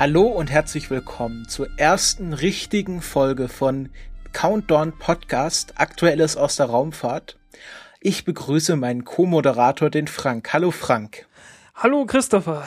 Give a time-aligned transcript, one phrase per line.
[0.00, 3.90] Hallo und herzlich willkommen zur ersten richtigen Folge von
[4.32, 7.38] Countdown Podcast, Aktuelles aus der Raumfahrt.
[8.00, 10.54] Ich begrüße meinen Co-Moderator, den Frank.
[10.54, 11.26] Hallo Frank.
[11.74, 12.66] Hallo Christopher.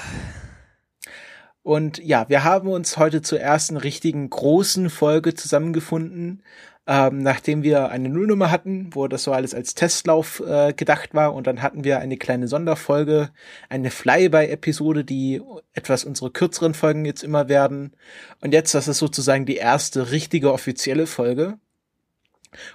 [1.64, 6.44] Und ja, wir haben uns heute zur ersten richtigen großen Folge zusammengefunden
[6.86, 11.34] ähm, nachdem wir eine Nullnummer hatten, wo das so alles als Testlauf äh, gedacht war
[11.34, 13.30] und dann hatten wir eine kleine Sonderfolge,
[13.70, 15.42] eine Flyby-Episode, die
[15.74, 17.94] etwas unsere kürzeren Folgen jetzt immer werden.
[18.42, 21.58] Und jetzt, das ist sozusagen die erste richtige offizielle Folge.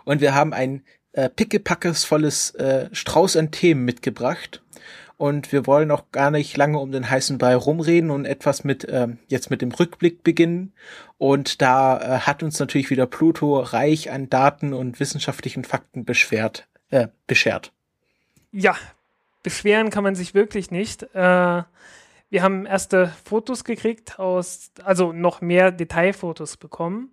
[0.04, 4.62] Und wir haben ein äh, pickepackes volles äh, Strauß an Themen mitgebracht
[5.18, 8.84] und wir wollen auch gar nicht lange um den heißen Brei rumreden und etwas mit
[8.84, 10.72] äh, jetzt mit dem Rückblick beginnen.
[11.18, 16.68] Und da äh, hat uns natürlich wieder Pluto reich an Daten und wissenschaftlichen Fakten beschwert,
[16.90, 17.72] äh, beschert.
[18.52, 18.76] Ja,
[19.42, 21.02] beschweren kann man sich wirklich nicht.
[21.14, 21.62] Äh,
[22.30, 27.12] wir haben erste Fotos gekriegt aus, also noch mehr Detailfotos bekommen.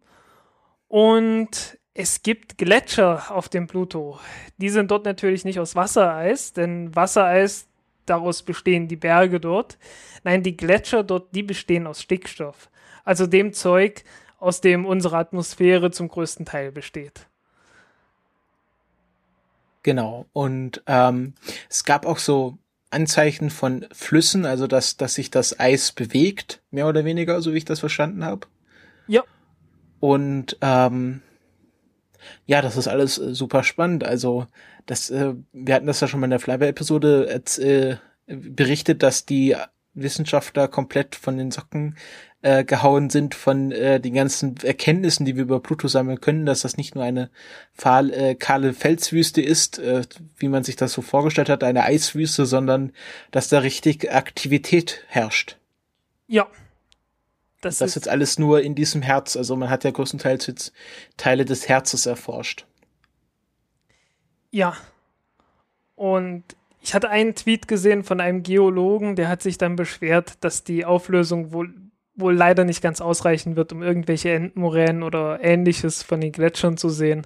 [0.87, 4.19] Und es gibt Gletscher auf dem Pluto.
[4.57, 7.67] Die sind dort natürlich nicht aus Wassereis, denn Wassereis
[8.05, 9.77] daraus bestehen die Berge dort.
[10.23, 12.69] Nein, die Gletscher dort, die bestehen aus Stickstoff.
[13.03, 14.03] Also dem Zeug,
[14.39, 17.27] aus dem unsere Atmosphäre zum größten Teil besteht.
[19.83, 20.25] Genau.
[20.33, 21.33] Und ähm,
[21.69, 22.57] es gab auch so
[22.89, 27.57] Anzeichen von Flüssen, also dass, dass sich das Eis bewegt, mehr oder weniger, so wie
[27.57, 28.47] ich das verstanden habe.
[29.07, 29.23] Ja.
[29.99, 31.21] Und ähm,
[32.45, 34.03] ja, das ist alles äh, super spannend.
[34.03, 34.47] Also
[34.85, 37.95] das, äh, wir hatten das ja schon mal in der Flyby-Episode äh,
[38.27, 39.55] berichtet, dass die
[39.93, 41.95] Wissenschaftler komplett von den Socken
[42.41, 46.61] äh, gehauen sind von äh, den ganzen Erkenntnissen, die wir über Pluto sammeln können, dass
[46.61, 47.31] das nicht nur eine
[47.73, 50.03] fahl, äh, kahle Felswüste ist, äh,
[50.37, 52.91] wie man sich das so vorgestellt hat, eine Eiswüste, sondern
[53.31, 55.57] dass da richtig Aktivität herrscht.
[56.27, 56.47] Ja.
[57.65, 59.35] Das, das ist jetzt alles nur in diesem Herz.
[59.35, 60.71] Also man hat ja größtenteils jetzt
[61.17, 62.67] Teile des Herzes erforscht.
[64.51, 64.77] Ja.
[65.95, 66.43] Und
[66.81, 70.85] ich hatte einen Tweet gesehen von einem Geologen, der hat sich dann beschwert, dass die
[70.85, 71.73] Auflösung wohl,
[72.13, 76.89] wohl leider nicht ganz ausreichen wird, um irgendwelche Endmoränen oder ähnliches von den Gletschern zu
[76.89, 77.25] sehen.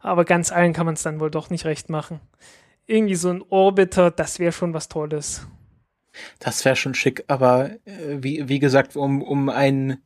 [0.00, 2.20] Aber ganz allen kann man es dann wohl doch nicht recht machen.
[2.86, 5.46] Irgendwie so ein Orbiter, das wäre schon was Tolles.
[6.38, 9.98] Das wäre schon schick, aber äh, wie, wie gesagt, um, um ein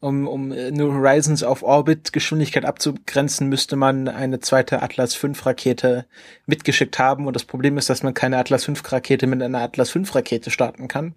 [0.00, 6.06] um, um New Horizons auf Orbit-Geschwindigkeit abzugrenzen, müsste man eine zweite Atlas V Rakete
[6.46, 7.26] mitgeschickt haben.
[7.26, 10.50] Und das Problem ist, dass man keine Atlas V Rakete mit einer Atlas V Rakete
[10.50, 11.14] starten kann.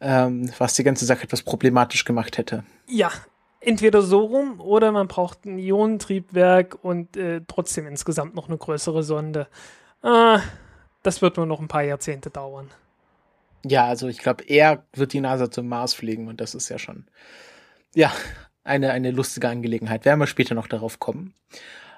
[0.00, 2.64] Ähm, was die ganze Sache etwas problematisch gemacht hätte.
[2.86, 3.10] Ja,
[3.60, 9.02] entweder so rum oder man braucht ein Ionentriebwerk und äh, trotzdem insgesamt noch eine größere
[9.02, 9.48] Sonde.
[10.04, 10.38] Äh,
[11.02, 12.70] das wird nur noch ein paar Jahrzehnte dauern.
[13.64, 16.78] Ja, also ich glaube, er wird die NASA zum Mars fliegen und das ist ja
[16.78, 17.06] schon
[17.94, 18.12] ja,
[18.64, 20.04] eine, eine lustige Angelegenheit.
[20.04, 21.34] Werden wir später noch darauf kommen.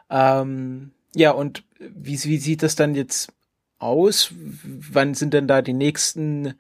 [0.09, 3.33] Ähm, ja, und wie, wie sieht das dann jetzt
[3.79, 4.33] aus?
[4.65, 6.55] Wann sind denn da die nächsten,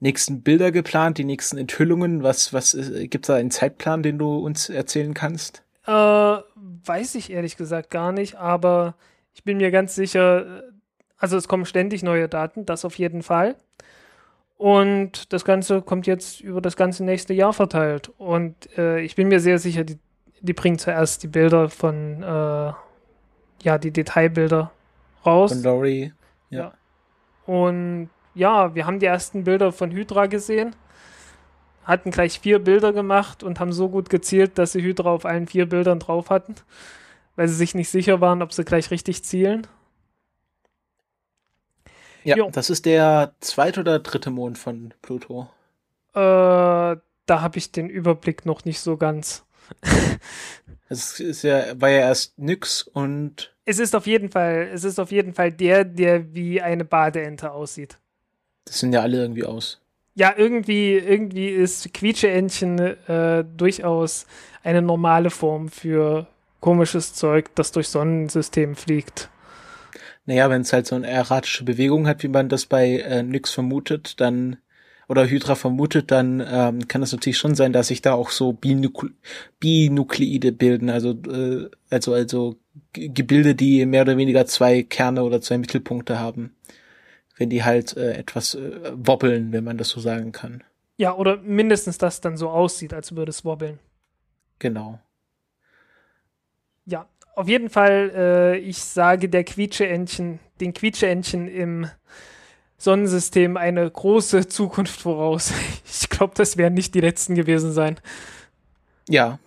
[0.00, 2.22] nächsten Bilder geplant, die nächsten Enthüllungen?
[2.22, 5.62] Was, was äh, gibt's da einen Zeitplan, den du uns erzählen kannst?
[5.86, 8.94] Äh, weiß ich ehrlich gesagt gar nicht, aber
[9.34, 10.62] ich bin mir ganz sicher, äh,
[11.16, 13.56] also es kommen ständig neue Daten, das auf jeden Fall.
[14.56, 18.12] Und das Ganze kommt jetzt über das ganze nächste Jahr verteilt.
[18.18, 19.98] Und äh, ich bin mir sehr sicher, die,
[20.40, 22.72] die bringen zuerst die Bilder von, äh,
[23.62, 24.70] ja, die Detailbilder
[25.26, 25.52] raus.
[25.52, 26.12] Von Laurie,
[26.50, 26.58] ja.
[26.58, 26.72] ja.
[27.46, 30.74] Und ja, wir haben die ersten Bilder von Hydra gesehen,
[31.84, 35.46] hatten gleich vier Bilder gemacht und haben so gut gezielt, dass sie Hydra auf allen
[35.46, 36.54] vier Bildern drauf hatten,
[37.36, 39.66] weil sie sich nicht sicher waren, ob sie gleich richtig zielen.
[42.24, 42.50] Ja, jo.
[42.50, 45.48] das ist der zweite oder dritte Mond von Pluto.
[46.14, 49.44] Äh, da habe ich den Überblick noch nicht so ganz.
[50.88, 53.54] es ist ja, war ja erst nix und.
[53.66, 57.52] Es ist auf jeden Fall, es ist auf jeden Fall der, der wie eine Badeente
[57.52, 57.98] aussieht.
[58.64, 59.80] Das sind ja alle irgendwie aus.
[60.14, 64.26] Ja, irgendwie, irgendwie ist Quietscheentchen äh, durchaus
[64.62, 66.26] eine normale Form für
[66.60, 69.28] komisches Zeug, das durch Sonnensystem fliegt.
[70.26, 73.50] Naja, wenn es halt so eine erratische Bewegung hat, wie man das bei äh, Nyx
[73.50, 74.56] vermutet, dann
[75.08, 78.52] oder Hydra vermutet, dann ähm, kann es natürlich schon sein, dass sich da auch so
[78.52, 79.10] Binukle
[79.60, 82.56] Binukleide bilden, also äh, also also
[82.92, 86.56] Gebilde, die mehr oder weniger zwei Kerne oder zwei Mittelpunkte haben,
[87.36, 90.64] wenn die halt äh, etwas äh, wobbeln, wenn man das so sagen kann.
[90.96, 93.80] Ja, oder mindestens das dann so aussieht, als würde es wobbeln.
[94.58, 95.00] Genau.
[96.86, 101.88] Ja, auf jeden Fall, äh, ich sage der Quietscheentchen, den Quietscheentchen im
[102.76, 105.52] Sonnensystem eine große Zukunft voraus.
[105.86, 107.98] Ich glaube, das werden nicht die letzten gewesen sein.
[109.08, 109.38] Ja.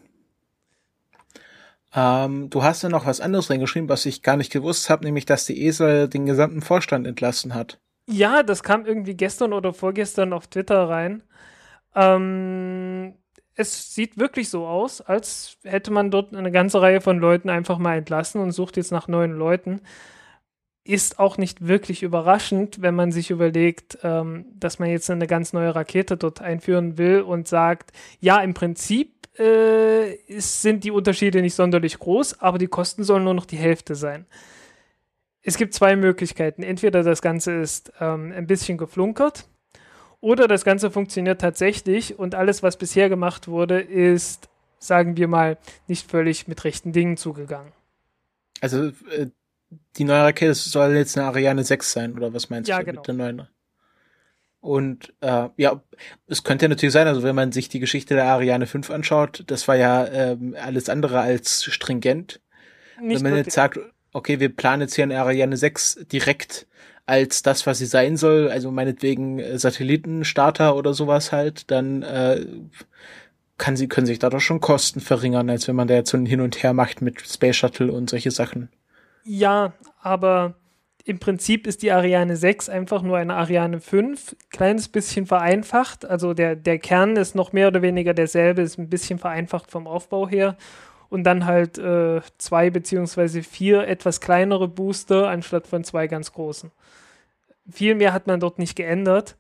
[1.94, 5.26] Ähm, du hast ja noch was anderes reingeschrieben, was ich gar nicht gewusst habe, nämlich,
[5.26, 7.80] dass die ESA den gesamten Vorstand entlassen hat.
[8.06, 11.24] Ja, das kam irgendwie gestern oder vorgestern auf Twitter rein.
[11.96, 13.16] Ähm,
[13.58, 17.80] es sieht wirklich so aus, als hätte man dort eine ganze Reihe von Leuten einfach
[17.80, 19.82] mal entlassen und sucht jetzt nach neuen Leuten.
[20.84, 25.54] Ist auch nicht wirklich überraschend, wenn man sich überlegt, ähm, dass man jetzt eine ganz
[25.54, 31.42] neue Rakete dort einführen will und sagt, ja, im Prinzip äh, ist, sind die Unterschiede
[31.42, 34.28] nicht sonderlich groß, aber die Kosten sollen nur noch die Hälfte sein.
[35.42, 36.62] Es gibt zwei Möglichkeiten.
[36.62, 39.48] Entweder das Ganze ist ähm, ein bisschen geflunkert,
[40.22, 44.50] oder das Ganze funktioniert tatsächlich und alles, was bisher gemacht wurde, ist,
[44.80, 47.72] sagen wir mal, nicht völlig mit rechten Dingen zugegangen.
[48.62, 49.28] Also äh,
[49.98, 53.00] die neue Rakete soll jetzt eine Ariane 6 sein, oder was meinst ja, du genau.
[53.02, 53.48] mit der neuen?
[54.60, 55.82] Und äh, ja,
[56.28, 59.44] es könnte ja natürlich sein, also wenn man sich die Geschichte der Ariane 5 anschaut,
[59.48, 62.42] das war ja ähm, alles andere als stringent.
[63.00, 63.46] Nicht wenn man wirklich.
[63.46, 63.80] jetzt sagt,
[64.14, 66.68] okay, wir planen jetzt hier eine Ariane 6 direkt
[67.08, 72.46] als das, was sie sein soll, also meinetwegen äh, Satellitenstarter oder sowas halt, dann äh,
[73.58, 76.18] kann sie, können sich da doch schon Kosten verringern, als wenn man da jetzt so
[76.18, 78.70] ein Hin und Her macht mit Space Shuttle und solche Sachen.
[79.24, 80.56] Ja, aber
[81.06, 86.06] im Prinzip ist die Ariane 6 einfach nur eine Ariane 5, kleines bisschen vereinfacht.
[86.06, 89.88] Also der, der Kern ist noch mehr oder weniger derselbe, ist ein bisschen vereinfacht vom
[89.88, 90.58] Aufbau her.
[91.10, 96.72] Und dann halt äh, zwei beziehungsweise vier etwas kleinere Booster anstatt von zwei ganz großen.
[97.72, 99.38] Viel mehr hat man dort nicht geändert.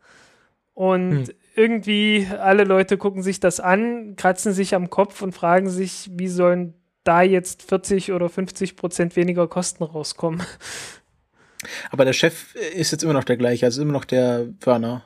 [0.73, 1.33] Und Hm.
[1.55, 6.27] irgendwie alle Leute gucken sich das an, kratzen sich am Kopf und fragen sich, wie
[6.27, 6.73] sollen
[7.03, 10.43] da jetzt 40 oder 50 Prozent weniger Kosten rauskommen.
[11.91, 15.03] Aber der Chef ist jetzt immer noch der gleiche, also immer noch der Werner.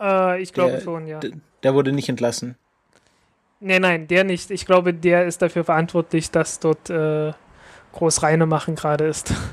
[0.00, 1.20] Äh, ich glaube schon, ja.
[1.62, 2.56] Der wurde nicht entlassen.
[3.60, 4.50] Nee, nein, der nicht.
[4.50, 7.32] Ich glaube, der ist dafür verantwortlich, dass dort äh,
[7.92, 9.32] groß reine machen gerade ist.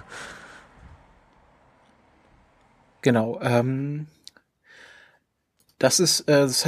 [3.03, 3.39] Genau.
[3.41, 4.07] Ähm,
[5.79, 6.67] das ist, äh, das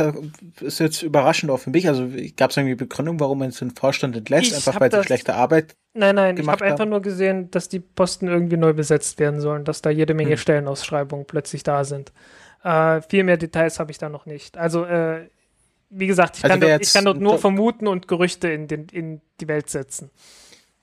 [0.61, 1.87] ist jetzt überraschend auch für mich.
[1.87, 2.07] Also
[2.37, 5.33] gab es irgendwie Begründung, warum man jetzt den Vorstand entlässt, Ich einfach weil sie schlechte
[5.33, 5.75] Arbeit.
[5.93, 9.65] Nein, nein, ich habe einfach nur gesehen, dass die Posten irgendwie neu besetzt werden sollen,
[9.65, 10.37] dass da jede Menge Hm.
[10.37, 12.13] Stellenausschreibungen plötzlich da sind.
[12.63, 14.57] Äh, viel mehr Details habe ich da noch nicht.
[14.57, 15.29] Also, äh,
[15.89, 18.67] wie gesagt, ich, Also kann dort, ich kann dort nur Job- vermuten und Gerüchte in,
[18.67, 20.11] den, in die Welt setzen.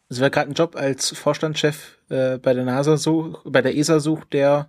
[0.08, 3.98] Also wer gerade einen Job als Vorstandschef äh, bei der NASA sucht, bei der ESA
[4.00, 4.68] sucht, der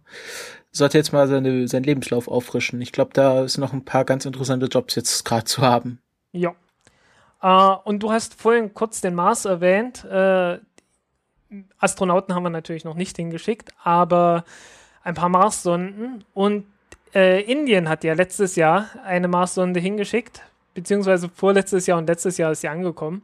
[0.72, 2.82] sollte jetzt mal seine, seinen Lebenslauf auffrischen.
[2.82, 6.00] Ich glaube, da ist noch ein paar ganz interessante Jobs jetzt gerade zu haben.
[6.32, 6.56] Ja.
[7.42, 10.04] Äh, und du hast vorhin kurz den Mars erwähnt.
[10.06, 10.60] Äh,
[11.78, 14.44] Astronauten haben wir natürlich noch nicht hingeschickt, aber
[15.04, 16.24] ein paar Marssonden.
[16.34, 16.66] Und
[17.18, 20.42] äh, Indien hat ja letztes Jahr eine Marssonde hingeschickt,
[20.76, 23.24] beziehungsweise vorletztes Jahr und letztes Jahr ist sie angekommen.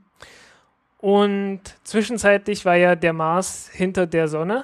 [0.98, 4.64] Und zwischenzeitlich war ja der Mars hinter der Sonne,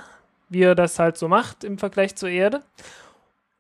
[0.50, 2.64] wie er das halt so macht im Vergleich zur Erde.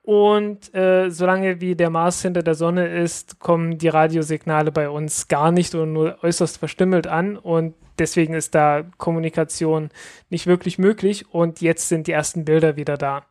[0.01, 5.27] Und äh, solange wie der Mars hinter der Sonne ist, kommen die Radiosignale bei uns
[5.27, 7.37] gar nicht oder nur äußerst verstümmelt an.
[7.37, 9.91] Und deswegen ist da Kommunikation
[10.31, 11.31] nicht wirklich möglich.
[11.31, 13.25] Und jetzt sind die ersten Bilder wieder da.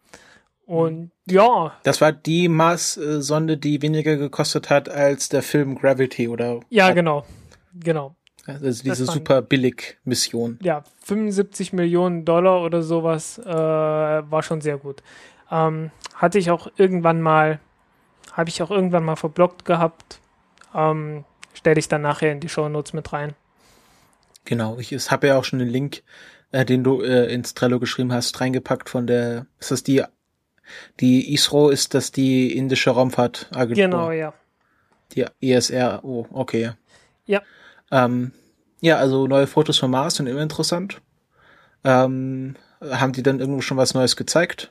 [0.69, 6.61] Und ja, Das war die Mars-Sonde, die weniger gekostet hat als der Film Gravity oder
[6.69, 7.25] ja, genau.
[7.75, 8.15] Genau.
[8.47, 10.59] also diese waren- super billig Mission.
[10.63, 15.03] ja, 75 Millionen Dollar oder sowas äh, war schon sehr gut.
[15.51, 17.61] Ähm, hatte ich auch irgendwann mal,
[18.33, 20.21] habe ich auch irgendwann mal verblockt gehabt.
[20.75, 23.33] Ähm, Stelle ich dann nachher in die Shownotes mit rein.
[24.45, 26.03] Genau, ich habe ja auch schon den Link,
[26.53, 30.03] äh, den du äh, ins Trello geschrieben hast, reingepackt von der, ist das die,
[31.01, 33.85] die ISRO, ist das die indische Raumfahrtagentur?
[33.85, 34.35] Genau, ja.
[35.13, 36.73] Die ESR, oh, okay.
[37.27, 37.43] Ja.
[37.91, 38.33] Ähm,
[38.81, 41.01] ja, also neue Fotos vom Mars sind immer interessant.
[41.85, 44.71] Ähm, haben die dann irgendwo schon was Neues gezeigt?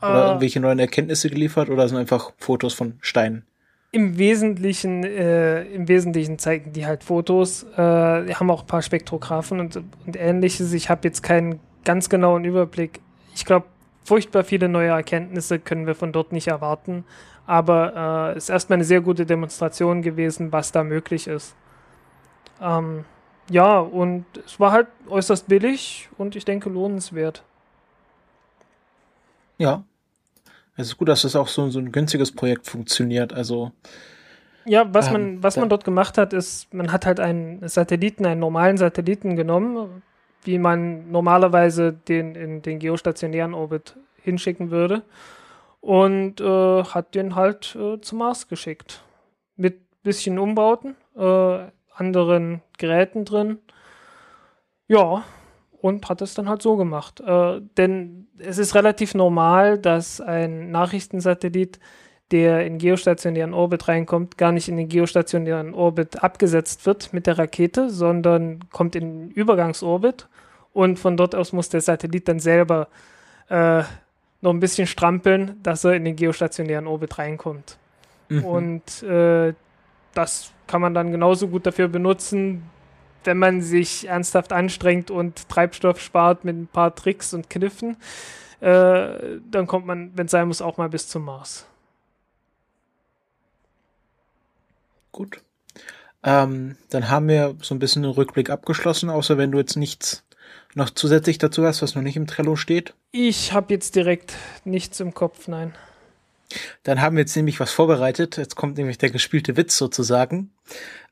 [0.00, 3.46] Oder Äh, irgendwelche neuen Erkenntnisse geliefert oder sind einfach Fotos von Steinen?
[3.92, 7.62] Im Wesentlichen, äh, im Wesentlichen zeigen die halt Fotos.
[7.62, 10.72] Äh, die haben auch ein paar Spektrographen und, und ähnliches.
[10.72, 13.00] Ich habe jetzt keinen ganz genauen Überblick.
[13.34, 13.66] Ich glaube,
[14.06, 17.04] furchtbar viele neue Erkenntnisse können wir von dort nicht erwarten.
[17.46, 21.54] Aber äh, ist erstmal eine sehr gute Demonstration gewesen, was da möglich ist.
[22.60, 23.04] Ähm,
[23.50, 27.42] ja, und es war halt äußerst billig und ich denke lohnenswert.
[29.58, 29.84] Ja.
[30.76, 33.32] Es ist gut, dass das auch so, so ein günstiges Projekt funktioniert.
[33.32, 33.72] Also
[34.66, 38.26] ja, was man, ähm, was man dort gemacht hat, ist, man hat halt einen Satelliten,
[38.26, 40.02] einen normalen Satelliten genommen,
[40.46, 45.02] wie man normalerweise den in den geostationären Orbit hinschicken würde
[45.80, 49.02] und äh, hat den halt äh, zum Mars geschickt.
[49.56, 51.58] Mit bisschen Umbauten, äh,
[51.94, 53.58] anderen Geräten drin.
[54.88, 55.24] Ja,
[55.80, 57.20] und hat es dann halt so gemacht.
[57.20, 61.78] Äh, denn es ist relativ normal, dass ein Nachrichtensatellit
[62.32, 67.38] der in geostationären Orbit reinkommt, gar nicht in den geostationären Orbit abgesetzt wird mit der
[67.38, 70.28] Rakete, sondern kommt in Übergangsorbit
[70.76, 72.88] und von dort aus muss der Satellit dann selber
[73.48, 73.82] äh,
[74.42, 77.78] noch ein bisschen strampeln, dass er in den geostationären Orbit reinkommt.
[78.28, 78.44] Mhm.
[78.44, 79.54] Und äh,
[80.12, 82.62] das kann man dann genauso gut dafür benutzen,
[83.24, 87.96] wenn man sich ernsthaft anstrengt und Treibstoff spart mit ein paar Tricks und Kniffen.
[88.60, 91.64] Äh, dann kommt man, wenn es sein muss, auch mal bis zum Mars.
[95.10, 95.40] Gut.
[96.22, 100.25] Ähm, dann haben wir so ein bisschen den Rückblick abgeschlossen, außer wenn du jetzt nichts
[100.76, 102.94] noch zusätzlich dazu hast, was noch nicht im Trello steht.
[103.10, 105.74] Ich habe jetzt direkt nichts im Kopf, nein.
[106.82, 108.36] Dann haben wir jetzt nämlich was vorbereitet.
[108.36, 110.50] Jetzt kommt nämlich der gespielte Witz sozusagen.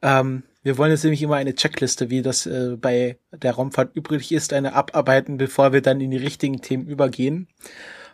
[0.03, 4.33] Ähm, wir wollen jetzt nämlich immer eine Checkliste, wie das äh, bei der Raumfahrt übrig
[4.33, 7.49] ist, eine abarbeiten, bevor wir dann in die richtigen Themen übergehen.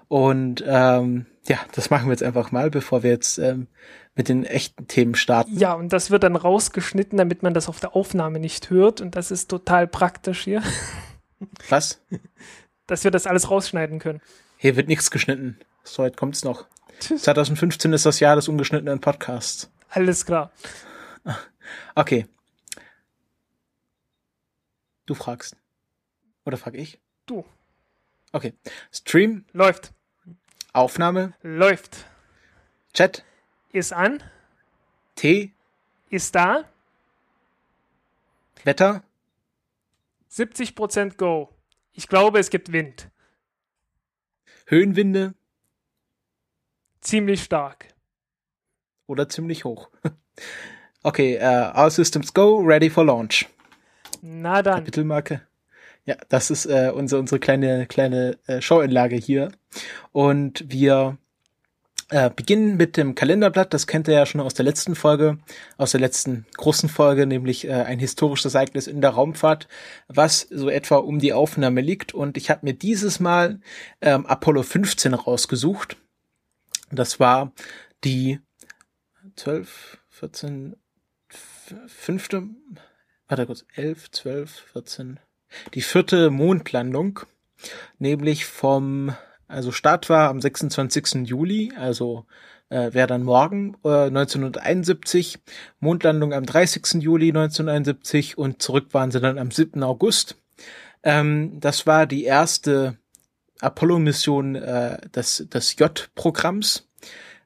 [0.09, 3.67] Und ähm, ja, das machen wir jetzt einfach mal, bevor wir jetzt ähm,
[4.15, 5.57] mit den echten Themen starten.
[5.59, 9.01] Ja, und das wird dann rausgeschnitten, damit man das auf der Aufnahme nicht hört.
[9.01, 10.63] Und das ist total praktisch hier.
[11.69, 12.01] Was?
[12.87, 14.21] Dass wir das alles rausschneiden können.
[14.57, 15.59] Hier wird nichts geschnitten.
[15.85, 16.67] So weit kommt's noch.
[17.01, 19.71] 2015 ist das Jahr des ungeschnittenen Podcasts.
[19.89, 20.53] Alles klar.
[21.95, 22.27] Okay.
[25.07, 25.57] Du fragst.
[26.45, 27.01] Oder frag ich?
[27.27, 27.45] Du.
[28.33, 28.55] Okay.
[28.93, 29.45] Stream.
[29.53, 29.93] Läuft.
[30.73, 31.33] Aufnahme.
[31.43, 32.07] Läuft.
[32.93, 33.25] Chat.
[33.73, 34.23] Ist an.
[35.17, 35.53] T.
[36.11, 36.65] Ist da.
[38.65, 39.03] Wetter.
[40.31, 41.49] 70% Go.
[41.93, 43.11] Ich glaube, es gibt Wind.
[44.67, 45.35] Höhenwinde.
[47.01, 47.89] Ziemlich stark.
[49.07, 49.91] Oder ziemlich hoch.
[51.03, 53.49] Okay, uh, All Systems Go, ready for launch.
[54.21, 54.81] Na dann.
[54.81, 55.41] Kapitelmarke.
[56.05, 59.51] Ja, das ist äh, unsere, unsere kleine, kleine äh, Showinlage hier.
[60.13, 61.17] Und wir
[62.11, 65.39] äh, beginnen mit dem Kalenderblatt, das kennt ihr ja schon aus der letzten Folge,
[65.77, 69.69] aus der letzten großen Folge, nämlich äh, ein historisches Ereignis in der Raumfahrt,
[70.09, 72.13] was so etwa um die Aufnahme liegt.
[72.13, 73.61] Und ich habe mir dieses Mal
[74.01, 75.97] ähm, Apollo 15 rausgesucht.
[76.91, 77.53] Das war
[78.03, 78.41] die
[79.37, 80.77] 12, 14,
[81.87, 82.49] fünfte,
[83.29, 85.21] warte kurz, 11, 12, 14,
[85.75, 87.21] die vierte Mondlandung,
[87.99, 89.15] nämlich vom
[89.51, 91.27] also Start war am 26.
[91.27, 92.25] Juli, also
[92.71, 95.39] äh, wäre dann morgen äh, 1971,
[95.81, 97.03] Mondlandung am 30.
[97.03, 99.83] Juli 1971 und zurück waren sie dann am 7.
[99.83, 100.37] August.
[101.03, 102.97] Ähm, das war die erste
[103.61, 106.89] Apollo-Mission äh, des, des J-Programms.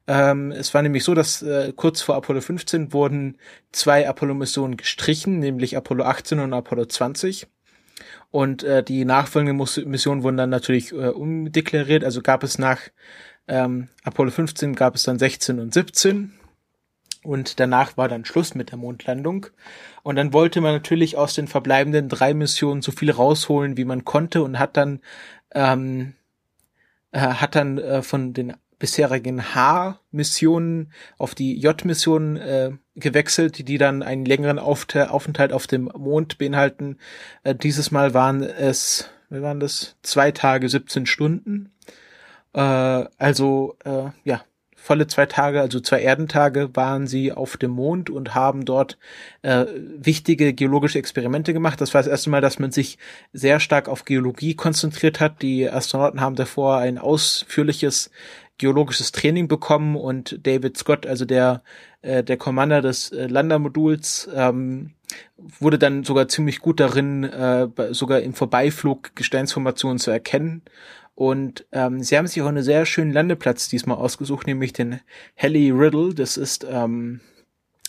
[0.07, 3.37] Ähm, es war nämlich so, dass äh, kurz vor Apollo 15 wurden
[3.71, 7.47] zwei Apollo-Missionen gestrichen, nämlich Apollo 18 und Apollo 20.
[8.35, 12.03] Und äh, die nachfolgenden Missionen wurden dann natürlich äh, umdeklariert.
[12.03, 12.81] Also gab es nach
[13.47, 16.33] ähm, Apollo 15 gab es dann 16 und 17.
[17.23, 19.45] Und danach war dann Schluss mit der Mondlandung.
[20.03, 24.03] Und dann wollte man natürlich aus den verbleibenden drei Missionen so viel rausholen, wie man
[24.03, 24.99] konnte und hat dann
[25.53, 26.15] ähm,
[27.13, 34.03] äh, hat dann äh, von den bisherigen H-Missionen auf die J-Missionen äh, gewechselt, die dann
[34.03, 36.97] einen längeren Aufenthalt auf dem Mond beinhalten.
[37.43, 39.95] Äh, dieses Mal waren es, wie waren das?
[40.01, 41.71] Zwei Tage, 17 Stunden.
[42.53, 44.43] Äh, also, äh, ja,
[44.85, 48.99] volle zwei Tage, also zwei Erdentage waren sie auf dem Mond und haben dort
[49.41, 49.65] äh,
[49.97, 51.81] wichtige geologische Experimente gemacht.
[51.81, 52.99] Das war das erste Mal, dass man sich
[53.33, 55.41] sehr stark auf Geologie konzentriert hat.
[55.41, 58.11] Die Astronauten haben davor ein ausführliches
[58.57, 61.63] geologisches Training bekommen und David Scott, also der
[62.01, 64.91] äh, der Commander des äh, Landermoduls, ähm,
[65.37, 70.61] wurde dann sogar ziemlich gut darin, äh, sogar im Vorbeiflug Gesteinsformationen zu erkennen.
[71.15, 74.99] Und ähm, sie haben sich auch einen sehr schönen Landeplatz diesmal ausgesucht, nämlich den
[75.33, 76.13] Heli Riddle.
[76.13, 77.21] Das ist ähm,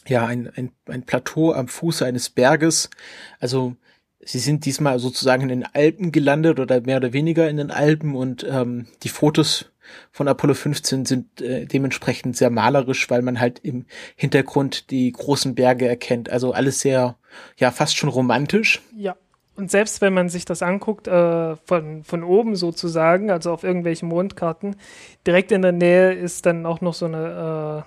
[0.06, 2.88] ja ein, ein, ein Plateau am Fuße eines Berges.
[3.40, 3.74] Also
[4.20, 8.14] sie sind diesmal sozusagen in den Alpen gelandet oder mehr oder weniger in den Alpen
[8.14, 9.72] und ähm, die Fotos
[10.10, 15.54] von Apollo 15 sind äh, dementsprechend sehr malerisch, weil man halt im Hintergrund die großen
[15.54, 16.30] Berge erkennt.
[16.30, 17.16] Also alles sehr,
[17.56, 18.80] ja, fast schon romantisch.
[18.96, 19.16] Ja.
[19.56, 24.08] Und selbst wenn man sich das anguckt, äh, von, von oben sozusagen, also auf irgendwelchen
[24.08, 24.76] Mondkarten,
[25.26, 27.84] direkt in der Nähe ist dann auch noch so eine,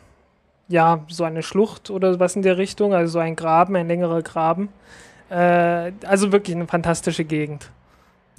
[0.70, 3.88] äh, ja, so eine Schlucht oder was in der Richtung, also so ein Graben, ein
[3.88, 4.70] längerer Graben.
[5.29, 7.72] Äh, also wirklich eine fantastische Gegend.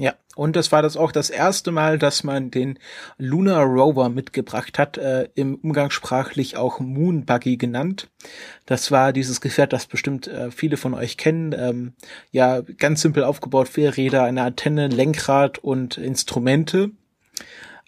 [0.00, 2.78] Ja, und das war das auch das erste Mal, dass man den
[3.18, 8.08] Lunar Rover mitgebracht hat, äh, im umgangssprachlich auch Moon Buggy genannt.
[8.64, 11.52] Das war dieses Gefährt, das bestimmt äh, viele von euch kennen.
[11.52, 11.92] Ähm,
[12.30, 16.92] ja, ganz simpel aufgebaut, vier Räder, eine Antenne, Lenkrad und Instrumente.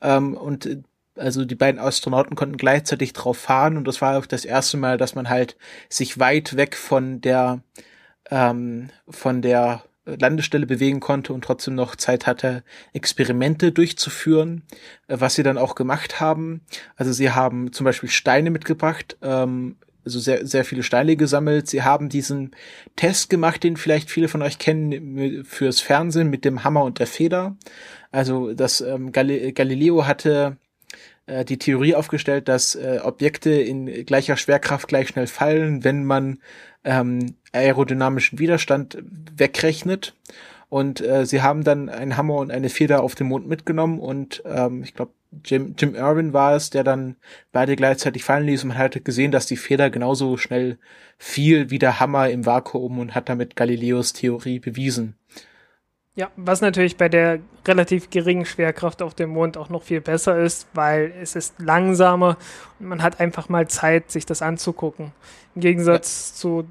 [0.03, 0.83] Ähm, und äh,
[1.17, 4.99] also die beiden Astronauten konnten gleichzeitig drauf fahren und das war auch das erste Mal,
[4.99, 5.57] dass man halt
[5.89, 7.63] sich weit weg von der
[8.31, 14.63] ähm, von der Landestelle bewegen konnte und trotzdem noch Zeit hatte, Experimente durchzuführen,
[15.09, 16.63] äh, was sie dann auch gemacht haben.
[16.97, 21.69] Also sie haben zum Beispiel Steine mitgebracht, ähm, also sehr, sehr viele Steine gesammelt.
[21.69, 22.57] Sie haben diesen
[22.97, 27.07] Test gemacht, den vielleicht viele von euch kennen, fürs Fernsehen mit dem Hammer und der
[27.07, 27.57] Feder.
[28.11, 30.57] Also das ähm, Galileo hatte
[31.27, 36.39] äh, die Theorie aufgestellt, dass äh, Objekte in gleicher Schwerkraft gleich schnell fallen, wenn man
[36.85, 38.99] ähm, aerodynamischen Widerstand
[39.37, 40.15] wegrechnet.
[40.69, 44.43] Und äh, sie haben dann einen Hammer und eine Feder auf den Mond mitgenommen und
[44.47, 45.13] ähm, ich glaube,
[45.45, 47.17] Jim, Jim Irwin war es, der dann
[47.53, 50.79] beide gleichzeitig fallen ließ und man hatte gesehen, dass die Feder genauso schnell
[51.19, 55.15] fiel wie der Hammer im Vakuum und hat damit Galileos Theorie bewiesen.
[56.15, 60.39] Ja, was natürlich bei der relativ geringen Schwerkraft auf dem Mond auch noch viel besser
[60.39, 62.37] ist, weil es ist langsamer
[62.79, 65.13] und man hat einfach mal Zeit, sich das anzugucken.
[65.55, 66.41] Im Gegensatz ja.
[66.41, 66.69] zu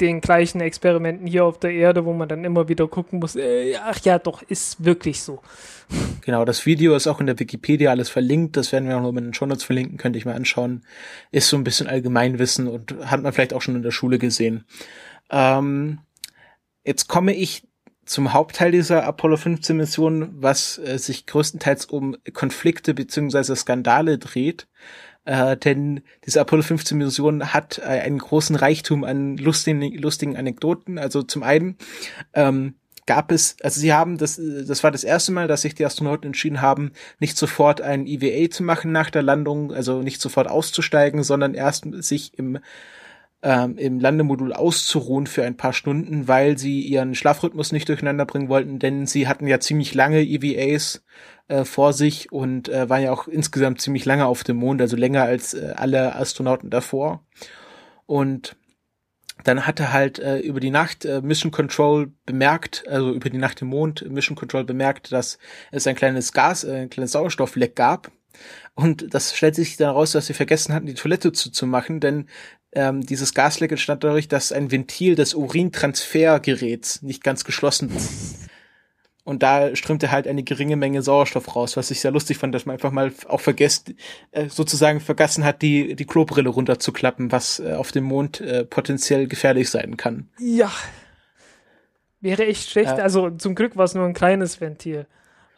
[0.00, 3.74] den gleichen Experimenten hier auf der Erde, wo man dann immer wieder gucken muss, äh,
[3.76, 5.40] ach ja, doch, ist wirklich so.
[6.22, 9.10] Genau, das Video ist auch in der Wikipedia alles verlinkt, das werden wir auch noch
[9.10, 10.84] in den Shownotes verlinken, könnte ich mal anschauen.
[11.30, 14.64] Ist so ein bisschen Allgemeinwissen und hat man vielleicht auch schon in der Schule gesehen.
[15.30, 16.00] Ähm,
[16.84, 17.62] jetzt komme ich
[18.06, 24.66] zum Hauptteil dieser Apollo 15 Mission, was äh, sich größtenteils um Konflikte beziehungsweise Skandale dreht.
[25.24, 30.98] Äh, denn diese Apollo 15 Mission hat äh, einen großen Reichtum an lustigen, lustigen Anekdoten.
[30.98, 31.76] Also zum einen
[32.32, 32.74] ähm,
[33.06, 36.26] gab es, also sie haben, das, das war das erste Mal, dass sich die Astronauten
[36.26, 41.24] entschieden haben, nicht sofort ein EVA zu machen nach der Landung, also nicht sofort auszusteigen,
[41.24, 42.58] sondern erst sich im
[43.46, 48.48] ähm, im Landemodul auszuruhen für ein paar Stunden, weil sie ihren Schlafrhythmus nicht durcheinander bringen
[48.48, 51.04] wollten, denn sie hatten ja ziemlich lange EVAs
[51.46, 54.96] äh, vor sich und äh, waren ja auch insgesamt ziemlich lange auf dem Mond, also
[54.96, 57.24] länger als äh, alle Astronauten davor.
[58.06, 58.56] Und
[59.44, 63.62] dann hatte halt äh, über die Nacht äh, Mission Control bemerkt, also über die Nacht
[63.62, 65.38] im Mond Mission Control bemerkt, dass
[65.70, 68.10] es ein kleines Gas, äh, ein kleines Sauerstoffleck gab.
[68.74, 72.28] Und das stellt sich dann raus, dass sie vergessen hatten, die Toilette zuzumachen, denn
[72.76, 78.02] ähm, dieses Gasleck entstand dadurch, dass ein Ventil des Urintransfergeräts nicht ganz geschlossen war.
[79.24, 82.66] Und da strömte halt eine geringe Menge Sauerstoff raus, was ich sehr lustig fand, dass
[82.66, 83.94] man einfach mal auch vergesst,
[84.30, 89.26] äh, sozusagen vergessen hat, die, die Klobrille runterzuklappen, was äh, auf dem Mond äh, potenziell
[89.26, 90.28] gefährlich sein kann.
[90.38, 90.70] Ja.
[92.20, 92.98] Wäre echt schlecht.
[92.98, 95.06] Äh, also zum Glück war es nur ein kleines Ventil.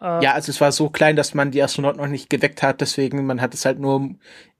[0.01, 2.81] Äh, ja, also es war so klein, dass man die Astronauten noch nicht geweckt hat,
[2.81, 4.11] deswegen man hat es halt nur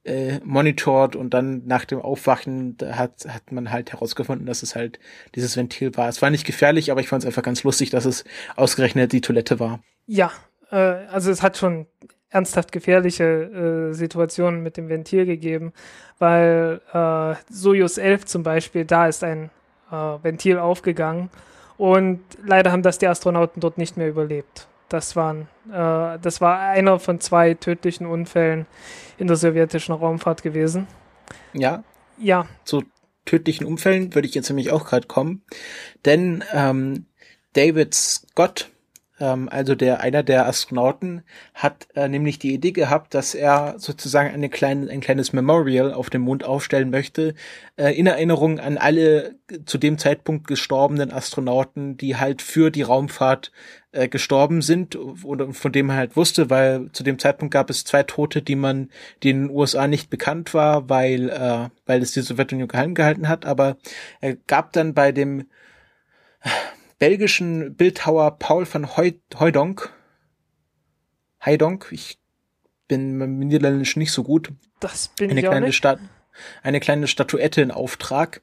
[0.03, 4.99] äh, monitort und dann nach dem Aufwachen hat, hat man halt herausgefunden, dass es halt
[5.35, 6.09] dieses Ventil war.
[6.09, 8.23] Es war nicht gefährlich, aber ich fand es einfach ganz lustig, dass es
[8.55, 9.81] ausgerechnet die Toilette war.
[10.05, 10.31] Ja,
[10.71, 11.85] äh, also es hat schon
[12.29, 15.73] ernsthaft gefährliche äh, Situationen mit dem Ventil gegeben,
[16.19, 19.49] weil äh, Soyuz 11 zum Beispiel, da ist ein
[19.91, 21.29] äh, Ventil aufgegangen
[21.77, 24.67] und leider haben das die Astronauten dort nicht mehr überlebt.
[24.89, 28.65] Das, waren, äh, das war einer von zwei tödlichen Unfällen
[29.17, 30.87] in der sowjetischen Raumfahrt gewesen.
[31.53, 31.83] Ja.
[32.17, 32.47] Ja.
[32.65, 32.83] Zu
[33.25, 35.43] tödlichen Unfällen würde ich jetzt nämlich auch gerade kommen.
[36.05, 37.05] Denn ähm,
[37.53, 38.69] David Scott,
[39.19, 44.33] ähm, also der einer der Astronauten, hat äh, nämlich die Idee gehabt, dass er sozusagen
[44.33, 47.35] eine kleine, ein kleines Memorial auf dem Mond aufstellen möchte,
[47.75, 53.51] äh, in Erinnerung an alle zu dem Zeitpunkt gestorbenen Astronauten, die halt für die Raumfahrt
[53.91, 57.83] äh, gestorben sind oder von dem man halt wusste, weil zu dem Zeitpunkt gab es
[57.83, 58.89] zwei Tote, die man,
[59.23, 63.77] den USA nicht bekannt war, weil, äh, weil es die Sowjetunion geheim gehalten hat, aber
[64.21, 65.45] er gab dann bei dem
[66.99, 69.93] belgischen Bildhauer Paul van Heudonk,
[71.43, 72.19] Heidonk, ich
[72.87, 74.51] bin im Niederländisch nicht so gut.
[74.79, 75.77] Das bin eine ich kleine auch nicht.
[75.77, 75.99] Stadt
[76.63, 78.41] eine kleine Statuette in Auftrag.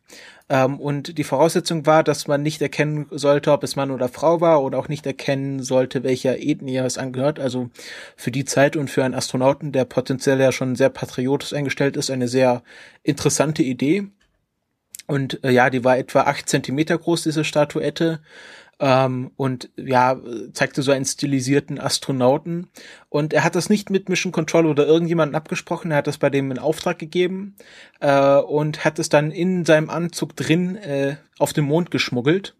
[0.48, 4.40] Ähm, und die Voraussetzung war, dass man nicht erkennen sollte, ob es Mann oder Frau
[4.40, 7.40] war oder auch nicht erkennen sollte, welcher Ethnie es angehört.
[7.40, 7.70] Also
[8.16, 12.10] für die Zeit und für einen Astronauten, der potenziell ja schon sehr patriotisch eingestellt ist,
[12.10, 12.62] eine sehr
[13.02, 14.08] interessante Idee.
[15.06, 18.20] Und äh, ja, die war etwa acht Zentimeter groß, diese Statuette.
[18.78, 20.20] Ähm, und ja,
[20.52, 22.68] zeigte so einen stilisierten Astronauten.
[23.08, 26.28] Und er hat das nicht mit Mission Control oder irgendjemanden abgesprochen, er hat das bei
[26.28, 27.56] dem in Auftrag gegeben
[28.00, 32.54] äh, und hat es dann in seinem Anzug drin äh, auf den Mond geschmuggelt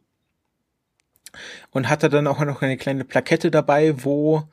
[1.71, 4.45] und hatte dann auch noch eine kleine Plakette dabei, wo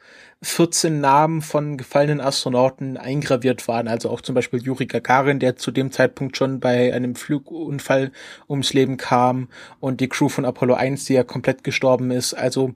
[0.42, 3.88] 14 Namen von gefallenen Astronauten eingraviert waren.
[3.88, 8.12] Also auch zum Beispiel Juri Gagarin, der zu dem Zeitpunkt schon bei einem Flugunfall
[8.50, 9.48] ums Leben kam
[9.80, 12.34] und die Crew von Apollo 1, die ja komplett gestorben ist.
[12.34, 12.74] Also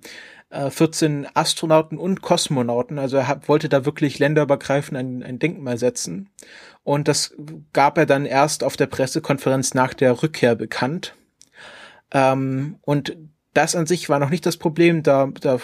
[0.50, 3.00] 14 äh, Astronauten und Kosmonauten.
[3.00, 6.30] Also er hat, wollte da wirklich länderübergreifend ein, ein Denkmal setzen.
[6.84, 7.36] Und das
[7.74, 11.16] gab er dann erst auf der Pressekonferenz nach der Rückkehr bekannt.
[12.12, 13.18] Ähm, und
[13.58, 15.04] das an sich war noch nicht das Problem.
[15.04, 15.60] Da, da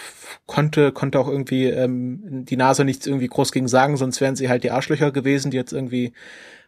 [0.47, 4.49] konnte, konnte auch irgendwie ähm, die NASA nichts irgendwie groß gegen sagen, sonst wären sie
[4.49, 6.13] halt die Arschlöcher gewesen, die jetzt irgendwie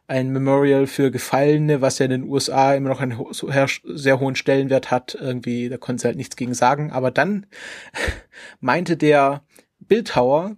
[0.08, 4.36] ein Memorial für Gefallene, was ja in den USA immer noch einen ho sehr hohen
[4.36, 6.92] Stellenwert hat, irgendwie, da konnten sie halt nichts gegen sagen.
[6.92, 7.48] Aber dann
[8.60, 9.42] meinte der
[9.80, 10.58] Bildhauer,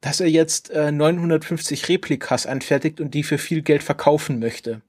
[0.00, 4.82] dass er jetzt äh, 950 Replikas anfertigt und die für viel Geld verkaufen möchte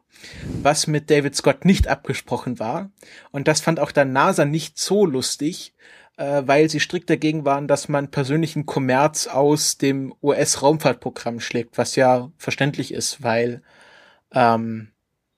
[0.61, 2.91] was mit David Scott nicht abgesprochen war.
[3.31, 5.73] Und das fand auch der NASA nicht so lustig,
[6.17, 11.95] äh, weil sie strikt dagegen waren, dass man persönlichen Kommerz aus dem US-Raumfahrtprogramm schlägt, was
[11.95, 13.61] ja verständlich ist, weil
[14.33, 14.89] ähm,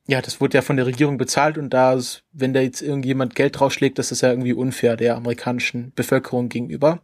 [0.07, 1.99] ja, das wurde ja von der Regierung bezahlt und da,
[2.31, 7.01] wenn da jetzt irgendjemand Geld draufschlägt, das ist ja irgendwie unfair der amerikanischen Bevölkerung gegenüber.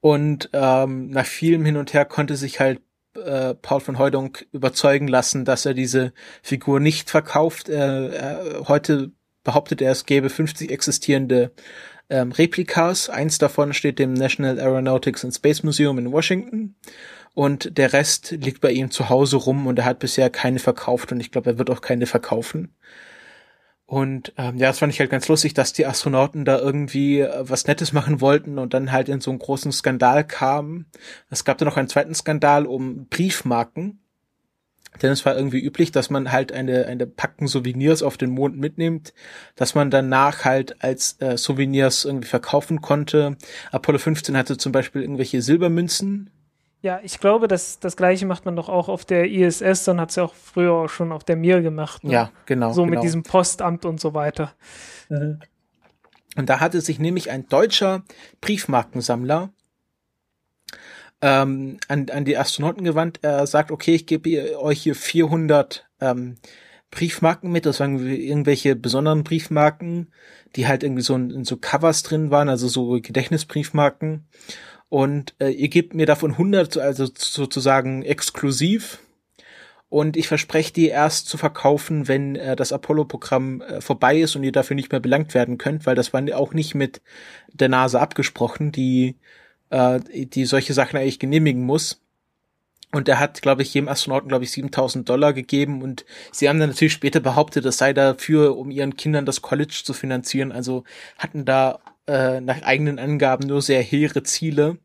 [0.00, 2.80] Und ähm, nach vielem Hin und Her konnte sich halt
[3.16, 7.68] äh, Paul von Heudonk überzeugen lassen, dass er diese Figur nicht verkauft.
[7.68, 9.12] Äh, heute
[9.44, 11.52] behauptet er, es gäbe 50 existierende
[12.10, 13.08] ähm, Replikas.
[13.10, 16.76] Eins davon steht dem National Aeronautics and Space Museum in Washington.
[17.34, 21.12] Und der Rest liegt bei ihm zu Hause rum und er hat bisher keine verkauft
[21.12, 22.74] und ich glaube, er wird auch keine verkaufen.
[23.92, 27.44] Und ähm, ja, das fand ich halt ganz lustig, dass die Astronauten da irgendwie äh,
[27.46, 30.86] was Nettes machen wollten und dann halt in so einen großen Skandal kamen.
[31.28, 34.00] Es gab dann noch einen zweiten Skandal um Briefmarken.
[35.02, 38.56] Denn es war irgendwie üblich, dass man halt eine, eine Packen Souvenirs auf den Mond
[38.56, 39.12] mitnimmt,
[39.56, 43.36] dass man danach halt als äh, Souvenirs irgendwie verkaufen konnte.
[43.72, 46.30] Apollo 15 hatte zum Beispiel irgendwelche Silbermünzen,
[46.82, 50.10] ja, ich glaube, das, das gleiche macht man doch auch auf der ISS, dann hat
[50.10, 52.02] es ja auch früher schon auf der Mir gemacht.
[52.02, 52.12] Ne?
[52.12, 52.72] Ja, genau.
[52.72, 52.96] So genau.
[52.96, 54.52] mit diesem Postamt und so weiter.
[55.08, 55.40] Mhm.
[56.36, 58.02] Und da hatte sich nämlich ein deutscher
[58.40, 59.50] Briefmarkensammler
[61.20, 63.20] ähm, an, an die Astronauten gewandt.
[63.22, 66.34] Er sagt, okay, ich gebe euch hier 400 ähm,
[66.90, 67.64] Briefmarken mit.
[67.64, 70.10] Das waren irgendwelche besonderen Briefmarken,
[70.56, 74.26] die halt irgendwie so in, in so Covers drin waren, also so Gedächtnisbriefmarken
[74.92, 78.98] und äh, ihr gebt mir davon 100, also sozusagen exklusiv.
[79.88, 84.42] Und ich verspreche die erst zu verkaufen, wenn äh, das Apollo-Programm äh, vorbei ist und
[84.42, 87.00] ihr dafür nicht mehr belangt werden könnt, weil das war auch nicht mit
[87.54, 89.16] der NASA abgesprochen, die,
[89.70, 92.02] äh, die solche Sachen eigentlich genehmigen muss.
[92.90, 95.80] Und er hat, glaube ich, jedem Astronauten, glaube ich, 7000 Dollar gegeben.
[95.80, 99.80] Und sie haben dann natürlich später behauptet, das sei dafür, um ihren Kindern das College
[99.84, 100.52] zu finanzieren.
[100.52, 100.84] Also
[101.16, 104.78] hatten da äh, nach eigenen Angaben nur sehr hehre Ziele.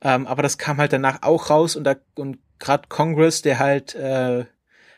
[0.00, 3.94] Ähm, aber das kam halt danach auch raus und da und gerade Congress, der halt
[3.94, 4.44] äh,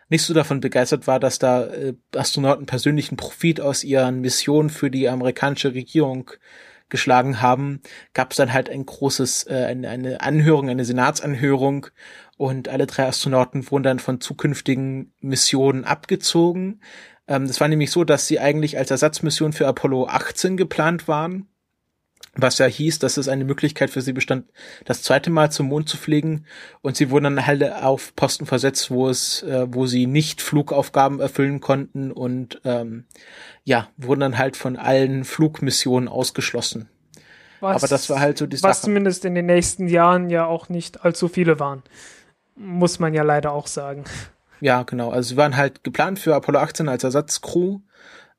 [0.08, 4.90] nicht so davon begeistert war, dass da äh, Astronauten persönlichen Profit aus ihren Missionen für
[4.90, 6.30] die amerikanische Regierung
[6.90, 7.80] geschlagen haben,
[8.12, 11.88] gab es dann halt ein großes, äh, eine, eine Anhörung, eine Senatsanhörung
[12.36, 16.80] und alle drei Astronauten wurden dann von zukünftigen Missionen abgezogen.
[17.28, 21.48] Ähm, das war nämlich so, dass sie eigentlich als Ersatzmission für Apollo 18 geplant waren
[22.36, 24.46] was ja hieß, dass es eine Möglichkeit für sie bestand,
[24.84, 26.46] das zweite Mal zum Mond zu fliegen.
[26.82, 31.20] Und sie wurden dann halt auf Posten versetzt, wo es, äh, wo sie nicht Flugaufgaben
[31.20, 33.04] erfüllen konnten und ähm,
[33.64, 36.88] ja, wurden dann halt von allen Flugmissionen ausgeschlossen.
[37.60, 38.86] Was, Aber das war halt so die Was Sache.
[38.86, 41.82] zumindest in den nächsten Jahren ja auch nicht allzu viele waren.
[42.56, 44.04] Muss man ja leider auch sagen.
[44.64, 45.10] Ja, genau.
[45.10, 47.80] Also sie waren halt geplant für Apollo 18 als Ersatzcrew.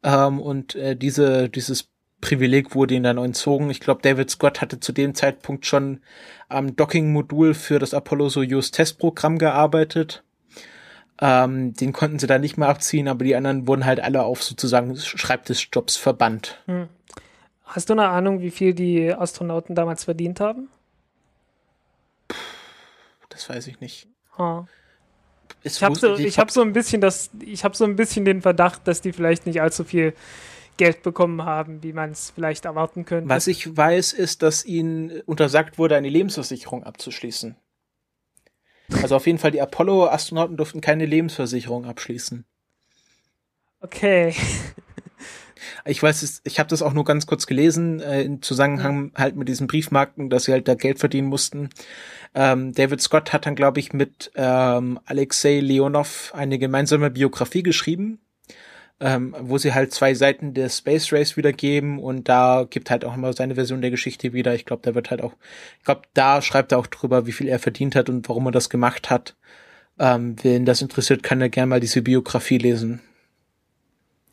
[0.01, 3.69] Ähm, und äh, diese, dieses Privileg wurde ihnen dann entzogen.
[3.69, 6.01] Ich glaube, David Scott hatte zu dem Zeitpunkt schon
[6.49, 10.23] am Docking-Modul für das Apollo-Soyuz-Testprogramm gearbeitet.
[11.21, 14.41] Ähm, den konnten sie da nicht mehr abziehen, aber die anderen wurden halt alle auf
[14.41, 16.57] sozusagen Schreibtischjobs verbannt.
[16.65, 16.87] Hm.
[17.65, 20.69] Hast du eine Ahnung, wie viel die Astronauten damals verdient haben?
[23.29, 24.07] Das weiß ich nicht.
[24.39, 24.65] Ah.
[25.65, 28.41] Ich habe so, ich hab so ein bisschen das, ich habe so ein bisschen den
[28.41, 30.13] Verdacht, dass die vielleicht nicht allzu viel
[30.77, 33.29] Geld bekommen haben, wie man es vielleicht erwarten könnte.
[33.29, 37.55] Was ich weiß, ist, dass ihnen untersagt wurde, eine Lebensversicherung abzuschließen.
[39.01, 42.45] Also auf jeden Fall, die Apollo-Astronauten durften keine Lebensversicherung abschließen.
[43.81, 44.35] Okay.
[45.85, 49.47] Ich weiß, ich habe das auch nur ganz kurz gelesen, äh, im Zusammenhang halt mit
[49.47, 51.69] diesen Briefmarken, dass sie halt da Geld verdienen mussten.
[52.37, 58.19] Ähm, David Scott hat dann, glaube ich, mit ähm, Alexei Leonov eine gemeinsame Biografie geschrieben,
[58.99, 63.15] ähm, wo sie halt zwei Seiten der Space Race wiedergeben und da gibt halt auch
[63.15, 64.53] immer seine Version der Geschichte wieder.
[64.53, 65.33] Ich glaube, da wird halt auch,
[65.79, 68.51] ich glaube, da schreibt er auch drüber, wie viel er verdient hat und warum er
[68.51, 69.37] das gemacht hat.
[69.97, 73.01] Ähm, wen das interessiert, kann er gerne mal diese Biografie lesen.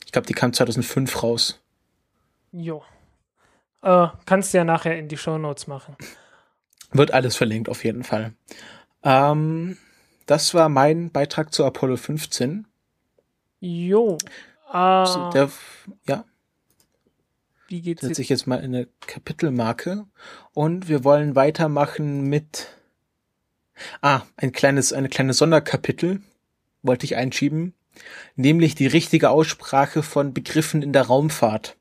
[0.05, 1.61] Ich glaube, die kam 2005 raus.
[2.51, 2.83] Jo.
[3.81, 5.97] Äh, kannst du ja nachher in die Show Notes machen.
[6.93, 8.35] Wird alles verlinkt, auf jeden Fall.
[9.03, 9.77] Ähm,
[10.27, 12.67] das war mein Beitrag zu Apollo 15.
[13.61, 14.19] Jo.
[14.73, 15.51] Äh, der,
[16.07, 16.25] ja.
[17.69, 20.05] Wie geht's Setze ich jetzt mal eine Kapitelmarke.
[20.53, 22.69] Und wir wollen weitermachen mit.
[24.01, 26.21] Ah, ein kleines, eine kleine Sonderkapitel
[26.83, 27.75] wollte ich einschieben
[28.37, 31.77] nämlich die richtige Aussprache von Begriffen in der Raumfahrt.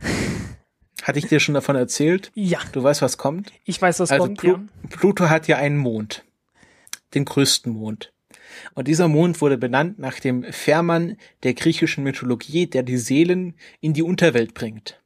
[1.02, 2.32] Hatte ich dir schon davon erzählt?
[2.34, 2.58] Ja.
[2.72, 3.52] Du weißt, was kommt?
[3.64, 4.38] Ich weiß, was also kommt.
[4.38, 4.64] Plu ja.
[4.90, 6.24] Pluto hat ja einen Mond.
[7.14, 8.12] Den größten Mond.
[8.74, 13.92] Und dieser Mond wurde benannt nach dem Fährmann der griechischen Mythologie, der die Seelen in
[13.92, 15.00] die Unterwelt bringt.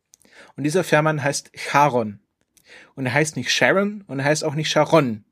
[0.56, 2.20] Und dieser Fährmann heißt Charon.
[2.94, 5.24] Und er heißt nicht Sharon und er heißt auch nicht Sharon,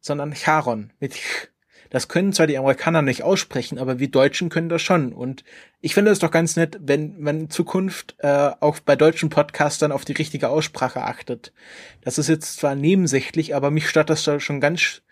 [0.00, 1.49] sondern Charon mit Ch.
[1.90, 5.12] Das können zwar die Amerikaner nicht aussprechen, aber wir Deutschen können das schon.
[5.12, 5.44] Und
[5.80, 9.92] ich finde es doch ganz nett, wenn man in Zukunft äh, auch bei deutschen Podcastern
[9.92, 11.52] auf die richtige Aussprache achtet.
[12.00, 15.02] Das ist jetzt zwar nebensächlich, aber mich stört das schon ganz,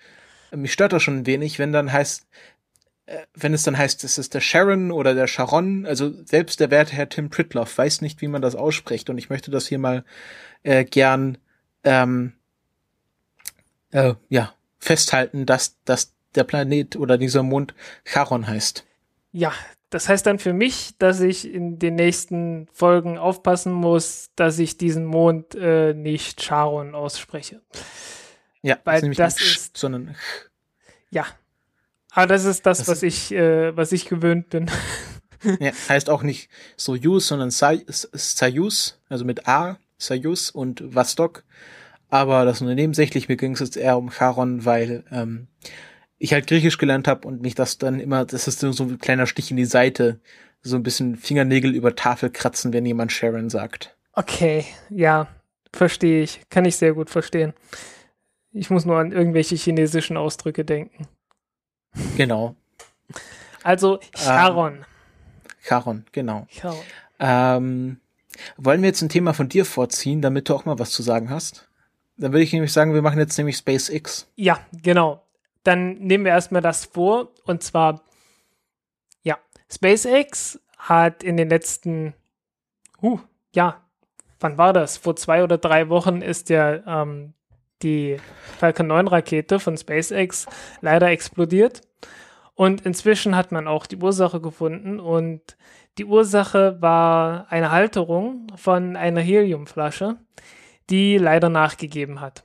[0.53, 2.27] mich stört das schon ein wenig, wenn dann heißt,
[3.07, 6.71] äh, wenn es dann heißt, es ist der Sharon oder der Sharon, also selbst der
[6.71, 9.11] werte Herr Tim Pritloff weiß nicht, wie man das ausspricht.
[9.11, 10.05] Und ich möchte das hier mal
[10.63, 11.39] äh, gern
[11.83, 12.35] ähm,
[13.91, 18.85] äh, ja festhalten, dass, dass der Planet oder dieser Mond Charon heißt.
[19.33, 19.53] Ja,
[19.91, 24.77] das heißt dann für mich, dass ich in den nächsten Folgen aufpassen muss, dass ich
[24.77, 27.63] diesen Mond äh, nicht Charon ausspreche.
[28.63, 30.15] Ja, weil das, das ist, ist sondern
[31.11, 31.27] ja.
[32.11, 34.71] Aber das ist das, das was ich äh, was ich gewöhnt bin.
[35.61, 41.45] ja, heißt auch nicht Soyuz, sondern Soyuz, also mit A, Soyuz und Vostok.
[42.11, 45.49] Aber das nur nebensächlich, mir ging es jetzt eher um Charon, weil ähm,
[46.19, 49.27] ich halt Griechisch gelernt habe und mich das dann immer, das ist so ein kleiner
[49.27, 50.21] Stich in die Seite,
[50.63, 53.97] so ein bisschen Fingernägel über Tafel kratzen, wenn jemand Sharon sagt.
[54.13, 55.29] Okay, ja,
[55.73, 56.41] verstehe ich.
[56.51, 57.55] Kann ich sehr gut verstehen.
[58.51, 61.07] Ich muss nur an irgendwelche chinesischen Ausdrücke denken.
[62.17, 62.57] Genau.
[63.63, 64.75] Also Charon.
[64.75, 64.85] Ähm,
[65.63, 66.47] Charon, genau.
[66.51, 66.85] Charon.
[67.21, 68.01] Ähm,
[68.57, 71.31] wollen wir jetzt ein Thema von dir vorziehen, damit du auch mal was zu sagen
[71.31, 71.69] hast?
[72.17, 74.29] Dann würde ich nämlich sagen, wir machen jetzt nämlich SpaceX.
[74.35, 75.23] Ja, genau
[75.69, 77.33] dann nehmen wir erstmal das vor.
[77.45, 78.01] Und zwar,
[79.23, 79.37] ja,
[79.71, 82.15] SpaceX hat in den letzten,
[83.03, 83.21] uh,
[83.55, 83.85] ja,
[84.41, 84.97] wann war das?
[84.97, 87.35] Vor zwei oder drei Wochen ist ja ähm,
[87.83, 88.17] die
[88.59, 90.47] Falcon 9 Rakete von SpaceX
[90.81, 91.83] leider explodiert.
[92.55, 95.57] Und inzwischen hat man auch die Ursache gefunden und
[95.99, 100.17] die Ursache war eine Halterung von einer Heliumflasche,
[100.91, 102.45] die leider nachgegeben hat.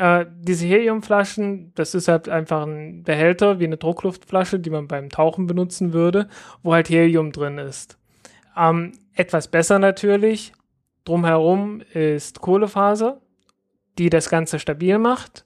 [0.00, 5.10] Äh, diese Heliumflaschen, das ist halt einfach ein Behälter wie eine Druckluftflasche, die man beim
[5.10, 6.26] Tauchen benutzen würde,
[6.62, 7.98] wo halt Helium drin ist.
[8.56, 10.54] Ähm, etwas besser natürlich,
[11.04, 13.20] drumherum ist Kohlefaser,
[13.98, 15.44] die das Ganze stabil macht.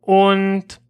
[0.00, 0.80] Und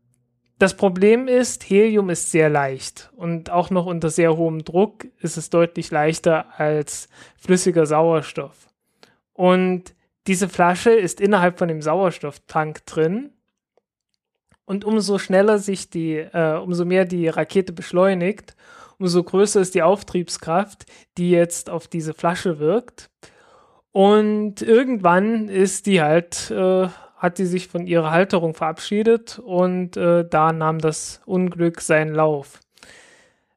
[0.60, 5.36] das Problem ist, Helium ist sehr leicht und auch noch unter sehr hohem Druck ist
[5.36, 8.68] es deutlich leichter als flüssiger Sauerstoff.
[9.32, 9.94] Und
[10.28, 13.32] diese Flasche ist innerhalb von dem Sauerstofftank drin.
[14.66, 18.54] Und umso schneller sich die, äh, umso mehr die Rakete beschleunigt,
[18.98, 20.84] umso größer ist die Auftriebskraft,
[21.16, 23.08] die jetzt auf diese Flasche wirkt.
[23.92, 30.28] Und irgendwann ist die halt, äh, hat die sich von ihrer Halterung verabschiedet und äh,
[30.28, 32.60] da nahm das Unglück seinen Lauf.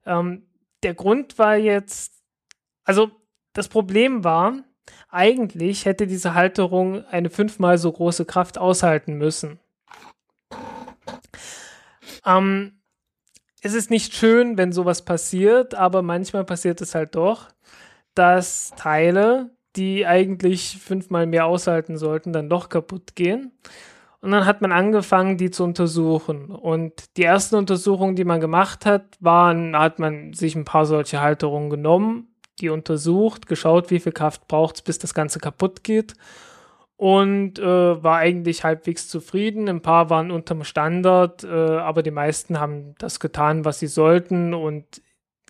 [0.06, 0.48] Ähm,
[0.84, 2.24] der Grund war jetzt,
[2.86, 3.12] also
[3.52, 4.64] das Problem war,
[5.10, 9.60] eigentlich hätte diese Halterung eine fünfmal so große Kraft aushalten müssen.
[12.26, 12.82] Ähm,
[13.62, 17.50] es ist nicht schön, wenn sowas passiert, aber manchmal passiert es halt doch,
[18.16, 23.52] dass Teile, die eigentlich fünfmal mehr aushalten sollten, dann doch kaputt gehen.
[24.22, 26.52] Und dann hat man angefangen, die zu untersuchen.
[26.52, 31.22] Und die ersten Untersuchungen, die man gemacht hat, waren, hat man sich ein paar solche
[31.22, 36.14] Halterungen genommen, die untersucht, geschaut, wie viel Kraft braucht es, bis das Ganze kaputt geht.
[36.98, 39.68] Und äh, war eigentlich halbwegs zufrieden.
[39.68, 44.54] Ein paar waren unterm Standard, äh, aber die meisten haben das getan, was sie sollten.
[44.54, 45.02] Und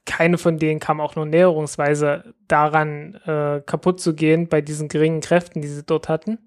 [0.06, 5.20] keine von denen kam auch nur näherungsweise daran, äh, kaputt zu gehen bei diesen geringen
[5.20, 6.38] Kräften, die sie dort hatten.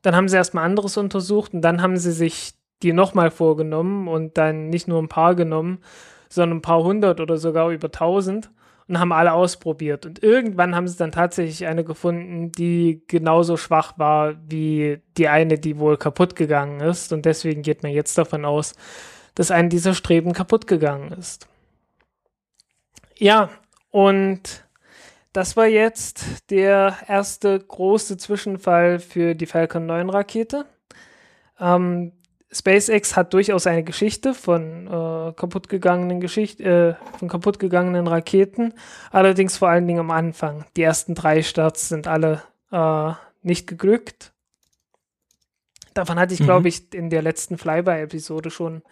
[0.00, 4.36] Dann haben sie erstmal anderes untersucht und dann haben sie sich die nochmal vorgenommen und
[4.36, 5.78] dann nicht nur ein paar genommen,
[6.32, 8.50] sondern ein paar hundert oder sogar über tausend
[8.88, 10.06] und haben alle ausprobiert.
[10.06, 15.58] Und irgendwann haben sie dann tatsächlich eine gefunden, die genauso schwach war wie die eine,
[15.58, 17.12] die wohl kaputt gegangen ist.
[17.12, 18.74] Und deswegen geht man jetzt davon aus,
[19.34, 21.48] dass eine dieser Streben kaputt gegangen ist.
[23.18, 23.50] Ja,
[23.90, 24.64] und
[25.32, 30.66] das war jetzt der erste große Zwischenfall für die Falcon 9 Rakete.
[31.60, 32.12] Ähm,
[32.52, 38.74] SpaceX hat durchaus eine Geschichte von äh, kaputtgegangenen Geschicht äh, von kaputtgegangenen Raketen,
[39.10, 40.66] allerdings vor allen Dingen am Anfang.
[40.76, 43.12] Die ersten drei Starts sind alle äh,
[43.42, 44.32] nicht geglückt.
[45.94, 46.44] Davon hatte ich, mhm.
[46.44, 48.82] glaube ich, in der letzten Flyby-Episode schon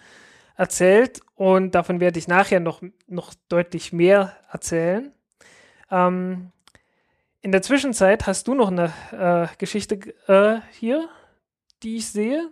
[0.57, 5.12] erzählt und davon werde ich nachher noch, noch deutlich mehr erzählen.
[5.90, 6.53] Ähm,
[7.42, 11.09] in der Zwischenzeit hast du noch eine äh, Geschichte äh, hier,
[11.83, 12.51] die ich sehe.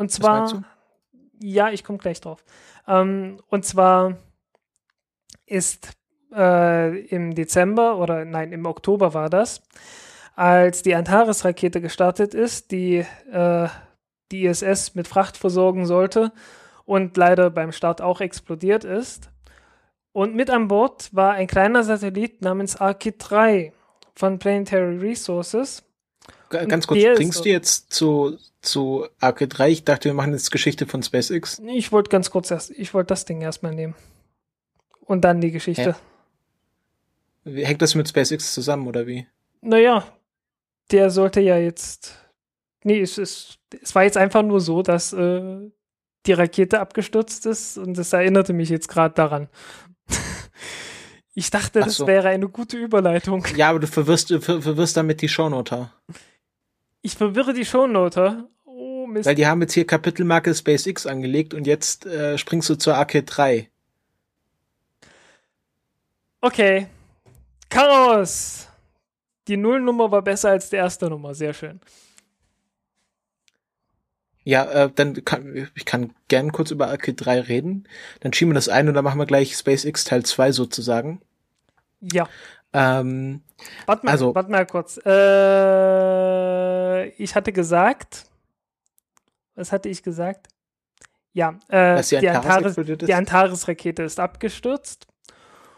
[0.00, 0.64] Und zwar,
[1.42, 2.42] ja, ich komme gleich drauf.
[2.88, 4.16] Ähm, und zwar
[5.44, 5.92] ist
[6.34, 9.60] äh, im Dezember oder nein, im Oktober war das,
[10.34, 13.68] als die Antares-Rakete gestartet ist, die äh,
[14.32, 16.32] die ISS mit Fracht versorgen sollte
[16.86, 19.28] und leider beim Start auch explodiert ist.
[20.12, 23.72] Und mit an Bord war ein kleiner Satellit namens Arcade 3
[24.14, 25.84] von Planetary Resources.
[26.50, 29.70] Ganz kurz, bringst so du jetzt zu, zu Arcade 3?
[29.70, 31.62] Ich dachte, wir machen jetzt Geschichte von SpaceX.
[31.66, 33.94] Ich wollte ganz kurz erst, ich wollte das Ding erstmal nehmen.
[35.00, 35.96] Und dann die Geschichte.
[37.44, 37.64] Hä?
[37.64, 39.26] Hängt das mit SpaceX zusammen, oder wie?
[39.60, 40.06] Naja,
[40.90, 42.16] der sollte ja jetzt.
[42.82, 45.70] Nee, es, ist, es war jetzt einfach nur so, dass äh,
[46.26, 49.48] die Rakete abgestürzt ist und das erinnerte mich jetzt gerade daran.
[51.34, 53.46] ich dachte, das wäre eine gute Überleitung.
[53.56, 55.92] Ja, aber du verwirrst, du verwirrst damit die Shownoter.
[57.02, 58.48] Ich verwirre die Shownoter.
[58.64, 59.26] Oh, Mist.
[59.26, 63.24] Weil die haben jetzt hier Kapitelmarke SpaceX angelegt und jetzt äh, springst du zur Arcade
[63.24, 63.70] 3.
[66.42, 66.86] Okay.
[67.68, 68.68] Chaos!
[69.48, 71.34] Die Nullnummer war besser als die erste Nummer.
[71.34, 71.80] Sehr schön.
[74.44, 77.88] Ja, äh, dann kann ich kann gern kurz über Arcade 3 reden.
[78.20, 81.20] Dann schieben wir das ein und dann machen wir gleich SpaceX Teil 2 sozusagen.
[82.00, 82.28] Ja.
[82.72, 83.42] Ähm,
[83.86, 84.96] warte mal, also, warte mal kurz.
[84.98, 85.10] Äh,
[87.18, 88.26] ich hatte gesagt,
[89.54, 90.48] was hatte ich gesagt?
[91.32, 95.06] Ja, äh, die, Antares, die Antares-Rakete ist abgestürzt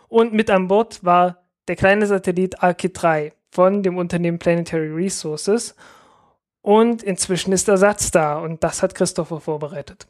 [0.08, 5.74] und mit an Bord war der kleine Satellit Arcade 3 von dem Unternehmen Planetary Resources
[6.62, 10.06] und inzwischen ist Ersatz da und das hat Christopher vorbereitet.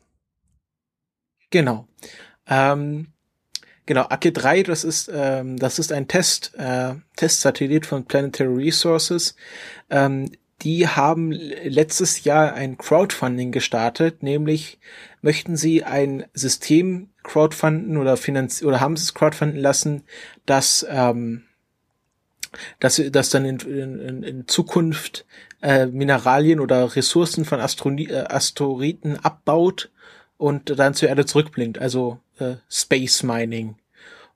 [1.51, 1.87] Genau.
[2.47, 3.09] Ähm,
[3.87, 9.35] genau, Ake 3, das ist, ähm, das ist ein Test, äh, Testsatellit von Planetary Resources.
[9.91, 14.79] Ähm, die haben letztes Jahr ein Crowdfunding gestartet, nämlich
[15.23, 20.05] möchten sie ein System crowdfunden oder finanz oder haben sie es crowdfunden lassen,
[20.47, 21.45] das ähm,
[22.81, 25.25] dass, dass dann in, in, in Zukunft
[25.63, 29.91] äh, Mineralien oder Ressourcen von Astroni äh, Asteroiden abbaut
[30.37, 33.77] und dann zur Erde zurückbringt, also äh, Space Mining.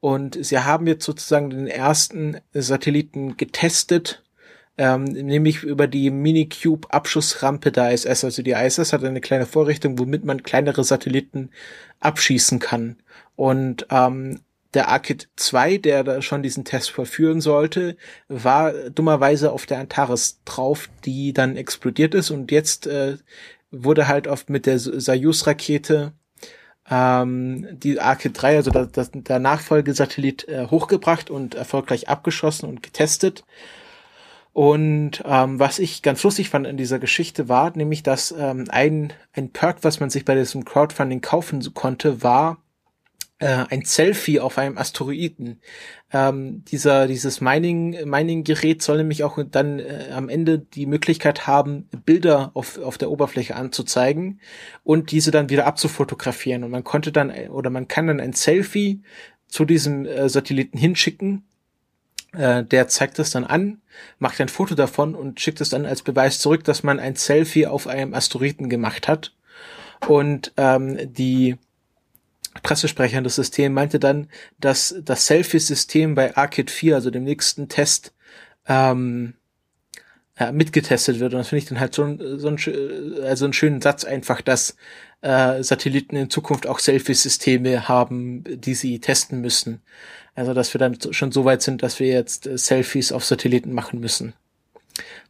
[0.00, 4.22] Und sie haben jetzt sozusagen den ersten Satelliten getestet,
[4.78, 8.24] ähm, nämlich über die Minikube-Abschussrampe der ISS.
[8.24, 11.50] Also die ISS hat eine kleine Vorrichtung, womit man kleinere Satelliten
[12.00, 12.96] abschießen kann.
[13.36, 14.40] Und ähm,
[14.74, 17.96] der Arcade 2, der da schon diesen Test verführen sollte,
[18.28, 23.16] war dummerweise auf der Antares drauf, die dann explodiert ist und jetzt äh,
[23.70, 26.12] wurde halt oft mit der Soyuz-Rakete
[26.90, 33.44] ähm, die Arcade 3, also der, der Nachfolgesatellit, äh, hochgebracht und erfolgreich abgeschossen und getestet.
[34.56, 39.12] Und ähm, was ich ganz lustig fand in dieser Geschichte war, nämlich, dass ähm, ein,
[39.34, 42.64] ein Perk, was man sich bei diesem Crowdfunding kaufen konnte, war,
[43.38, 45.60] äh, ein Selfie auf einem Asteroiden.
[46.10, 51.90] Ähm, dieser, dieses Mining, Mining-Gerät soll nämlich auch dann äh, am Ende die Möglichkeit haben,
[52.06, 54.40] Bilder auf, auf der Oberfläche anzuzeigen
[54.84, 56.64] und diese dann wieder abzufotografieren.
[56.64, 59.02] Und man konnte dann, oder man kann dann ein Selfie
[59.48, 61.44] zu diesem äh, Satelliten hinschicken
[62.36, 63.80] Äh, der zeigt das dann an,
[64.18, 67.66] macht ein Foto davon und schickt es dann als Beweis zurück, dass man ein Selfie
[67.66, 69.32] auf einem Asteroiden gemacht hat.
[70.06, 71.56] Und ähm, die
[72.62, 74.28] Pressesprecher des Systems meinte dann,
[74.60, 78.12] dass das Selfie-System bei ARKit 4, also dem nächsten Test,
[78.68, 79.34] ähm,
[80.38, 81.32] äh, mitgetestet wird.
[81.32, 82.58] Und das finde ich dann halt so, ein, so ein,
[83.22, 84.76] also einen schönen Satz einfach, dass
[85.22, 89.80] äh, Satelliten in Zukunft auch Selfie-Systeme haben, die sie testen müssen.
[90.36, 93.72] Also dass wir dann schon so weit sind, dass wir jetzt äh, Selfies auf Satelliten
[93.72, 94.34] machen müssen.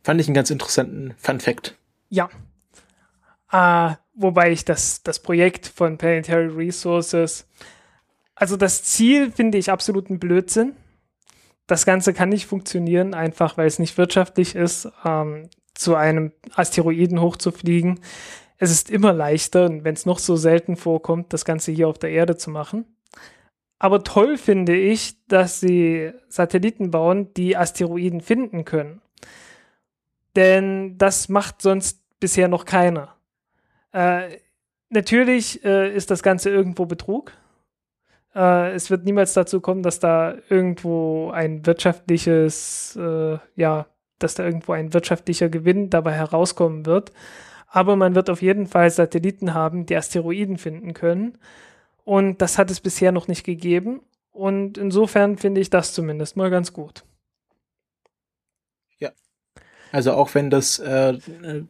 [0.03, 1.77] Fand ich einen ganz interessanten Fun Fact.
[2.11, 2.29] Ja.
[3.53, 7.47] Äh, wobei ich das, das Projekt von Planetary Resources,
[8.35, 10.73] also das Ziel finde ich absoluten Blödsinn.
[11.67, 17.21] Das Ganze kann nicht funktionieren, einfach weil es nicht wirtschaftlich ist, ähm, zu einem Asteroiden
[17.21, 18.01] hochzufliegen.
[18.59, 22.11] Es ist immer leichter, wenn es noch so selten vorkommt, das Ganze hier auf der
[22.11, 22.85] Erde zu machen.
[23.79, 29.03] Aber toll finde ich, dass sie Satelliten bauen, die Asteroiden finden können.
[30.35, 33.17] Denn das macht sonst bisher noch keiner.
[33.93, 34.39] Äh,
[34.89, 37.33] natürlich äh, ist das Ganze irgendwo Betrug.
[38.35, 43.87] Äh, es wird niemals dazu kommen, dass da irgendwo ein wirtschaftliches, äh, ja,
[44.19, 47.13] dass da irgendwo ein wirtschaftlicher Gewinn dabei herauskommen wird.
[47.69, 51.39] Aber man wird auf jeden Fall Satelliten haben, die Asteroiden finden können.
[52.07, 54.01] Und das hat es bisher noch nicht gegeben.
[54.31, 57.05] Und insofern finde ich das zumindest mal ganz gut.
[59.01, 59.11] Ja.
[59.91, 61.65] Also auch wenn das äh, äh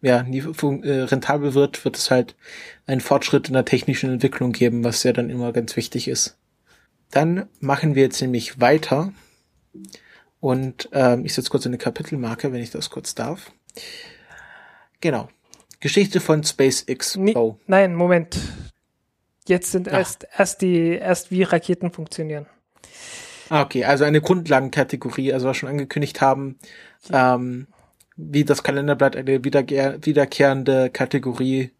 [0.00, 2.36] ja nie äh, rentabel wird, wird es halt
[2.86, 6.38] einen Fortschritt in der technischen Entwicklung geben, was ja dann immer ganz wichtig ist.
[7.10, 9.12] Dann machen wir jetzt nämlich weiter.
[10.38, 13.50] Und ähm, ich setze kurz eine Kapitelmarke, wenn ich das kurz darf.
[15.00, 15.28] Genau.
[15.80, 17.16] Geschichte von SpaceX.
[17.16, 17.58] Nee, oh.
[17.66, 18.38] Nein, Moment.
[19.50, 22.46] Jetzt sind erst, erst die, erst wie Raketen funktionieren.
[23.48, 26.56] Ah, okay, also eine Grundlagenkategorie, also was wir schon angekündigt haben,
[27.12, 27.66] ähm,
[28.16, 31.72] wie das Kalenderblatt eine wiederkehr wiederkehrende Kategorie,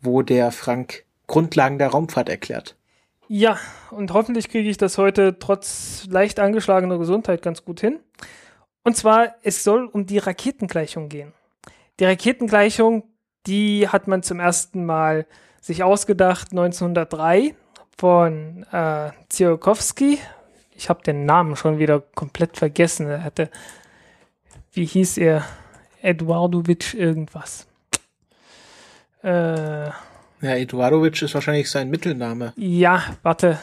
[0.00, 2.76] wo der Frank Grundlagen der Raumfahrt erklärt.
[3.28, 3.58] Ja,
[3.90, 8.00] und hoffentlich kriege ich das heute trotz leicht angeschlagener Gesundheit ganz gut hin.
[8.84, 11.34] Und zwar, es soll um die Raketengleichung gehen.
[12.00, 13.02] Die Raketengleichung,
[13.46, 15.26] die hat man zum ersten Mal
[15.68, 17.54] sich ausgedacht 1903
[17.96, 20.18] von äh, Tsiolkovsky.
[20.74, 23.06] Ich habe den Namen schon wieder komplett vergessen.
[23.06, 23.50] Er hatte,
[24.72, 25.44] wie hieß er?
[26.00, 27.66] Eduardowitsch irgendwas.
[29.22, 29.92] Äh, ja,
[30.40, 32.54] Eduardowitsch ist wahrscheinlich sein Mittelname.
[32.56, 33.58] Ja, warte.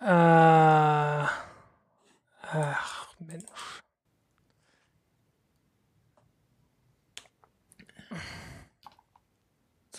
[0.00, 0.06] Äh,
[2.52, 2.99] ach,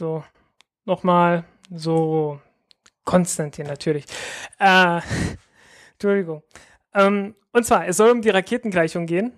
[0.02, 0.24] So,
[0.86, 2.41] nochmal, so,
[3.06, 4.06] Konstantin natürlich.
[4.58, 4.99] Äh,
[5.93, 6.41] Entschuldigung.
[6.95, 9.32] Ähm, und zwar, es soll um die Raketengleichung gehen.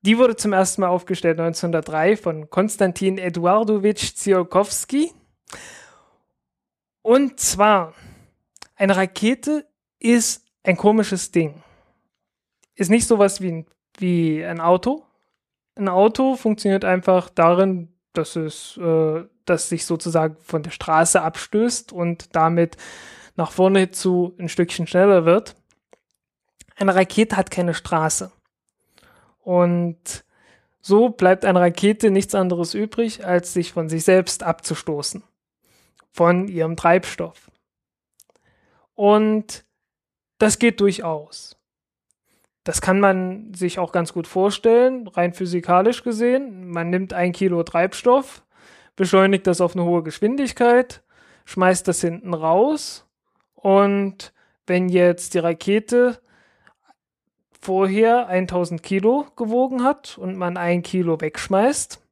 [0.00, 5.12] Die wurde zum ersten Mal aufgestellt 1903 von Konstantin Eduardowitsch Tsiolkovsky.
[7.02, 7.92] Und zwar,
[8.76, 9.66] eine Rakete
[9.98, 11.62] ist ein komisches Ding.
[12.76, 13.66] Ist nicht sowas wie ein,
[13.98, 15.04] wie ein Auto.
[15.74, 21.92] Ein Auto funktioniert einfach darin, dass es äh, das sich sozusagen von der Straße abstößt
[21.92, 22.76] und damit
[23.36, 25.56] nach vorne zu ein Stückchen schneller wird.
[26.76, 28.30] Eine Rakete hat keine Straße.
[29.38, 30.24] Und
[30.80, 35.22] so bleibt einer Rakete nichts anderes übrig, als sich von sich selbst abzustoßen.
[36.12, 37.50] Von ihrem Treibstoff.
[38.94, 39.64] Und
[40.38, 41.55] das geht durchaus.
[42.66, 46.68] Das kann man sich auch ganz gut vorstellen, rein physikalisch gesehen.
[46.68, 48.42] Man nimmt ein Kilo Treibstoff,
[48.96, 51.04] beschleunigt das auf eine hohe Geschwindigkeit,
[51.44, 53.06] schmeißt das hinten raus
[53.54, 54.32] und
[54.66, 56.18] wenn jetzt die Rakete
[57.60, 62.02] vorher 1000 Kilo gewogen hat und man ein Kilo wegschmeißt,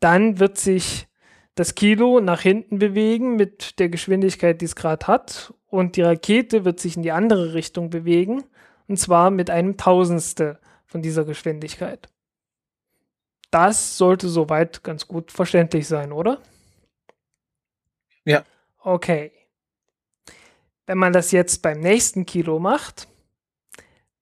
[0.00, 1.06] dann wird sich
[1.54, 6.64] das Kilo nach hinten bewegen mit der Geschwindigkeit, die es gerade hat und die Rakete
[6.64, 8.42] wird sich in die andere Richtung bewegen
[8.88, 12.08] und zwar mit einem Tausendstel von dieser Geschwindigkeit.
[13.50, 16.42] Das sollte soweit ganz gut verständlich sein, oder?
[18.24, 18.44] Ja.
[18.78, 19.32] Okay.
[20.86, 23.08] Wenn man das jetzt beim nächsten Kilo macht,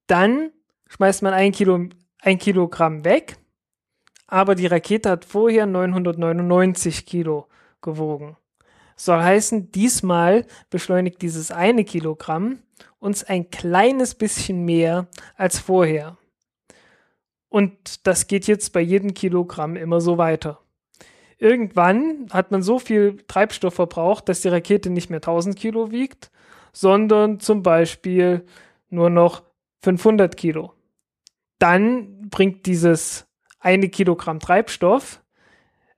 [0.06, 0.52] dann
[0.88, 1.88] schmeißt man ein, Kilo,
[2.20, 3.36] ein Kilogramm weg,
[4.26, 7.48] aber die Rakete hat vorher 999 Kilo
[7.80, 8.36] gewogen.
[8.96, 12.62] Soll heißen, diesmal beschleunigt dieses eine Kilogramm
[12.98, 15.06] uns ein kleines bisschen mehr
[15.36, 16.16] als vorher.
[17.48, 20.60] Und das geht jetzt bei jedem Kilogramm immer so weiter.
[21.38, 26.30] Irgendwann hat man so viel Treibstoff verbraucht, dass die Rakete nicht mehr 1000 Kilo wiegt,
[26.72, 28.44] sondern zum Beispiel
[28.88, 29.42] nur noch
[29.82, 30.72] 500 Kilo.
[31.58, 33.26] Dann bringt dieses
[33.60, 35.22] eine Kilogramm Treibstoff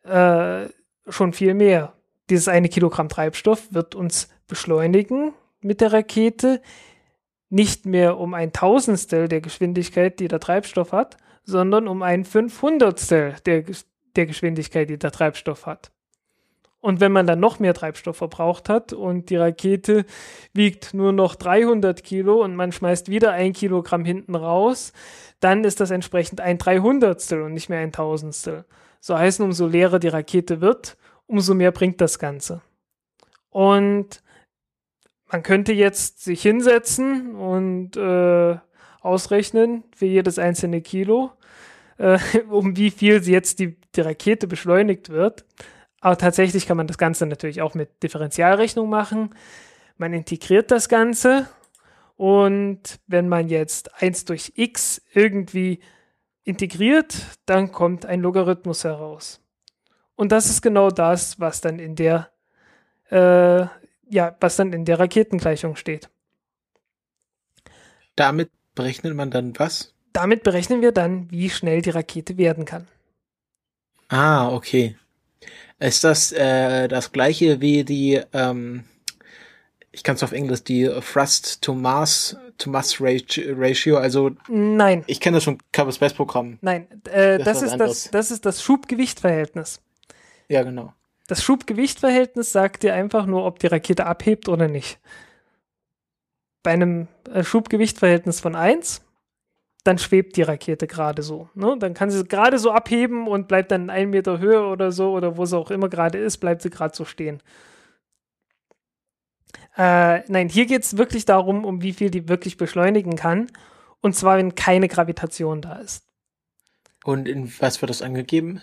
[0.02, 0.66] äh,
[1.08, 1.94] schon viel mehr.
[2.30, 6.61] Dieses eine Kilogramm Treibstoff wird uns beschleunigen mit der Rakete
[7.50, 13.36] nicht mehr um ein Tausendstel der Geschwindigkeit, die der Treibstoff hat, sondern um ein Fünfhundertstel
[13.46, 13.64] der,
[14.16, 15.90] der Geschwindigkeit, die der Treibstoff hat.
[16.80, 20.04] Und wenn man dann noch mehr Treibstoff verbraucht hat und die Rakete
[20.52, 24.92] wiegt nur noch 300 Kilo und man schmeißt wieder ein Kilogramm hinten raus,
[25.40, 28.64] dann ist das entsprechend ein Dreihundertstel und nicht mehr ein Tausendstel.
[29.00, 30.96] So heißen, umso leerer die Rakete wird,
[31.26, 32.62] umso mehr bringt das Ganze.
[33.50, 34.22] Und
[35.30, 38.56] man könnte jetzt sich hinsetzen und äh,
[39.00, 41.32] ausrechnen für jedes einzelne Kilo,
[41.98, 42.18] äh,
[42.50, 45.44] um wie viel jetzt die, die Rakete beschleunigt wird.
[46.00, 49.34] Aber tatsächlich kann man das Ganze natürlich auch mit Differentialrechnung machen.
[49.96, 51.48] Man integriert das Ganze
[52.16, 55.80] und wenn man jetzt 1 durch x irgendwie
[56.44, 57.16] integriert,
[57.46, 59.40] dann kommt ein Logarithmus heraus.
[60.14, 62.30] Und das ist genau das, was dann in der,
[63.10, 63.66] äh,
[64.11, 66.09] ja, was dann in der Raketengleichung steht.
[68.16, 69.94] Damit berechnet man dann was?
[70.12, 72.88] Damit berechnen wir dann, wie schnell die Rakete werden kann.
[74.09, 74.96] Ah, okay.
[75.78, 78.84] Ist das äh, das gleiche wie die, ähm,
[79.92, 83.98] ich kann es auf Englisch, die Thrust to Mass to Mass Ratio?
[83.98, 85.04] Also nein.
[85.06, 86.59] Ich kenne das schon Cover Space Programm.
[86.62, 89.80] Nein, äh, das, das, ist das, das ist das Schubgewichtverhältnis.
[90.48, 90.94] Ja, genau.
[91.28, 94.98] Das Schubgewichtverhältnis sagt dir einfach nur, ob die Rakete abhebt oder nicht.
[96.64, 99.02] Bei einem äh, Schubgewichtverhältnis von 1
[99.88, 101.48] dann schwebt die Rakete gerade so.
[101.54, 101.76] Ne?
[101.78, 105.38] Dann kann sie gerade so abheben und bleibt dann einen Meter höher oder so oder
[105.38, 107.42] wo sie auch immer gerade ist, bleibt sie gerade so stehen.
[109.78, 113.50] Äh, nein, hier geht es wirklich darum, um wie viel die wirklich beschleunigen kann.
[114.00, 116.04] Und zwar, wenn keine Gravitation da ist.
[117.04, 118.60] Und in was wird das angegeben?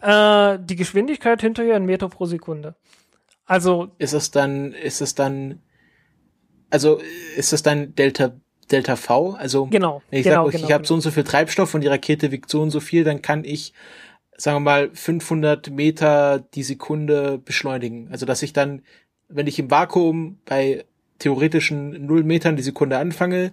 [0.00, 2.74] Äh, die Geschwindigkeit hinterher in Meter pro Sekunde.
[3.46, 3.90] Also.
[3.98, 5.60] Ist es dann, ist es dann,
[6.70, 7.00] also
[7.36, 8.32] ist es dann Delta
[8.70, 9.32] Delta V.
[9.32, 10.88] Also genau, wenn ich genau, sage, genau, ich habe genau.
[10.88, 13.44] so und so viel Treibstoff und die Rakete wiegt so und so viel, dann kann
[13.44, 13.72] ich,
[14.36, 18.08] sagen wir mal, 500 Meter die Sekunde beschleunigen.
[18.10, 18.82] Also dass ich dann,
[19.28, 20.84] wenn ich im Vakuum bei
[21.18, 23.52] theoretischen 0 Metern die Sekunde anfange,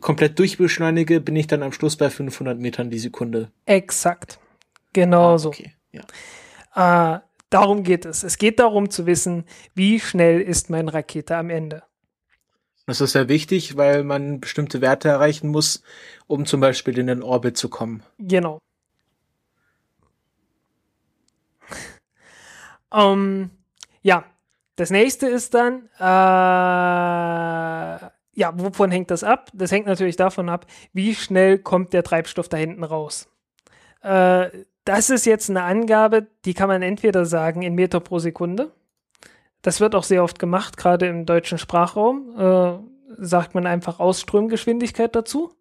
[0.00, 3.50] komplett durchbeschleunige, bin ich dann am Schluss bei 500 Metern die Sekunde.
[3.66, 4.38] Exakt.
[4.94, 5.50] Genau ah, so.
[5.50, 6.02] Okay, ja.
[7.16, 7.20] Äh,
[7.50, 8.22] darum geht es.
[8.22, 11.82] Es geht darum zu wissen, wie schnell ist meine Rakete am Ende.
[12.86, 15.82] Das ist sehr wichtig, weil man bestimmte Werte erreichen muss,
[16.26, 18.02] um zum Beispiel in den Orbit zu kommen.
[18.18, 18.58] Genau.
[22.90, 23.50] um,
[24.02, 24.24] ja,
[24.76, 26.02] das nächste ist dann, äh,
[28.36, 29.50] ja, wovon hängt das ab?
[29.54, 33.28] Das hängt natürlich davon ab, wie schnell kommt der Treibstoff da hinten raus.
[34.02, 34.50] Äh,
[34.84, 38.72] das ist jetzt eine Angabe, die kann man entweder sagen in Meter pro Sekunde.
[39.62, 42.34] Das wird auch sehr oft gemacht, gerade im deutschen Sprachraum.
[42.38, 42.78] Äh,
[43.16, 45.54] sagt man einfach Ausströmgeschwindigkeit dazu.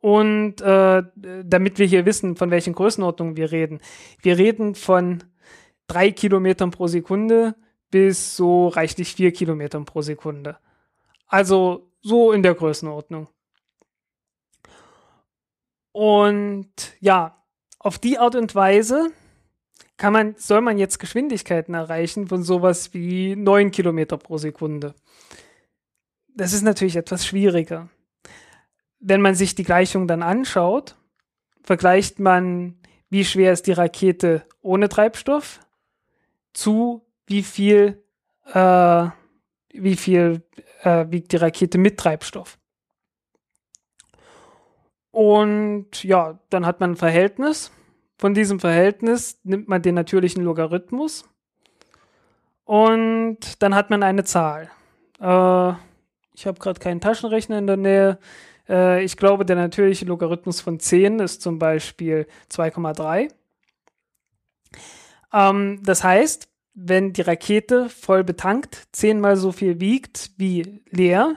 [0.00, 1.02] Und äh,
[1.44, 3.80] damit wir hier wissen, von welchen Größenordnungen wir reden.
[4.22, 5.24] Wir reden von
[5.88, 7.56] drei Kilometern pro Sekunde
[7.90, 10.58] bis so reichlich vier Kilometern pro Sekunde.
[11.26, 13.28] Also so in der Größenordnung.
[15.92, 16.70] Und
[17.00, 17.37] ja,
[17.78, 19.10] auf die Art und Weise
[19.96, 24.94] kann man, soll man jetzt Geschwindigkeiten erreichen von sowas wie 9 Kilometer pro Sekunde.
[26.34, 27.88] Das ist natürlich etwas schwieriger.
[29.00, 30.96] Wenn man sich die Gleichung dann anschaut,
[31.62, 32.78] vergleicht man,
[33.10, 35.60] wie schwer ist die Rakete ohne Treibstoff
[36.52, 38.02] zu wie viel,
[38.52, 39.06] äh,
[39.72, 40.42] wie viel
[40.82, 42.58] äh, wiegt die Rakete mit Treibstoff.
[45.18, 47.72] Und ja, dann hat man ein Verhältnis.
[48.18, 51.28] Von diesem Verhältnis nimmt man den natürlichen Logarithmus
[52.62, 54.70] und dann hat man eine Zahl.
[55.18, 55.72] Äh,
[56.36, 58.18] ich habe gerade keinen Taschenrechner in der Nähe.
[58.68, 63.32] Äh, ich glaube, der natürliche Logarithmus von 10 ist zum Beispiel 2,3.
[65.32, 71.34] Ähm, das heißt, wenn die Rakete voll betankt zehnmal so viel wiegt wie leer,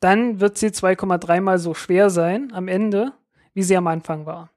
[0.00, 3.12] dann wird sie 2,3 mal so schwer sein am Ende,
[3.54, 4.50] wie sie am Anfang war.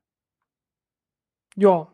[1.56, 1.88] Ja,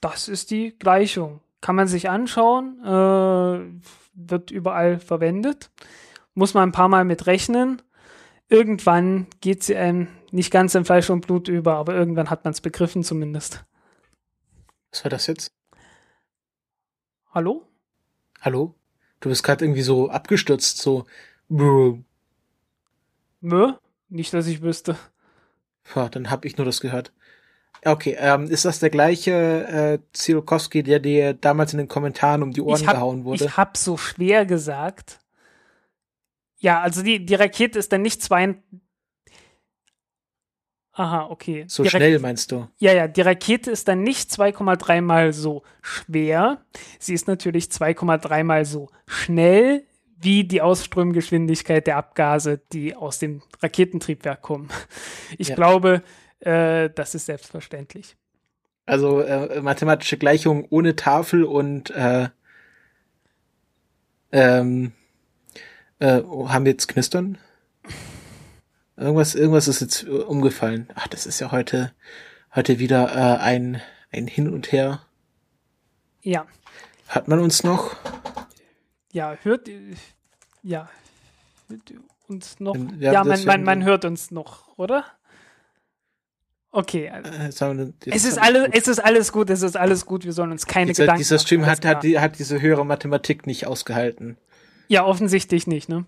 [0.00, 1.40] das ist die Gleichung.
[1.60, 3.80] Kann man sich anschauen, äh,
[4.14, 5.70] wird überall verwendet.
[6.34, 7.82] Muss man ein paar Mal mit rechnen.
[8.48, 12.52] Irgendwann geht sie einem nicht ganz in Fleisch und Blut über, aber irgendwann hat man
[12.52, 13.64] es begriffen zumindest.
[14.90, 15.52] Was war das jetzt?
[17.32, 17.66] Hallo?
[18.40, 18.74] Hallo?
[19.20, 21.06] Du bist gerade irgendwie so abgestürzt, so.
[23.40, 23.74] Mö?
[24.08, 24.96] Nicht, dass ich wüsste.
[25.94, 27.12] Ja, dann habe ich nur das gehört.
[27.84, 32.52] Okay, ähm, ist das der gleiche äh, Zielkowski, der dir damals in den Kommentaren um
[32.52, 33.44] die Ohren hab, gehauen wurde?
[33.44, 35.20] Ich hab so schwer gesagt.
[36.58, 38.56] Ja, also die, die Rakete ist dann nicht zwei.
[40.92, 41.64] Aha, okay.
[41.68, 42.68] So die schnell meinst du?
[42.78, 46.62] Ja, ja, die Rakete ist dann nicht 2,3 mal so schwer.
[46.98, 49.86] Sie ist natürlich 2,3 mal so schnell
[50.22, 54.68] wie die Ausströmgeschwindigkeit der Abgase, die aus dem Raketentriebwerk kommen.
[55.38, 55.54] Ich Ja.
[55.54, 56.02] glaube,
[56.40, 58.16] äh, das ist selbstverständlich.
[58.86, 62.28] Also äh, mathematische Gleichung ohne Tafel und äh,
[64.32, 64.92] ähm,
[65.98, 67.38] äh, oh, haben wir jetzt Knistern?
[68.96, 70.88] Irgendwas, irgendwas ist jetzt äh, umgefallen.
[70.94, 71.92] Ach, das ist ja heute,
[72.54, 73.80] heute wieder äh, ein,
[74.12, 75.02] ein Hin und Her.
[76.22, 76.46] Ja,
[77.08, 77.96] Hat man uns noch?
[79.12, 79.68] Ja, hört,
[80.62, 80.88] ja,
[81.68, 81.94] hört
[82.28, 82.76] uns noch?
[82.98, 85.04] Ja, ja, man, man, man hört uns noch, oder?
[86.72, 87.48] Okay, Äh,
[88.06, 90.86] es ist alles, es ist alles gut, es ist alles gut, wir sollen uns keine
[90.86, 94.36] dieser, Gedanken dieser Stream hat, hat, die, hat diese höhere Mathematik nicht ausgehalten.
[94.86, 96.04] Ja, offensichtlich nicht, ne?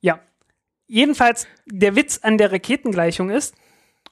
[0.00, 0.20] Ja.
[0.86, 3.54] Jedenfalls, der Witz an der Raketengleichung ist,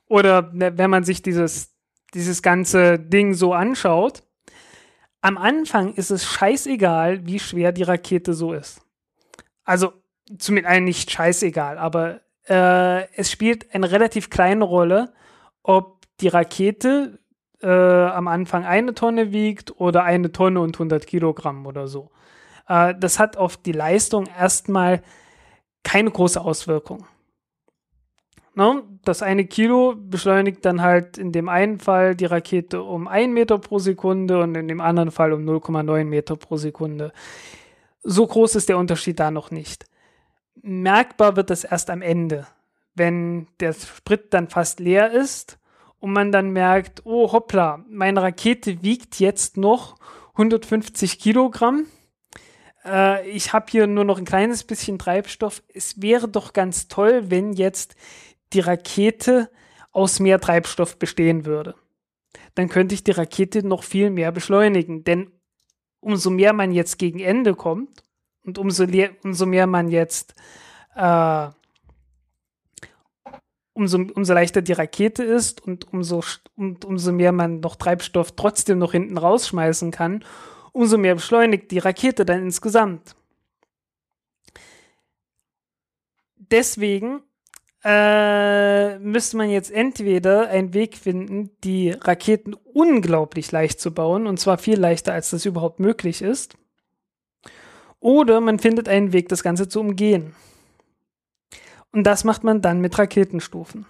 [0.09, 1.75] oder ne, wenn man sich dieses,
[2.15, 4.23] dieses ganze Ding so anschaut,
[5.25, 8.83] am Anfang ist es scheißegal, wie schwer die Rakete so ist.
[9.65, 9.95] Also,
[10.39, 15.15] zumindest nicht scheißegal, aber äh, es spielt eine relativ kleine Rolle,
[15.63, 17.19] ob die Rakete
[17.63, 22.11] äh, am Anfang eine Tonne wiegt oder eine Tonne und 100 Kilogramm oder so.
[22.69, 25.03] Äh, das hat auf die Leistung erstmal
[25.85, 27.07] keine große Auswirkung.
[28.55, 28.83] Ne?
[29.05, 33.59] Das eine Kilo beschleunigt dann halt in dem einen Fall die Rakete um 1 Meter
[33.59, 37.13] pro Sekunde und in dem anderen Fall um 0,9 Meter pro Sekunde.
[38.03, 39.87] So groß ist der Unterschied da noch nicht.
[40.63, 42.47] Merkbar wird das erst am Ende,
[42.95, 45.59] wenn der Sprit dann fast leer ist
[45.99, 49.97] und man dann merkt, oh hoppla, meine Rakete wiegt jetzt noch
[50.35, 51.87] 150 Kilogramm
[52.85, 55.63] äh, ich habe hier nur noch ein kleines bisschen Treibstoff.
[55.73, 57.97] Es wäre doch ganz toll, wenn jetzt
[58.55, 59.51] die Rakete
[59.93, 61.75] aus mehr Treibstoff bestehen würde.
[62.55, 65.05] Dann könnte ich die Rakete noch viel mehr beschleunigen.
[65.05, 65.31] Denn
[66.01, 68.03] umso mehr man jetzt gegen Ende kommt
[68.45, 68.87] und umso,
[69.23, 70.35] umso mehr man jetzt,
[70.95, 71.49] äh,
[73.73, 76.23] umso, umso leichter die Rakete ist und umso,
[76.57, 80.25] und umso mehr man noch Treibstoff trotzdem noch hinten rausschmeißen kann,
[80.73, 83.17] umso mehr beschleunigt die Rakete dann insgesamt.
[86.37, 87.23] Deswegen
[87.85, 94.41] äh, müsste man jetzt entweder einen Weg finden, die Raketen unglaublich leicht zu bauen, und
[94.41, 96.57] zwar viel leichter, als das überhaupt möglich ist.
[98.01, 100.35] Oder man findet einen Weg, das Ganze zu umgehen.
[101.93, 103.87] Und das macht man dann mit Raketenstufen.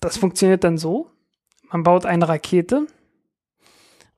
[0.00, 1.08] Das funktioniert dann so.
[1.70, 2.86] Man baut eine Rakete,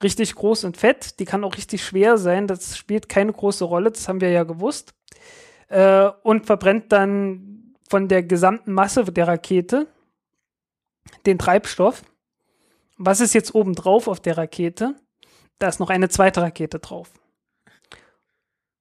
[0.02, 1.20] richtig groß und fett.
[1.20, 2.46] Die kann auch richtig schwer sein.
[2.46, 3.90] Das spielt keine große Rolle.
[3.90, 4.94] Das haben wir ja gewusst.
[5.68, 7.51] Äh, und verbrennt dann
[7.88, 9.86] von der gesamten Masse der Rakete
[11.26, 12.02] den Treibstoff.
[12.96, 14.96] Was ist jetzt oben drauf auf der Rakete?
[15.58, 17.12] Da ist noch eine zweite Rakete drauf.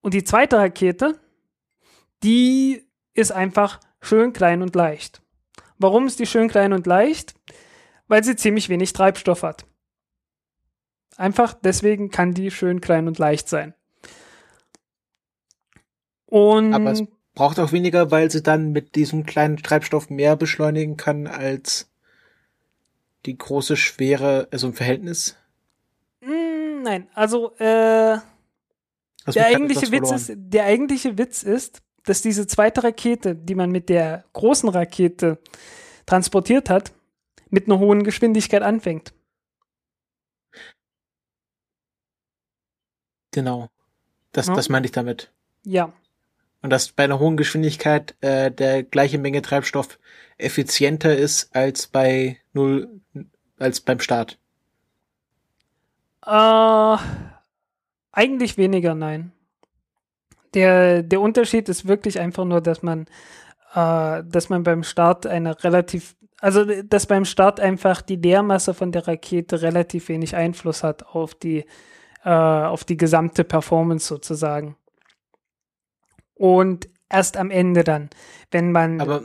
[0.02, 1.20] Und die zweite Rakete,
[2.24, 5.22] die ist einfach schön klein und leicht.
[5.78, 7.36] Warum ist die schön klein und leicht?
[8.08, 9.66] Weil sie ziemlich wenig Treibstoff hat.
[11.18, 13.74] Einfach deswegen kann die schön klein und leicht sein.
[16.26, 20.98] Und Aber es braucht auch weniger, weil sie dann mit diesem kleinen Treibstoff mehr beschleunigen
[20.98, 21.90] kann als
[23.26, 25.38] die große Schwere, also im Verhältnis.
[26.22, 28.18] Mm, nein, also äh,
[29.26, 33.72] Hast der eigentliche Witz ist, der eigentliche Witz ist, dass diese zweite Rakete, die man
[33.72, 35.38] mit der großen Rakete
[36.08, 36.92] transportiert hat,
[37.50, 39.14] mit einer hohen Geschwindigkeit anfängt.
[43.32, 43.70] Genau.
[44.32, 44.56] Das, Ja.
[44.56, 45.32] das meinte ich damit.
[45.64, 45.94] Ja,
[46.62, 49.98] Und dass bei einer hohen Geschwindigkeit äh, der gleiche Menge Treibstoff
[50.38, 53.02] effizienter ist als bei null,
[53.58, 54.38] als beim Start.
[56.26, 56.98] Äh,
[58.12, 59.32] eigentlich weniger, nein.
[60.54, 63.08] Der, der Unterschied ist wirklich einfach nur, dass man,
[63.74, 68.92] äh, dass man beim Start eine relativ, also dass beim Start einfach die Leermasse von
[68.92, 71.66] der Rakete relativ wenig Einfluss hat auf die,
[72.24, 74.76] äh, auf die gesamte Performance sozusagen.
[76.42, 78.10] Und erst am Ende dann,
[78.50, 79.22] wenn man Aber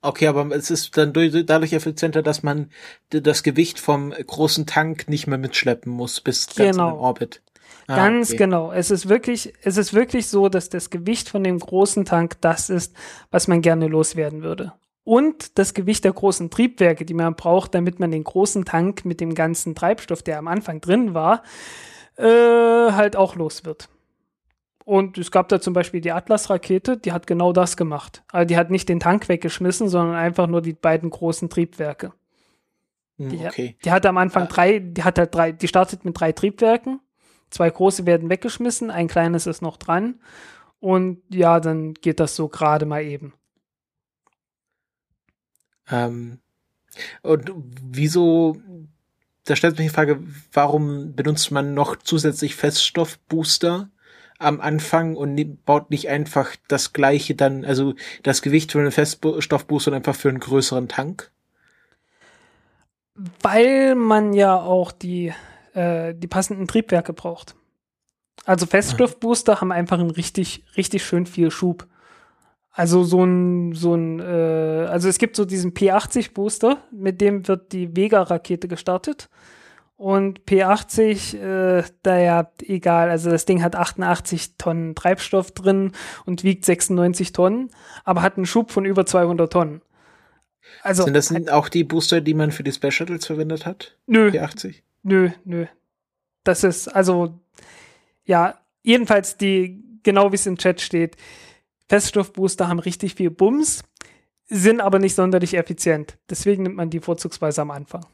[0.00, 2.70] okay, aber es ist dann durch, dadurch effizienter, dass man
[3.10, 6.90] das Gewicht vom großen Tank nicht mehr mitschleppen muss bis ganz in Genau.
[6.92, 7.42] den Orbit.
[7.88, 8.36] Ah, Ganz okay.
[8.36, 8.70] genau.
[8.70, 12.70] Es ist wirklich, es ist wirklich so, dass das Gewicht von dem großen Tank das
[12.70, 12.94] ist,
[13.32, 14.72] was man gerne loswerden würde.
[15.02, 19.20] Und das Gewicht der großen Triebwerke, die man braucht, damit man den großen Tank mit
[19.20, 21.42] dem ganzen Treibstoff, der am Anfang drin war,
[22.18, 22.22] äh,
[22.92, 23.88] halt auch los wird.
[24.84, 28.24] Und es gab da zum Beispiel die Atlas-Rakete, die hat genau das gemacht.
[28.32, 32.12] Also die hat nicht den Tank weggeschmissen, sondern einfach nur die beiden großen Triebwerke.
[33.18, 33.76] Hm, die, okay.
[33.84, 37.00] die hat am Anfang drei, die hat halt drei, die startet mit drei Triebwerken.
[37.50, 40.20] Zwei große werden weggeschmissen, ein kleines ist noch dran.
[40.80, 43.34] Und ja, dann geht das so gerade mal eben.
[45.90, 46.40] Ähm,
[47.22, 47.52] und
[47.82, 48.56] wieso,
[49.44, 50.20] da stellt sich die Frage,
[50.52, 53.90] warum benutzt man noch zusätzlich Feststoffbooster?
[54.42, 59.92] Am Anfang und baut nicht einfach das gleiche dann, also das Gewicht für einen Feststoffbooster
[59.92, 61.30] einfach für einen größeren Tank?
[63.40, 65.32] Weil man ja auch die,
[65.74, 67.54] äh, die passenden Triebwerke braucht.
[68.44, 71.86] Also Feststoffbooster haben einfach einen richtig, richtig schön viel Schub.
[72.72, 77.46] Also so ein, so ein, äh, also es gibt so diesen P80 Booster, mit dem
[77.46, 79.28] wird die Vega-Rakete gestartet.
[80.02, 85.92] Und P80, äh, naja, egal, also das Ding hat 88 Tonnen Treibstoff drin
[86.24, 87.70] und wiegt 96 Tonnen,
[88.02, 89.80] aber hat einen Schub von über 200 Tonnen.
[90.82, 93.96] Also, Sind das halt, auch die Booster, die man für die Space Shuttles verwendet hat?
[94.08, 94.30] Nö.
[94.30, 94.82] P80?
[95.04, 95.66] Nö, nö.
[96.42, 97.38] Das ist, also,
[98.24, 101.14] ja, jedenfalls die, genau wie es im Chat steht,
[101.88, 103.84] Feststoffbooster haben richtig viel Bums,
[104.48, 106.18] sind aber nicht sonderlich effizient.
[106.28, 108.04] Deswegen nimmt man die vorzugsweise am Anfang.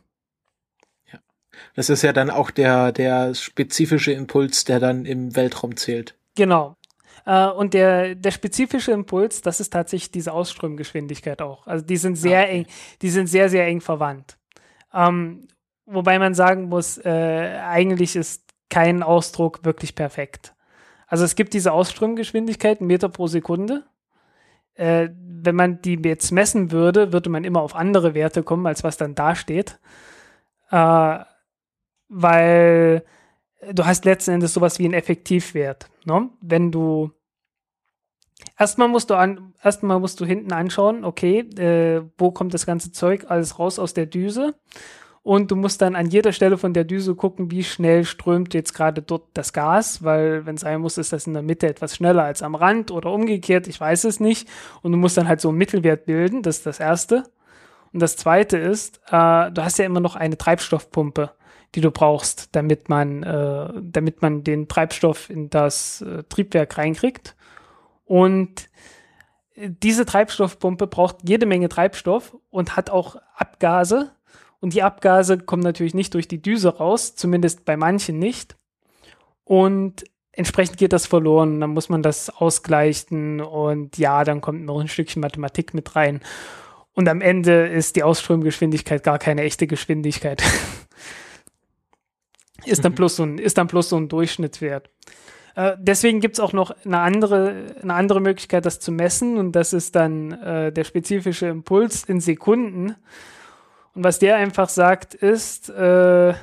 [1.75, 6.17] Das ist ja dann auch der, der spezifische Impuls, der dann im Weltraum zählt.
[6.35, 6.77] Genau.
[7.27, 11.67] Äh, und der, der spezifische Impuls, das ist tatsächlich diese Ausströmgeschwindigkeit auch.
[11.67, 12.51] Also die sind sehr okay.
[12.51, 12.67] eng,
[13.03, 14.39] die sind sehr, sehr eng verwandt.
[14.95, 15.49] Ähm,
[15.85, 20.55] wobei man sagen muss, äh, eigentlich ist kein Ausdruck wirklich perfekt.
[21.07, 23.85] Also es gibt diese Ausströmgeschwindigkeit, Meter pro Sekunde.
[24.75, 28.85] Äh, wenn man die jetzt messen würde, würde man immer auf andere Werte kommen, als
[28.85, 29.79] was dann da steht.
[30.71, 31.19] Äh,
[32.09, 33.05] weil
[33.73, 35.91] du hast letzten Endes sowas wie einen Effektivwert.
[36.05, 36.29] Ne?
[36.41, 37.11] Wenn du
[38.59, 42.93] erstmal musst du an, erstmal musst du hinten anschauen, okay, äh, wo kommt das ganze
[42.93, 44.55] Zeug alles raus aus der Düse?
[45.23, 48.73] Und du musst dann an jeder Stelle von der Düse gucken, wie schnell strömt jetzt
[48.73, 51.97] gerade dort das Gas, weil wenn es sein muss, ist das in der Mitte etwas
[51.97, 54.49] schneller als am Rand oder umgekehrt, ich weiß es nicht.
[54.81, 57.25] Und du musst dann halt so einen Mittelwert bilden, das ist das Erste.
[57.93, 61.31] Und das Zweite ist, äh, du hast ja immer noch eine Treibstoffpumpe
[61.75, 67.37] die du brauchst, damit man, äh, damit man den Treibstoff in das äh, Triebwerk reinkriegt.
[68.05, 68.69] Und
[69.59, 74.13] diese Treibstoffpumpe braucht jede Menge Treibstoff und hat auch Abgase.
[74.61, 78.57] Und die Abgase kommen natürlich nicht durch die Düse raus, zumindest bei manchen nicht.
[79.45, 81.61] Und entsprechend geht das verloren.
[81.61, 86.21] Dann muss man das ausgleichen und ja, dann kommt noch ein Stückchen Mathematik mit rein.
[86.93, 90.43] Und am Ende ist die Ausströmgeschwindigkeit gar keine echte Geschwindigkeit.
[92.65, 92.97] ist dann mhm.
[92.97, 94.91] plus so ein, ist dann plus so ein Durchschnittswert.
[95.55, 99.53] Äh, deswegen gibt es auch noch eine andere, eine andere Möglichkeit, das zu messen, und
[99.53, 102.95] das ist dann äh, der spezifische Impuls in Sekunden.
[103.95, 106.35] Und was der einfach sagt, ist, äh,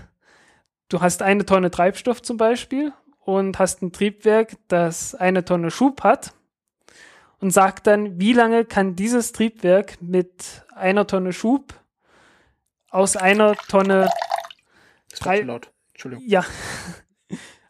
[0.89, 2.91] du hast eine Tonne Treibstoff zum Beispiel
[3.21, 6.33] und hast ein Triebwerk, das eine Tonne Schub hat
[7.39, 11.73] und sagt dann, wie lange kann dieses Triebwerk mit einer Tonne Schub
[12.89, 14.09] aus einer Tonne
[15.13, 16.27] Treibstoff Entschuldigung.
[16.27, 16.45] Ja.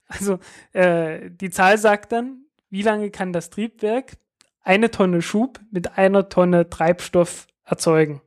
[0.07, 0.37] Also
[0.71, 4.17] äh, die Zahl sagt dann, wie lange kann das Triebwerk
[4.61, 8.21] eine Tonne Schub mit einer Tonne Treibstoff erzeugen.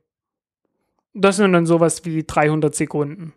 [1.13, 3.33] Das sind dann sowas wie 300 Sekunden.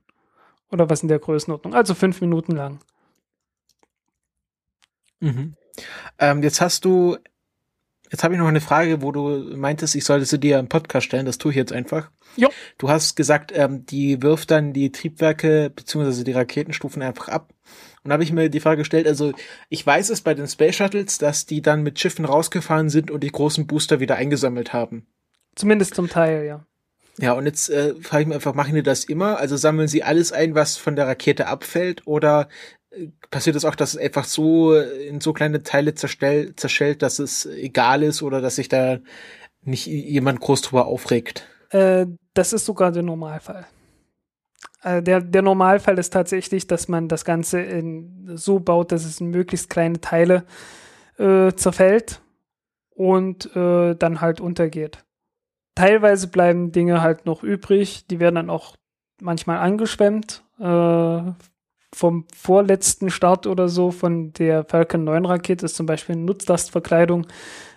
[0.73, 1.73] Oder was in der Größenordnung.
[1.73, 2.81] Also fünf Minuten lang.
[5.21, 5.55] Mhm.
[6.19, 7.17] Ähm, jetzt hast du,
[8.13, 11.07] jetzt habe ich noch eine Frage, wo du meintest, ich sollte sie dir im Podcast
[11.07, 11.27] stellen.
[11.27, 12.11] Das tue ich jetzt einfach.
[12.37, 12.51] Jo.
[12.79, 17.53] Du hast gesagt, ähm, die wirft dann die Triebwerke beziehungsweise die Raketenstufen einfach ab.
[18.05, 19.33] Und da habe ich mir die Frage gestellt, also
[19.69, 23.23] ich weiß es bei den Space Shuttles, dass die dann mit Schiffen rausgefahren sind und
[23.23, 25.07] die großen Booster wieder eingesammelt haben.
[25.55, 26.67] Zumindest zum Teil, ja.
[27.19, 29.39] Ja, und jetzt äh, frage ich mich einfach, machen die das immer?
[29.39, 32.07] Also sammeln sie alles ein, was von der Rakete abfällt?
[32.07, 32.49] Oder
[33.31, 37.47] passiert es auch, dass es einfach so in so kleine Teile zerstell, zerschellt, dass es
[37.47, 38.99] egal ist oder dass sich da
[39.63, 41.49] nicht jemand groß drüber aufregt?
[41.71, 43.67] Äh, das ist sogar der Normalfall.
[44.83, 49.21] Äh, der, der Normalfall ist tatsächlich, dass man das Ganze in, so baut, dass es
[49.21, 50.45] in möglichst kleine Teile
[51.19, 52.21] äh, zerfällt
[52.91, 55.05] und äh, dann halt untergeht.
[55.75, 58.77] Teilweise bleiben Dinge halt noch übrig, die werden dann auch
[59.21, 61.23] manchmal angeschwemmt, äh,
[61.95, 67.27] vom vorletzten Start oder so von der Falcon 9 Rakete ist zum Beispiel eine Nutzlastverkleidung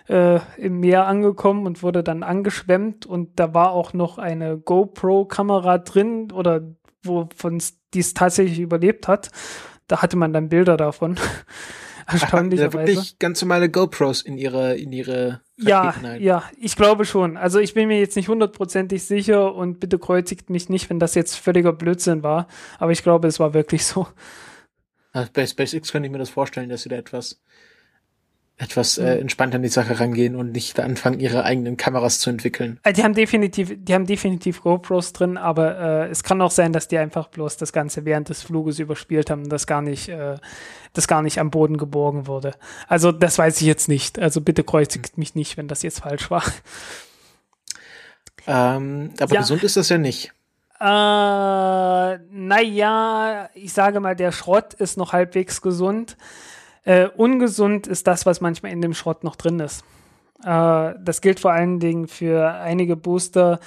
[0.08, 5.78] äh, im Meer angekommen und wurde dann angeschwemmt und da war auch noch eine GoPro-Kamera
[5.78, 6.62] drin oder
[7.02, 7.62] wovon
[7.94, 9.30] die es tatsächlich überlebt hat.
[9.86, 11.16] Da hatte man dann Bilder davon.
[12.06, 12.78] Erstaunlicherweise.
[12.78, 17.36] Ja, wirklich ganz normale GoPros in ihre, in ihre ja, ja, ich glaube schon.
[17.36, 21.14] Also ich bin mir jetzt nicht hundertprozentig sicher und bitte kreuzigt mich nicht, wenn das
[21.14, 22.46] jetzt völliger Blödsinn war.
[22.78, 24.06] Aber ich glaube, es war wirklich so.
[25.32, 27.40] Bei SpaceX könnte ich mir das vorstellen, dass sie da etwas
[28.58, 32.80] etwas äh, entspannt an die Sache rangehen und nicht anfangen, ihre eigenen Kameras zu entwickeln.
[32.84, 36.72] Äh, die haben definitiv, die haben definitiv GoPros drin, aber äh, es kann auch sein,
[36.72, 40.36] dass die einfach bloß das Ganze während des Fluges überspielt haben, das gar nicht, äh,
[40.94, 42.54] das gar nicht am Boden geborgen wurde.
[42.88, 44.18] Also das weiß ich jetzt nicht.
[44.18, 46.42] Also bitte kreuzigt mich nicht, wenn das jetzt falsch war.
[48.46, 49.40] Ähm, aber ja.
[49.40, 50.32] gesund ist das ja nicht.
[50.80, 50.84] Äh,
[52.30, 56.16] naja, ich sage mal, der Schrott ist noch halbwegs gesund.
[56.86, 59.84] Äh, ungesund ist das, was manchmal in dem Schrott noch drin ist.
[60.44, 63.58] Äh, das gilt vor allen Dingen für einige Booster.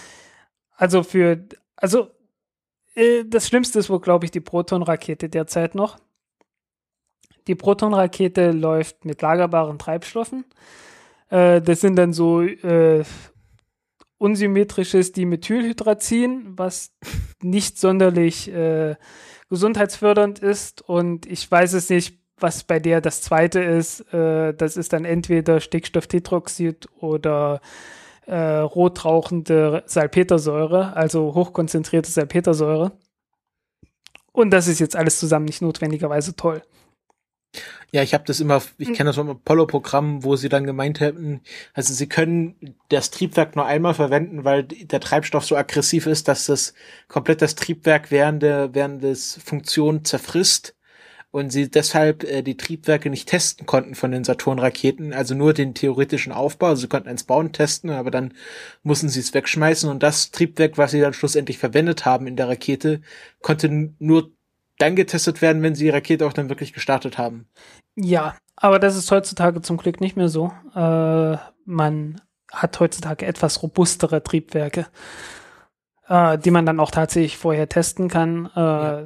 [0.77, 1.45] Also für,
[1.75, 2.09] also
[2.95, 5.97] äh, das Schlimmste ist wohl, glaube ich, die Proton-Rakete derzeit noch.
[7.47, 10.45] Die Proton-Rakete läuft mit lagerbaren Treibstoffen.
[11.29, 13.03] Äh, das sind dann so äh,
[14.17, 16.93] unsymmetrisches Dimethylhydrazin, was
[17.41, 18.95] nicht sonderlich äh,
[19.49, 20.81] gesundheitsfördernd ist.
[20.87, 25.05] Und ich weiß es nicht, was bei der das zweite ist, äh, das ist dann
[25.05, 27.61] entweder Stickstofftetroxid oder
[28.25, 32.91] äh, rotrauchende Salpetersäure, also hochkonzentrierte Salpetersäure.
[34.31, 36.61] Und das ist jetzt alles zusammen nicht notwendigerweise toll.
[37.91, 41.41] Ja, ich habe das immer, ich kenne das vom Apollo-Programm, wo sie dann gemeint hätten,
[41.73, 46.45] also sie können das Triebwerk nur einmal verwenden, weil der Treibstoff so aggressiv ist, dass
[46.45, 46.75] das
[47.07, 50.75] komplett das Triebwerk während der während des Funktion zerfrisst
[51.31, 55.73] und sie deshalb äh, die Triebwerke nicht testen konnten von den Saturn-Raketen, also nur den
[55.73, 56.67] theoretischen Aufbau.
[56.67, 58.33] Also sie konnten eins bauen, testen, aber dann
[58.83, 62.49] mussten sie es wegschmeißen und das Triebwerk, was sie dann schlussendlich verwendet haben in der
[62.49, 63.01] Rakete,
[63.41, 63.69] konnte
[63.99, 64.31] nur
[64.79, 67.47] dann getestet werden, wenn sie die Rakete auch dann wirklich gestartet haben.
[67.95, 70.51] Ja, aber das ist heutzutage zum Glück nicht mehr so.
[70.73, 72.21] Äh, man
[72.51, 74.87] hat heutzutage etwas robustere Triebwerke,
[76.07, 78.49] äh, die man dann auch tatsächlich vorher testen kann.
[78.55, 79.03] Äh, ja.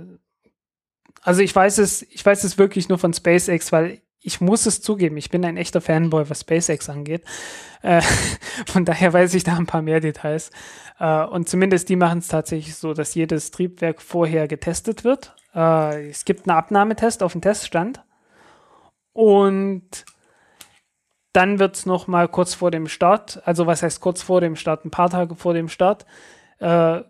[1.23, 4.81] Also ich weiß es, ich weiß es wirklich nur von SpaceX, weil ich muss es
[4.81, 7.23] zugeben, ich bin ein echter Fanboy, was SpaceX angeht.
[7.81, 8.01] Äh,
[8.67, 10.51] von daher weiß ich da ein paar mehr Details.
[10.99, 15.35] Äh, und zumindest die machen es tatsächlich so, dass jedes Triebwerk vorher getestet wird.
[15.53, 18.03] Äh, es gibt einen Abnahmetest auf dem Teststand.
[19.11, 20.05] Und
[21.33, 24.85] dann wird es nochmal kurz vor dem Start, also was heißt kurz vor dem Start,
[24.85, 26.05] ein paar Tage vor dem Start,
[26.59, 27.01] äh,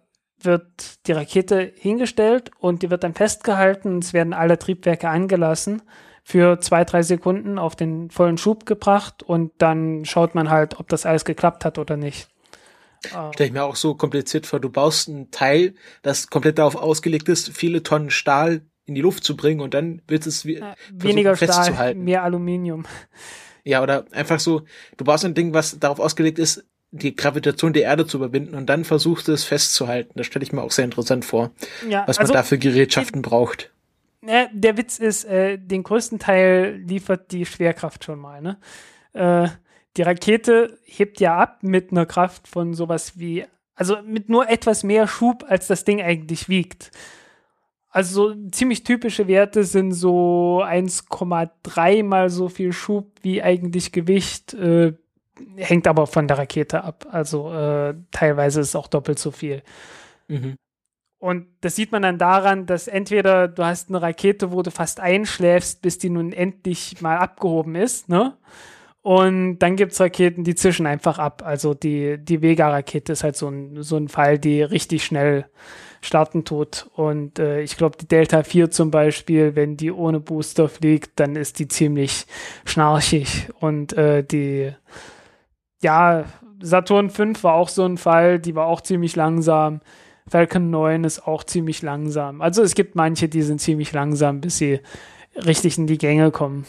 [0.45, 3.99] wird die Rakete hingestellt und die wird dann festgehalten.
[3.99, 5.81] Es werden alle Triebwerke angelassen
[6.23, 10.87] für zwei, drei Sekunden auf den vollen Schub gebracht und dann schaut man halt, ob
[10.87, 12.29] das alles geklappt hat oder nicht.
[13.33, 17.27] Stell ich mir auch so kompliziert vor, du baust ein Teil, das komplett darauf ausgelegt
[17.27, 20.73] ist, viele Tonnen Stahl in die Luft zu bringen und dann wird es wie, äh,
[20.91, 22.85] weniger Stahl, mehr Aluminium.
[23.65, 24.63] Ja, oder einfach so,
[24.97, 28.67] du baust ein Ding, was darauf ausgelegt ist, die Gravitation der Erde zu überwinden und
[28.67, 30.13] dann versucht es festzuhalten.
[30.15, 31.51] Das stelle ich mir auch sehr interessant vor,
[31.89, 33.71] ja, was man also, dafür Gerätschaften die, braucht.
[34.25, 38.41] Ja, der Witz ist, äh, den größten Teil liefert die Schwerkraft schon mal.
[38.41, 38.57] Ne?
[39.13, 39.49] Äh,
[39.97, 44.83] die Rakete hebt ja ab mit einer Kraft von sowas wie, also mit nur etwas
[44.83, 46.91] mehr Schub, als das Ding eigentlich wiegt.
[47.89, 54.53] Also so ziemlich typische Werte sind so 1,3 mal so viel Schub wie eigentlich Gewicht.
[54.53, 54.93] Äh,
[55.55, 57.05] hängt aber von der Rakete ab.
[57.11, 59.63] Also äh, teilweise ist es auch doppelt so viel.
[60.27, 60.55] Mhm.
[61.19, 64.99] Und das sieht man dann daran, dass entweder du hast eine Rakete, wo du fast
[64.99, 68.37] einschläfst, bis die nun endlich mal abgehoben ist, ne?
[69.01, 71.43] Und dann gibt es Raketen, die zischen einfach ab.
[71.45, 75.45] Also die, die Vega-Rakete ist halt so ein, so ein Fall, die richtig schnell
[76.01, 76.89] starten tut.
[76.93, 81.35] Und äh, ich glaube, die Delta 4 zum Beispiel, wenn die ohne Booster fliegt, dann
[81.35, 82.25] ist die ziemlich
[82.63, 83.49] schnarchig.
[83.59, 84.73] Und äh, die
[85.83, 86.25] ja,
[86.61, 89.81] Saturn 5 war auch so ein Fall, die war auch ziemlich langsam.
[90.27, 92.41] Falcon 9 ist auch ziemlich langsam.
[92.41, 94.79] Also es gibt manche, die sind ziemlich langsam, bis sie
[95.35, 96.65] richtig in die Gänge kommen.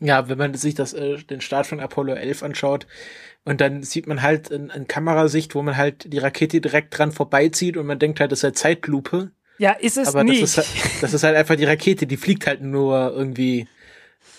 [0.00, 2.86] Ja, wenn man sich das, äh, den Start von Apollo 11 anschaut
[3.44, 7.12] und dann sieht man halt in, in Kamerasicht, wo man halt die Rakete direkt dran
[7.12, 9.30] vorbeizieht und man denkt halt, das ist halt Zeitlupe.
[9.58, 10.42] Ja, ist es Aber nicht.
[10.42, 13.68] Das ist, halt, das ist halt einfach die Rakete, die fliegt halt nur irgendwie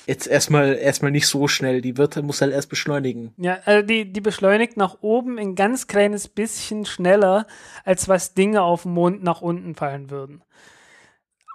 [0.07, 1.81] jetzt erstmal erstmal nicht so schnell.
[1.81, 3.33] Die wird muss halt erst beschleunigen.
[3.37, 7.47] Ja, also die die beschleunigt nach oben ein ganz kleines bisschen schneller,
[7.83, 10.43] als was Dinge auf dem Mond nach unten fallen würden.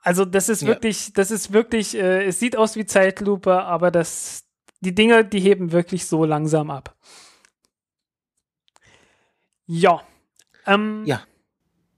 [0.03, 0.69] Also das ist ja.
[0.69, 4.45] wirklich, das ist wirklich, äh, es sieht aus wie Zeitlupe, aber das,
[4.81, 6.97] die Dinger, die heben wirklich so langsam ab.
[9.67, 10.03] Ja.
[10.65, 11.23] Ähm, ja.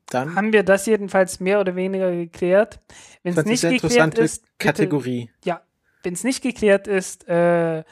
[0.06, 2.80] Dann haben wir das jedenfalls mehr oder weniger geklärt.
[3.22, 5.30] Wenn es nicht geklärt ist, bitte, Kategorie.
[5.44, 5.60] Ja,
[6.08, 7.84] wenn es nicht geklärt ist, äh,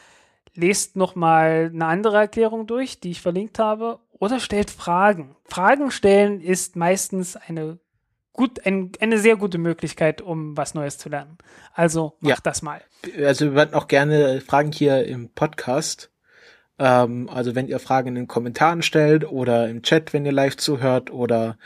[0.54, 5.36] lest noch mal eine andere Erklärung durch, die ich verlinkt habe, oder stellt Fragen.
[5.44, 7.78] Fragen stellen ist meistens eine
[8.32, 11.36] gut, ein, eine sehr gute Möglichkeit, um was Neues zu lernen.
[11.74, 12.36] Also mach ja.
[12.42, 12.80] das mal.
[13.22, 16.10] Also wir werden auch gerne Fragen hier im Podcast.
[16.78, 20.56] Ähm, also wenn ihr Fragen in den Kommentaren stellt oder im Chat, wenn ihr live
[20.56, 21.58] zuhört oder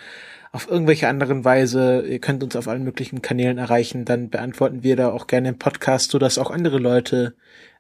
[0.53, 4.96] auf irgendwelche anderen Weise, ihr könnt uns auf allen möglichen Kanälen erreichen, dann beantworten wir
[4.96, 7.36] da auch gerne im Podcast, so dass auch andere Leute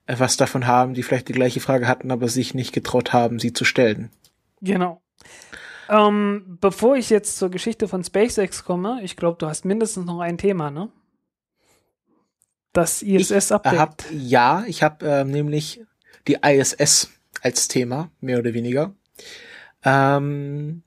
[0.06, 3.38] äh, was davon haben, die vielleicht die gleiche Frage hatten, aber sich nicht getraut haben,
[3.38, 4.10] sie zu stellen.
[4.60, 5.02] Genau.
[5.88, 10.20] Ähm, bevor ich jetzt zur Geschichte von SpaceX komme, ich glaube, du hast mindestens noch
[10.20, 10.88] ein Thema, ne?
[12.72, 14.04] Das ISS-Update.
[14.12, 15.82] Ja, ich habe äh, nämlich
[16.28, 17.10] die ISS
[17.42, 18.94] als Thema, mehr oder weniger.
[19.82, 20.84] Ähm,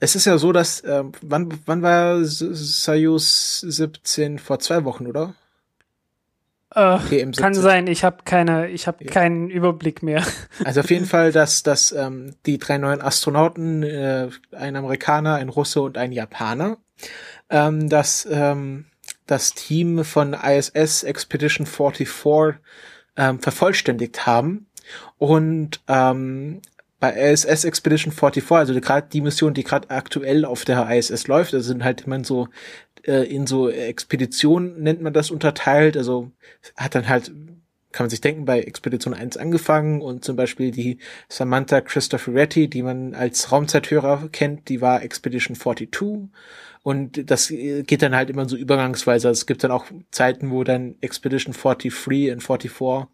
[0.00, 4.38] es ist ja so, dass, äh, wann, wann war Soyuz 17?
[4.38, 5.34] Vor zwei Wochen, oder?
[6.74, 9.10] Äh, okay, kann sein, ich habe keine, ich habe ja.
[9.10, 10.24] keinen Überblick mehr.
[10.64, 15.48] Also auf jeden Fall, dass, dass ähm, die drei neuen Astronauten, äh, ein Amerikaner, ein
[15.48, 16.78] Russe und ein Japaner,
[17.50, 18.86] ähm, dass ähm,
[19.26, 22.08] das Team von ISS Expedition 44
[23.16, 24.66] ähm, vervollständigt haben
[25.18, 26.60] und ähm,
[27.04, 31.52] bei ISS Expedition 44, also gerade die Mission, die gerade aktuell auf der ISS läuft,
[31.52, 32.48] das sind halt immer so
[33.06, 36.30] äh, in so Expeditionen nennt man das unterteilt, also
[36.76, 37.30] hat dann halt
[37.92, 40.98] kann man sich denken, bei Expedition 1 angefangen und zum Beispiel die
[41.28, 45.90] Samantha Cristoforetti, die man als Raumzeithörer kennt, die war Expedition 42
[46.84, 49.28] und das geht dann halt immer so übergangsweise.
[49.28, 53.06] Also es gibt dann auch Zeiten, wo dann Expedition 43 und 44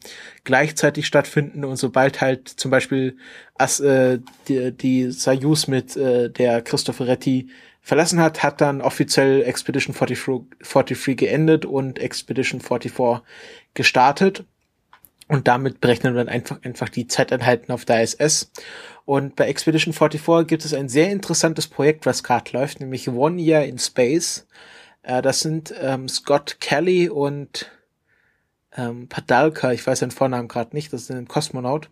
[0.42, 3.16] gleichzeitig stattfinden und sobald halt zum Beispiel
[3.54, 4.18] as, äh,
[4.48, 7.48] die, die Soyuz mit äh, der Cristoforetti
[7.80, 13.22] verlassen hat, hat dann offiziell Expedition 44, 43 geendet und Expedition 44
[13.74, 14.44] gestartet.
[15.30, 18.50] Und damit berechnen wir dann einfach, einfach die Zeiteinheiten auf der ISS.
[19.04, 23.40] Und bei Expedition 44 gibt es ein sehr interessantes Projekt, was gerade läuft, nämlich One
[23.40, 24.48] Year in Space.
[25.02, 27.70] Äh, das sind ähm, Scott Kelly und
[28.76, 31.90] ähm, Padalka, ich weiß seinen Vornamen gerade nicht, das ist ein Kosmonaut,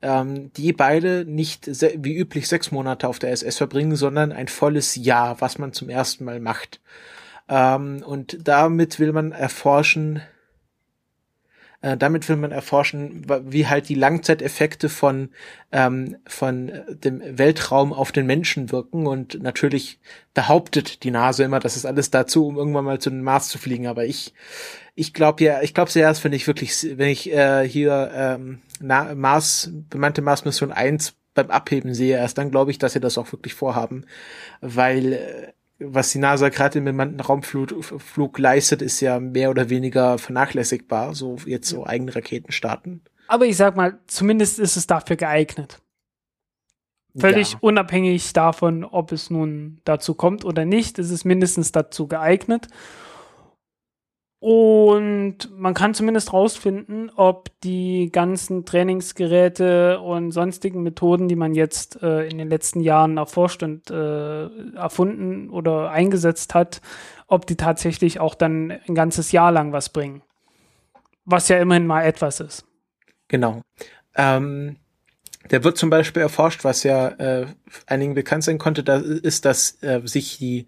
[0.00, 4.94] ähm, die beide nicht wie üblich sechs Monate auf der SS verbringen, sondern ein volles
[4.94, 6.80] Jahr, was man zum ersten Mal macht.
[7.48, 10.22] Ähm, und damit will man erforschen,
[11.80, 15.30] äh, damit will man erforschen, wie halt die Langzeiteffekte von,
[15.70, 19.06] ähm, von dem Weltraum auf den Menschen wirken.
[19.06, 20.00] Und natürlich
[20.34, 23.58] behauptet die NASA immer, das ist alles dazu, um irgendwann mal zu den Mars zu
[23.58, 23.86] fliegen.
[23.86, 24.34] Aber ich,
[24.96, 29.14] ich glaube ja, ich glaube zuerst, wenn ich wirklich, wenn ich äh, hier ähm, Na
[29.14, 33.18] Mars, bemannte Mars Mission 1 beim Abheben sehe, erst dann glaube ich, dass sie das
[33.18, 34.04] auch wirklich vorhaben.
[34.60, 39.70] Weil äh, was die NASA gerade im bemannten Raumflug Flug leistet, ist ja mehr oder
[39.70, 43.02] weniger vernachlässigbar, so jetzt so eigene Raketen starten.
[43.28, 45.80] Aber ich sag mal, zumindest ist es dafür geeignet.
[47.16, 47.58] Völlig ja.
[47.60, 52.68] unabhängig davon, ob es nun dazu kommt oder nicht, ist es mindestens dazu geeignet.
[54.40, 62.00] Und man kann zumindest rausfinden, ob die ganzen Trainingsgeräte und sonstigen Methoden, die man jetzt
[62.02, 66.80] äh, in den letzten Jahren erforscht und äh, erfunden oder eingesetzt hat,
[67.26, 70.22] ob die tatsächlich auch dann ein ganzes Jahr lang was bringen.
[71.24, 72.64] Was ja immerhin mal etwas ist.
[73.26, 73.60] Genau.
[74.14, 74.76] Ähm,
[75.50, 77.46] der wird zum Beispiel erforscht, was ja äh,
[77.86, 80.66] einigen bekannt sein konnte, da ist, dass äh, sich die,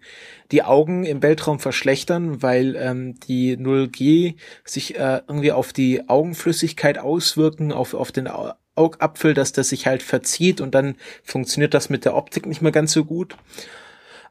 [0.51, 6.97] die Augen im Weltraum verschlechtern, weil ähm, die 0G sich äh, irgendwie auf die Augenflüssigkeit
[6.97, 8.29] auswirken, auf, auf den
[8.75, 12.71] Augapfel, dass das sich halt verzieht und dann funktioniert das mit der Optik nicht mehr
[12.71, 13.35] ganz so gut.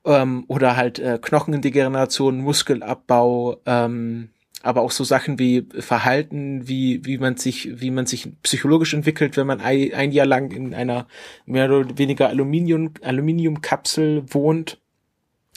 [0.04, 4.30] Ähm, oder halt äh, Knochendegeneration, Muskelabbau, ähm,
[4.62, 9.36] aber auch so Sachen wie Verhalten, wie, wie man sich, wie man sich psychologisch entwickelt,
[9.36, 11.06] wenn man ein, Jahr lang in einer
[11.46, 14.80] mehr oder weniger Aluminium, Aluminiumkapsel wohnt.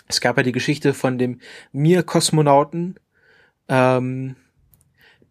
[0.08, 1.39] Es gab ja die Geschichte von dem
[1.74, 2.95] Mir-Kosmonauten,
[3.68, 4.36] ähm,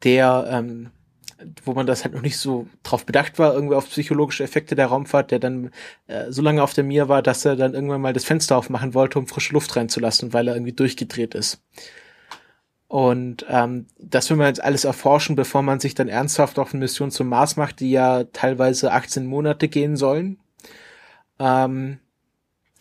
[0.03, 0.91] der, ähm,
[1.65, 4.87] wo man das halt noch nicht so drauf bedacht war, irgendwie auf psychologische Effekte der
[4.87, 5.71] Raumfahrt, der dann
[6.09, 8.95] äh, so lange auf der Mir war, dass er dann irgendwann mal das Fenster aufmachen
[8.95, 11.63] wollte, um frische Luft reinzulassen, weil er irgendwie durchgedreht ist.
[12.93, 16.81] Und ähm, das will man jetzt alles erforschen, bevor man sich dann ernsthaft auf eine
[16.81, 20.39] Mission zum Mars macht, die ja teilweise 18 Monate gehen sollen.
[21.39, 22.01] Ähm,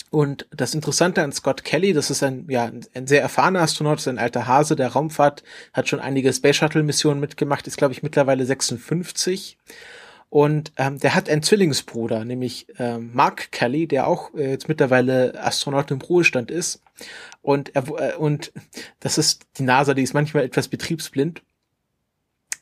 [0.09, 4.09] Und das Interessante an Scott Kelly, das ist ein, ja, ein sehr erfahrener Astronaut, ist
[4.09, 8.03] ein alter Hase der Raumfahrt, hat schon einige Space Shuttle Missionen mitgemacht, ist glaube ich
[8.03, 9.57] mittlerweile 56.
[10.31, 15.37] Und ähm, der hat einen Zwillingsbruder, nämlich ähm, Mark Kelly, der auch äh, jetzt mittlerweile
[15.37, 16.81] Astronaut im Ruhestand ist.
[17.41, 18.53] Und er äh, und
[19.01, 21.41] das ist die NASA, die ist manchmal etwas betriebsblind.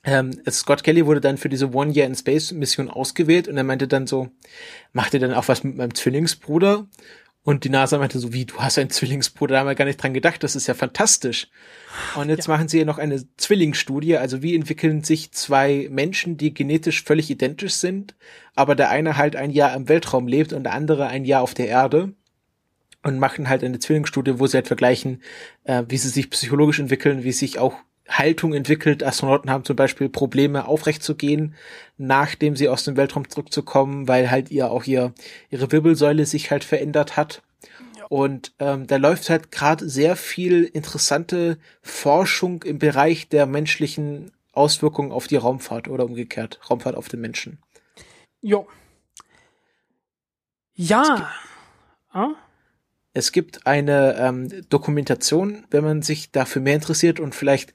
[0.03, 3.63] Ähm, Scott Kelly wurde dann für diese One Year in Space Mission ausgewählt und er
[3.63, 4.29] meinte dann so,
[4.91, 6.87] macht ihr dann auch was mit meinem Zwillingsbruder?
[7.49, 9.97] Und die NASA meinte so, wie, du hast einen Zwillingsbruder, da haben wir gar nicht
[9.97, 11.47] dran gedacht, das ist ja fantastisch.
[12.13, 12.53] Und jetzt ja.
[12.53, 17.31] machen sie ja noch eine Zwillingsstudie, also wie entwickeln sich zwei Menschen, die genetisch völlig
[17.31, 18.13] identisch sind,
[18.53, 21.55] aber der eine halt ein Jahr im Weltraum lebt und der andere ein Jahr auf
[21.55, 22.13] der Erde
[23.01, 25.23] und machen halt eine Zwillingsstudie, wo sie halt vergleichen,
[25.63, 27.77] äh, wie sie sich psychologisch entwickeln, wie sich auch
[28.09, 29.03] Haltung entwickelt.
[29.03, 31.55] Astronauten haben zum Beispiel Probleme, aufrecht zu gehen,
[31.97, 35.13] nachdem sie aus dem Weltraum zurückzukommen, weil halt ihr auch ihr,
[35.49, 37.41] ihre Wirbelsäule sich halt verändert hat.
[37.97, 38.05] Ja.
[38.09, 45.11] Und ähm, da läuft halt gerade sehr viel interessante Forschung im Bereich der menschlichen Auswirkungen
[45.11, 47.59] auf die Raumfahrt oder umgekehrt, Raumfahrt auf den Menschen.
[48.41, 48.67] Jo.
[50.73, 51.31] Ja.
[52.11, 52.29] Ah?
[53.13, 57.73] Es gibt eine ähm, Dokumentation, wenn man sich dafür mehr interessiert und vielleicht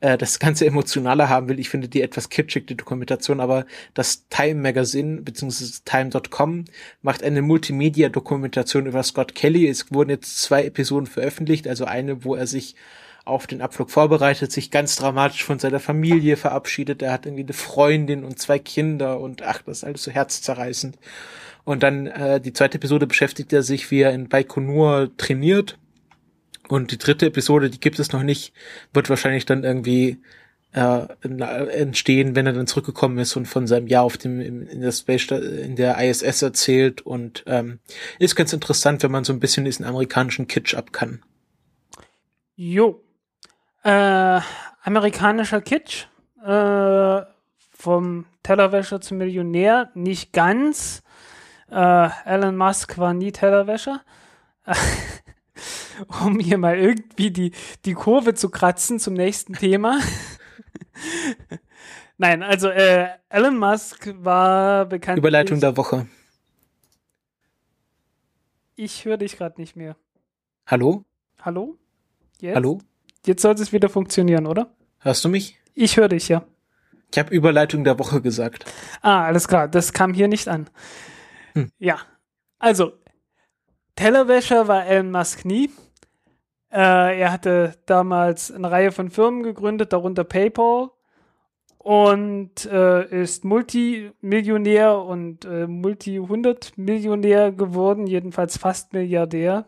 [0.00, 1.58] äh, das Ganze emotionaler haben will.
[1.58, 5.80] Ich finde die etwas kitschig, die Dokumentation, aber das Time Magazine bzw.
[5.84, 6.66] Time.com
[7.02, 9.68] macht eine Multimedia-Dokumentation über Scott Kelly.
[9.68, 12.76] Es wurden jetzt zwei Episoden veröffentlicht, also eine, wo er sich
[13.24, 17.02] auf den Abflug vorbereitet, sich ganz dramatisch von seiner Familie verabschiedet.
[17.02, 20.96] Er hat irgendwie eine Freundin und zwei Kinder und ach, das ist alles so herzzerreißend.
[21.66, 25.76] Und dann äh, die zweite Episode beschäftigt er sich, wie er in Baikonur trainiert.
[26.68, 28.54] Und die dritte Episode, die gibt es noch nicht,
[28.92, 30.18] wird wahrscheinlich dann irgendwie
[30.72, 31.06] äh,
[31.72, 35.26] entstehen, wenn er dann zurückgekommen ist und von seinem Jahr auf dem in der Space
[35.32, 37.80] in der ISS erzählt und ähm,
[38.20, 41.20] ist ganz interessant, wenn man so ein bisschen diesen amerikanischen Kitsch ab kann.
[42.54, 43.02] Jo,
[43.82, 44.40] äh,
[44.82, 46.06] amerikanischer Kitsch
[46.44, 47.22] äh,
[47.72, 51.02] vom Tellerwäscher zum Millionär nicht ganz,
[51.76, 54.00] äh, Elon Musk war nie Tellerwäscher.
[56.24, 57.52] um hier mal irgendwie die,
[57.84, 60.00] die Kurve zu kratzen zum nächsten Thema.
[62.18, 65.18] Nein, also äh, Elon Musk war bekannt.
[65.18, 66.06] Überleitung der Woche.
[68.74, 69.96] Ich höre dich gerade nicht mehr.
[70.66, 71.04] Hallo?
[71.40, 71.78] Hallo?
[72.40, 72.56] Jetzt?
[72.56, 72.78] Hallo?
[73.26, 74.70] Jetzt sollte es wieder funktionieren, oder?
[74.98, 75.58] Hörst du mich?
[75.74, 76.44] Ich höre dich, ja.
[77.12, 78.64] Ich habe Überleitung der Woche gesagt.
[79.02, 79.68] Ah, alles klar.
[79.68, 80.68] Das kam hier nicht an.
[81.56, 81.72] Hm.
[81.78, 82.00] Ja.
[82.58, 82.92] Also,
[83.96, 85.70] Tellerwäscher war Elon Musk nie.
[86.70, 90.90] Äh, er hatte damals eine Reihe von Firmen gegründet, darunter PayPal.
[91.78, 99.66] Und äh, ist Multimillionär und äh, Multi-100-Millionär geworden, jedenfalls fast Milliardär.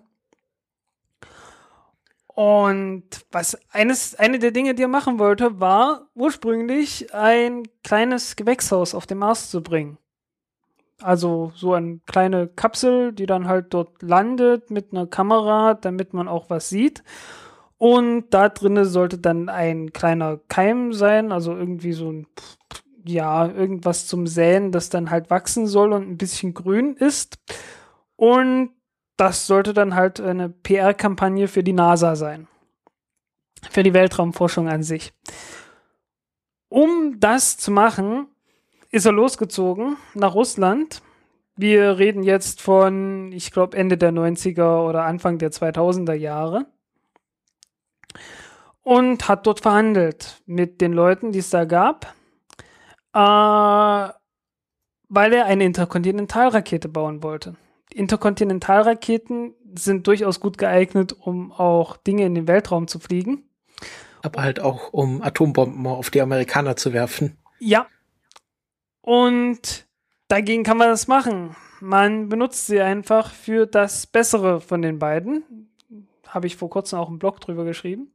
[2.26, 8.95] Und was eines, eine der Dinge, die er machen wollte, war ursprünglich ein kleines Gewächshaus
[8.95, 9.97] auf den Mars zu bringen.
[11.01, 16.26] Also so eine kleine Kapsel, die dann halt dort landet mit einer Kamera, damit man
[16.26, 17.05] auch was sieht.
[17.76, 22.26] Und da drinnen sollte dann ein kleiner Keim sein, also irgendwie so ein,
[23.05, 27.38] ja, irgendwas zum Säen, das dann halt wachsen soll und ein bisschen grün ist.
[28.16, 28.70] Und
[29.16, 32.49] das sollte dann halt eine PR-Kampagne für die NASA sein.
[33.70, 35.12] Für die Weltraumforschung an sich.
[36.68, 38.26] Um das zu machen,
[38.91, 41.03] ist er losgezogen nach Russland.
[41.57, 46.66] Wir reden jetzt von, ich glaube, Ende der 90er oder Anfang der 2000er Jahre.
[48.82, 52.14] Und hat dort verhandelt mit den Leuten, die es da gab,
[53.12, 54.12] äh,
[55.11, 57.57] weil er eine Interkontinentalrakete bauen wollte.
[57.93, 63.50] Interkontinentalraketen sind durchaus gut geeignet, um auch Dinge in den Weltraum zu fliegen.
[64.22, 67.38] Aber halt auch, um Atombomben auf die Amerikaner zu werfen.
[67.58, 67.87] Ja,
[69.09, 69.87] und
[70.29, 71.57] dagegen kann man das machen.
[71.80, 75.71] Man benutzt sie einfach für das Bessere von den beiden.
[76.26, 78.13] Habe ich vor kurzem auch einen Blog drüber geschrieben.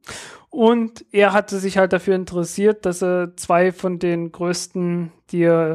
[0.50, 5.74] Und er hatte sich halt dafür interessiert, dass er zwei von den größten, die,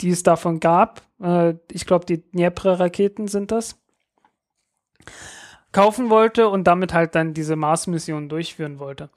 [0.00, 3.78] die es davon gab, äh, ich glaube, die Dnepr-Raketen sind das,
[5.70, 9.10] kaufen wollte und damit halt dann diese Mars-Mission durchführen wollte.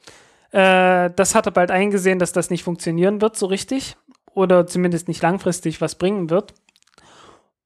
[0.51, 3.95] Äh, das hat er bald eingesehen, dass das nicht funktionieren wird so richtig
[4.39, 6.53] oder zumindest nicht langfristig was bringen wird.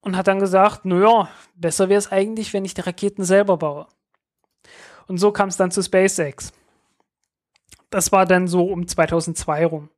[0.01, 3.87] Und hat dann gesagt, naja, besser wäre es eigentlich, wenn ich die Raketen selber baue.
[5.07, 6.51] Und so kam es dann zu SpaceX.
[7.89, 9.89] Das war dann so um 2002 rum.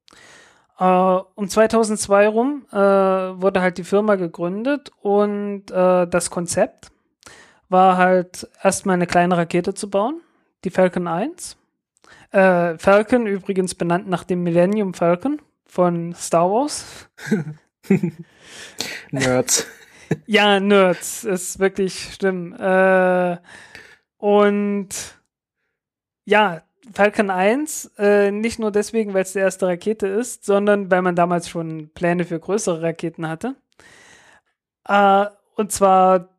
[0.78, 6.92] Äh, um 2002 rum äh, wurde halt die Firma gegründet und äh, das Konzept
[7.70, 10.22] war halt erstmal eine kleine Rakete zu bauen,
[10.66, 11.58] die Falcon 1.
[12.32, 15.40] Äh, Falcon übrigens benannt nach dem Millennium Falcon
[15.76, 17.10] von Star Wars.
[19.12, 19.68] Nerds.
[20.26, 22.54] ja, Nerds, ist wirklich schlimm.
[22.54, 23.38] Äh,
[24.16, 24.88] und
[26.24, 26.62] ja,
[26.94, 31.18] Falcon 1, äh, nicht nur deswegen, weil es die erste Rakete ist, sondern weil man
[31.18, 33.56] damals schon Pläne für größere Raketen hatte.
[34.88, 35.26] Äh,
[35.56, 36.30] und zwar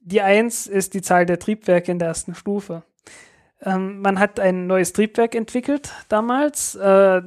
[0.00, 2.84] die 1 ist die Zahl der Triebwerke in der ersten Stufe.
[3.60, 6.74] Ähm, man hat ein neues Triebwerk entwickelt damals.
[6.74, 7.20] Äh,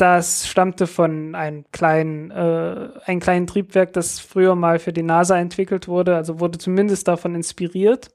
[0.00, 5.38] das stammte von einem kleinen, äh, einem kleinen Triebwerk, das früher mal für die NASA
[5.38, 8.10] entwickelt wurde, also wurde zumindest davon inspiriert.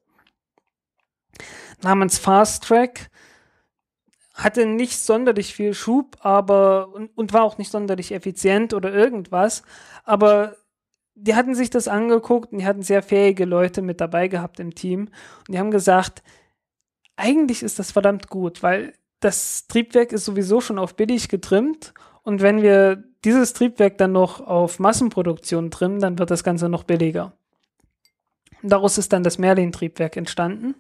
[1.81, 3.09] Namens Fast Track
[4.33, 9.63] hatte nicht sonderlich viel Schub, aber und, und war auch nicht sonderlich effizient oder irgendwas,
[10.03, 10.55] aber
[11.15, 14.75] die hatten sich das angeguckt und die hatten sehr fähige Leute mit dabei gehabt im
[14.75, 15.09] Team
[15.47, 16.23] und die haben gesagt,
[17.15, 18.93] eigentlich ist das verdammt gut, weil
[19.25, 24.39] das Triebwerk ist sowieso schon auf billig getrimmt und wenn wir dieses Triebwerk dann noch
[24.39, 27.33] auf Massenproduktion trimmen, dann wird das Ganze noch billiger.
[28.61, 30.75] Daraus ist dann das Merlin-Triebwerk entstanden.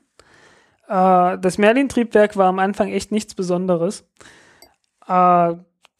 [0.87, 4.07] Äh, das Merlin-Triebwerk war am Anfang echt nichts Besonderes.
[5.07, 5.55] Äh,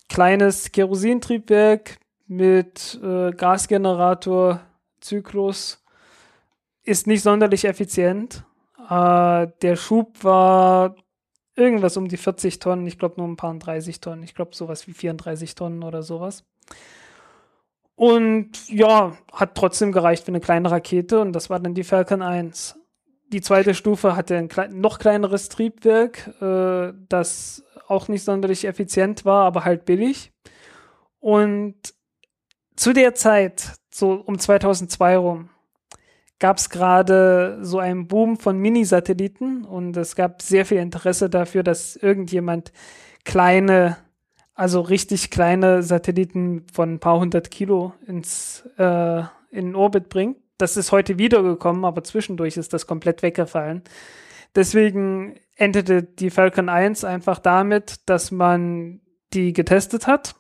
[0.08, 1.98] kleines Kerosintriebwerk
[2.28, 4.62] mit äh, Gasgenerator,
[6.84, 8.44] ist nicht sonderlich effizient.
[8.90, 10.96] Äh, der Schub war
[11.56, 14.88] irgendwas um die 40 Tonnen, ich glaube nur ein paar 30 Tonnen, ich glaube sowas
[14.88, 16.44] wie 34 Tonnen oder sowas.
[17.96, 22.22] Und ja, hat trotzdem gereicht für eine kleine Rakete und das war dann die Falcon
[22.22, 22.78] 1.
[23.32, 29.24] Die zweite Stufe hatte ein klein, noch kleineres Triebwerk, äh, das auch nicht sonderlich effizient
[29.26, 30.32] war, aber halt billig.
[31.20, 31.76] Und
[32.76, 35.50] zu der Zeit, so um 2002 rum,
[36.40, 41.64] gab es gerade so einen Boom von Mini-Satelliten und es gab sehr viel Interesse dafür,
[41.64, 42.72] dass irgendjemand
[43.24, 43.98] kleine,
[44.54, 50.38] also richtig kleine Satelliten von ein paar hundert Kilo ins, äh, in Orbit bringt.
[50.58, 53.84] Das ist heute wiedergekommen, aber zwischendurch ist das komplett weggefallen.
[54.56, 59.02] Deswegen endete die Falcon 1 einfach damit, dass man
[59.34, 60.36] die getestet hat.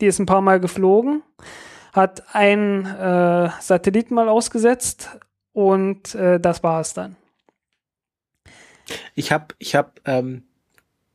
[0.00, 1.22] Die ist ein paar Mal geflogen,
[1.92, 5.18] hat einen äh, Satelliten mal ausgesetzt,
[5.54, 7.16] und äh, das war es dann.
[9.14, 10.42] Ich habe ich hab, ähm,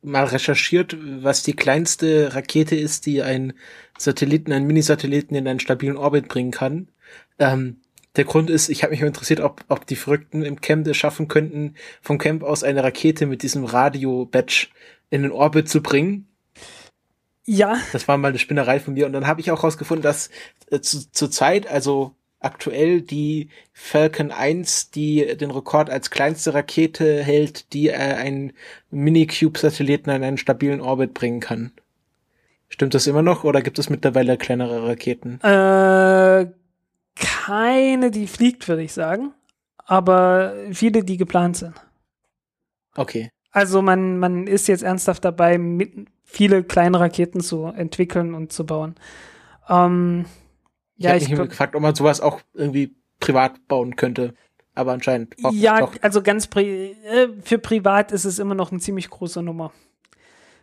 [0.02, 3.52] mal recherchiert, was die kleinste Rakete ist, die ein
[3.98, 6.88] Satelliten, einen Minisatelliten in einen stabilen Orbit bringen kann.
[7.38, 7.80] Ähm,
[8.16, 11.28] der Grund ist, ich habe mich interessiert, ob, ob die Verrückten im Camp es schaffen
[11.28, 14.68] könnten, vom Camp aus eine Rakete mit diesem Radio-Badge
[15.10, 16.26] in den Orbit zu bringen.
[17.44, 17.78] Ja.
[17.92, 19.06] Das war mal eine Spinnerei von mir.
[19.06, 20.30] Und dann habe ich auch rausgefunden, dass
[20.70, 27.22] äh, zu, zur Zeit, also aktuell die Falcon 1, die den Rekord als kleinste Rakete
[27.22, 28.52] hält, die äh, einen
[28.90, 31.72] Mini-Cube-Satelliten in einen stabilen Orbit bringen kann.
[32.68, 35.40] Stimmt das immer noch oder gibt es mittlerweile kleinere Raketen?
[35.42, 36.50] Äh,
[37.16, 39.32] keine, die fliegt, würde ich sagen.
[39.84, 41.74] Aber viele, die geplant sind.
[42.94, 43.30] Okay.
[43.50, 48.64] Also man, man ist jetzt ernsthaft dabei, mit viele kleine Raketen zu entwickeln und zu
[48.64, 48.94] bauen.
[49.68, 50.26] Ähm,
[51.00, 54.34] ich ja, ich mich gefragt, ob man sowas auch irgendwie privat bauen könnte.
[54.74, 55.34] Aber anscheinend.
[55.42, 55.94] Auch, ja, doch.
[56.02, 59.72] also ganz pri äh, für privat ist es immer noch eine ziemlich große Nummer.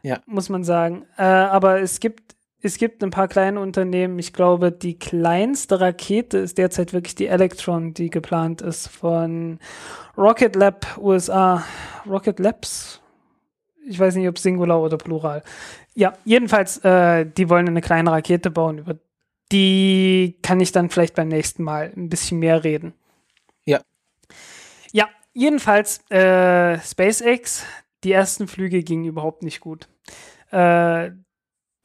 [0.03, 0.19] Ja.
[0.27, 1.05] Muss man sagen.
[1.18, 4.19] Äh, aber es gibt, es gibt ein paar kleine Unternehmen.
[4.19, 9.57] Ich glaube, die kleinste Rakete ist derzeit wirklich die Electron, die geplant ist von
[10.15, 11.64] Rocket Lab USA.
[12.07, 13.01] Rocket Labs?
[13.88, 15.41] Ich weiß nicht, ob Singular oder Plural.
[15.95, 18.95] Ja, jedenfalls, äh, die wollen eine kleine Rakete bauen, über
[19.52, 22.94] die kann ich dann vielleicht beim nächsten Mal ein bisschen mehr reden.
[23.65, 23.82] Ja.
[24.91, 27.65] Ja, jedenfalls äh, SpaceX,
[28.03, 29.88] die ersten Flüge gingen überhaupt nicht gut.
[30.49, 31.11] Äh,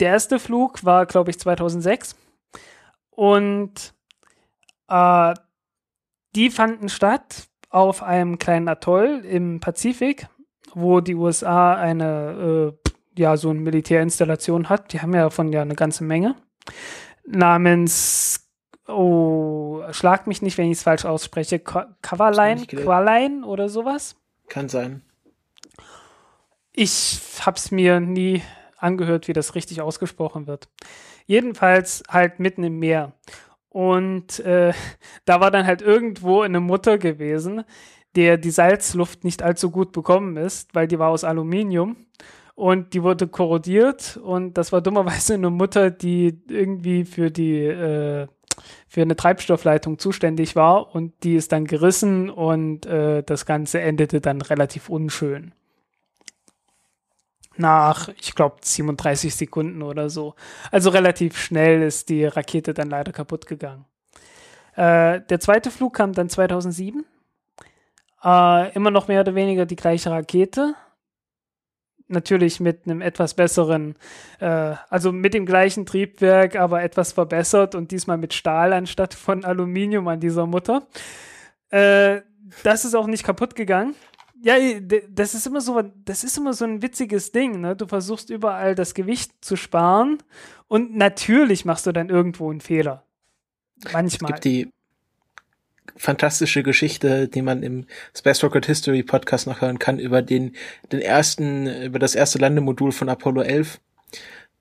[0.00, 2.16] der erste Flug war, glaube ich, 2006
[3.10, 3.94] und
[4.88, 5.34] äh,
[6.34, 10.26] die fanden statt auf einem kleinen Atoll im Pazifik,
[10.74, 12.90] wo die USA eine, äh,
[13.20, 14.92] ja, so eine Militärinstallation hat.
[14.92, 16.34] Die haben ja davon ja eine ganze Menge
[17.24, 18.48] namens,
[18.86, 24.16] oh, schlag mich nicht, wenn ich es falsch ausspreche, Coverline, Qualine oder sowas.
[24.48, 25.02] Kann sein.
[26.72, 28.42] Ich hab's mir nie
[28.78, 30.68] angehört, wie das richtig ausgesprochen wird.
[31.26, 33.12] Jedenfalls halt mitten im Meer.
[33.68, 34.72] Und äh,
[35.24, 37.64] da war dann halt irgendwo eine Mutter gewesen,
[38.16, 41.96] der die Salzluft nicht allzu gut bekommen ist, weil die war aus Aluminium
[42.62, 48.28] und die wurde korrodiert und das war dummerweise eine Mutter, die irgendwie für die äh,
[48.86, 54.20] für eine Treibstoffleitung zuständig war und die ist dann gerissen und äh, das Ganze endete
[54.20, 55.52] dann relativ unschön.
[57.56, 60.36] Nach, ich glaube, 37 Sekunden oder so.
[60.70, 63.86] Also relativ schnell ist die Rakete dann leider kaputt gegangen.
[64.76, 67.04] Äh, der zweite Flug kam dann 2007.
[68.22, 70.76] Äh, immer noch mehr oder weniger die gleiche Rakete
[72.12, 73.96] natürlich mit einem etwas besseren,
[74.40, 79.44] äh, also mit dem gleichen Triebwerk, aber etwas verbessert und diesmal mit Stahl anstatt von
[79.44, 80.86] Aluminium an dieser Mutter.
[81.70, 82.20] Äh,
[82.62, 83.94] das ist auch nicht kaputt gegangen.
[84.44, 84.54] Ja,
[85.08, 87.76] das ist immer so, das ist immer so ein witziges Ding, ne?
[87.76, 90.18] Du versuchst überall das Gewicht zu sparen
[90.66, 93.04] und natürlich machst du dann irgendwo einen Fehler.
[93.92, 94.32] Manchmal.
[94.32, 94.70] Es gibt die
[95.96, 97.86] fantastische Geschichte, die man im
[98.16, 100.54] Space Rocket History Podcast noch hören kann, über den,
[100.90, 103.80] den ersten, über das erste Landemodul von Apollo 11,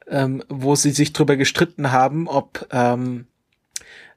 [0.07, 3.25] ähm, wo sie sich darüber gestritten haben, ob, ähm,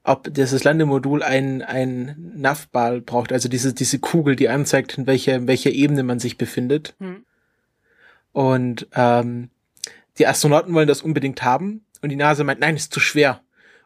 [0.02, 5.36] ob dieses Landemodul ein, ein Navball braucht, also diese, diese Kugel, die anzeigt, in welcher,
[5.36, 6.94] in welcher Ebene man sich befindet.
[6.98, 7.24] Hm.
[8.32, 9.50] Und ähm,
[10.18, 13.40] die Astronauten wollen das unbedingt haben und die NASA meint, nein, ist zu schwer.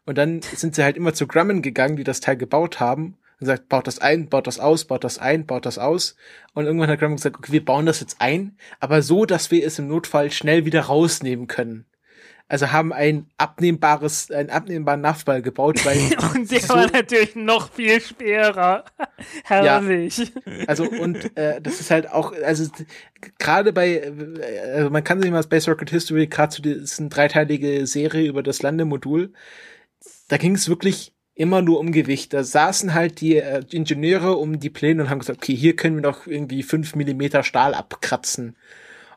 [0.09, 3.47] Und dann sind sie halt immer zu Grumman gegangen, die das Teil gebaut haben, und
[3.47, 6.17] sagt, baut das ein, baut das aus, baut das ein, baut das aus.
[6.55, 9.65] Und irgendwann hat Grumman gesagt, okay, wir bauen das jetzt ein, aber so, dass wir
[9.67, 11.87] es im Notfall schnell wieder rausnehmen können.
[12.51, 15.99] Also haben ein abnehmbares, einen abnehmbaren Naftball gebaut, weil.
[16.35, 18.87] und der so war natürlich noch viel schwerer.
[19.45, 20.19] Herrlich.
[20.19, 22.65] Ja, also, und äh, das ist halt auch, also
[23.39, 24.11] gerade bei,
[24.73, 28.63] also man kann sich mal Space Rocket History, gerade zu diesen dreiteilige Serie über das
[28.63, 29.35] Landemodul,
[30.29, 32.35] da ging es wirklich immer nur um Gewicht.
[32.35, 35.97] Da saßen halt die, äh, Ingenieure um die Pläne und haben gesagt, okay, hier können
[35.97, 38.57] wir noch irgendwie fünf Millimeter Stahl abkratzen.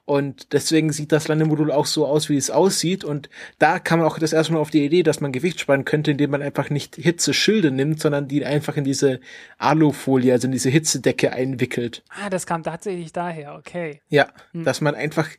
[0.06, 3.04] Und deswegen sieht das Landemodul auch so aus, wie es aussieht.
[3.04, 3.30] Und
[3.60, 6.12] da kam man auch das erste Mal auf die Idee, dass man Gewicht sparen könnte,
[6.12, 9.20] indem man einfach nicht Hitzeschilde nimmt, sondern die einfach in diese
[9.58, 12.04] Alufolie, also in diese Hitzedecke einwickelt.
[12.10, 14.02] Ah, das kam tatsächlich daher, okay.
[14.10, 14.64] Ja, hm.
[14.64, 15.30] dass man einfach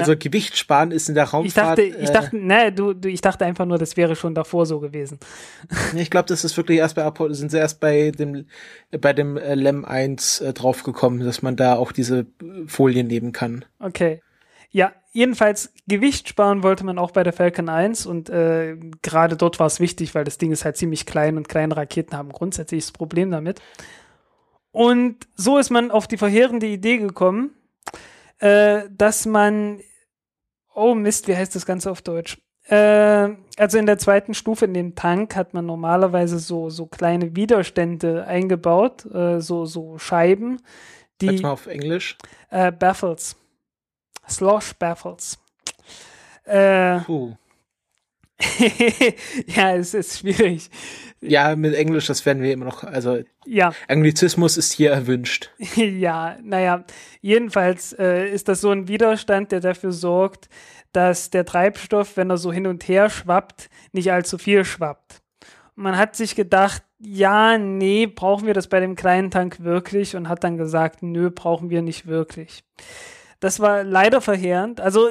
[0.00, 0.16] also.
[0.16, 1.78] Gewicht sparen ist in der Raumfahrt.
[1.78, 4.34] Ich dachte, ich dachte, äh, ne, du, du, ich dachte einfach nur, das wäre schon
[4.34, 5.18] davor so gewesen.
[5.96, 8.46] Ich glaube, das ist wirklich erst bei Apollo, sind sie erst bei dem,
[9.00, 12.26] bei dem äh, LEM 1 äh, draufgekommen, dass man da auch diese
[12.66, 13.64] Folien nehmen kann.
[13.78, 14.20] Okay.
[14.70, 19.58] Ja, jedenfalls Gewicht sparen wollte man auch bei der Falcon 1 und äh, gerade dort
[19.58, 22.84] war es wichtig, weil das Ding ist halt ziemlich klein und kleine Raketen haben grundsätzlich
[22.84, 23.60] das Problem damit.
[24.72, 27.52] Und so ist man auf die verheerende Idee gekommen,
[28.40, 29.80] äh, dass man,
[30.76, 32.38] oh Mist, wie heißt das Ganze auf Deutsch?
[32.68, 37.34] Äh, also in der zweiten Stufe in dem Tank hat man normalerweise so, so kleine
[37.34, 40.60] Widerstände eingebaut, äh, so, so Scheiben.
[41.20, 42.18] Die, Jetzt mal auf Englisch.
[42.50, 43.36] Äh, Baffles.
[44.28, 45.38] Slosh Baffles.
[46.44, 47.36] Äh, Puh.
[49.46, 50.70] ja, es ist schwierig.
[51.20, 53.72] Ja, mit Englisch, das werden wir immer noch, also ja.
[53.88, 55.50] Anglizismus ist hier erwünscht.
[55.76, 56.84] ja, naja,
[57.22, 60.48] jedenfalls äh, ist das so ein Widerstand, der dafür sorgt,
[60.92, 65.22] dass der Treibstoff, wenn er so hin und her schwappt, nicht allzu viel schwappt.
[65.74, 70.16] Und man hat sich gedacht, ja, nee, brauchen wir das bei dem kleinen Tank wirklich?
[70.16, 72.64] Und hat dann gesagt, nö, brauchen wir nicht wirklich.
[73.40, 74.80] Das war leider verheerend.
[74.80, 75.08] Also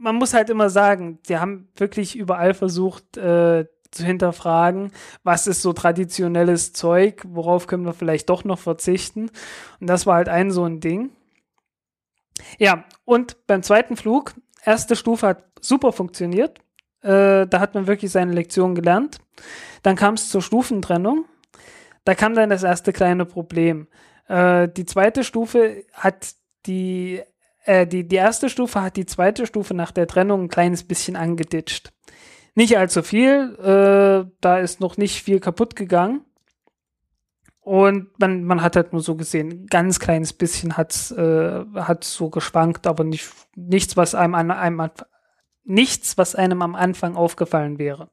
[0.00, 4.92] man muss halt immer sagen, sie haben wirklich überall versucht äh, zu hinterfragen,
[5.24, 9.30] was ist so traditionelles Zeug, worauf können wir vielleicht doch noch verzichten.
[9.80, 11.10] Und das war halt ein so ein Ding.
[12.58, 16.58] Ja, und beim zweiten Flug, erste Stufe hat super funktioniert.
[17.02, 19.18] Äh, da hat man wirklich seine Lektion gelernt.
[19.82, 21.26] Dann kam es zur Stufentrennung.
[22.04, 23.88] Da kam dann das erste kleine Problem.
[24.28, 26.34] Äh, die zweite Stufe hat
[26.66, 27.22] die
[27.64, 31.16] äh, die, die erste Stufe hat die zweite Stufe nach der Trennung ein kleines bisschen
[31.16, 31.92] angeditscht.
[32.54, 36.24] Nicht allzu viel, äh, da ist noch nicht viel kaputt gegangen.
[37.60, 42.30] Und man, man hat halt nur so gesehen, ganz kleines bisschen hat's, äh, hat so
[42.30, 44.90] geschwankt, aber nicht, nichts, was einem an einem
[45.64, 48.10] nichts, was einem am Anfang aufgefallen wäre.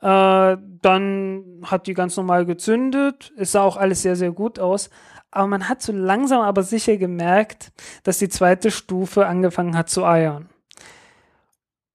[0.00, 3.32] Äh, dann hat die ganz normal gezündet.
[3.36, 4.90] Es sah auch alles sehr, sehr gut aus.
[5.30, 10.04] Aber man hat so langsam aber sicher gemerkt, dass die zweite Stufe angefangen hat zu
[10.04, 10.48] eiern.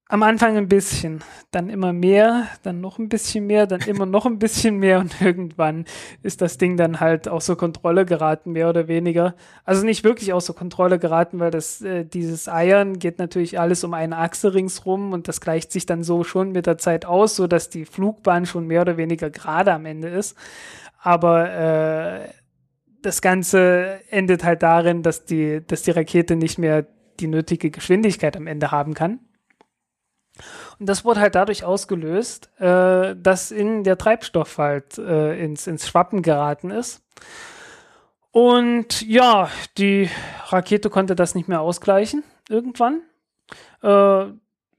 [0.07, 4.27] Am Anfang ein bisschen, dann immer mehr, dann noch ein bisschen mehr, dann immer noch
[4.27, 5.85] ein bisschen mehr und irgendwann
[6.21, 9.33] ist das Ding dann halt außer Kontrolle geraten, mehr oder weniger.
[9.65, 13.95] Also nicht wirklich außer Kontrolle geraten, weil das, äh, dieses Eiern geht natürlich alles um
[13.95, 17.47] eine Achse ringsrum und das gleicht sich dann so schon mit der Zeit aus, so
[17.47, 20.37] dass die Flugbahn schon mehr oder weniger gerade am Ende ist.
[21.01, 22.29] Aber äh,
[23.05, 26.87] das Ganze endet halt darin, dass die, dass die Rakete nicht mehr
[27.19, 29.19] die nötige Geschwindigkeit am Ende haben kann.
[30.79, 35.87] Und das wurde halt dadurch ausgelöst, äh, dass in der Treibstoff halt äh, ins, ins
[35.87, 37.01] Schwappen geraten ist.
[38.31, 40.09] Und ja, die
[40.47, 43.01] Rakete konnte das nicht mehr ausgleichen irgendwann.
[43.81, 44.25] Äh,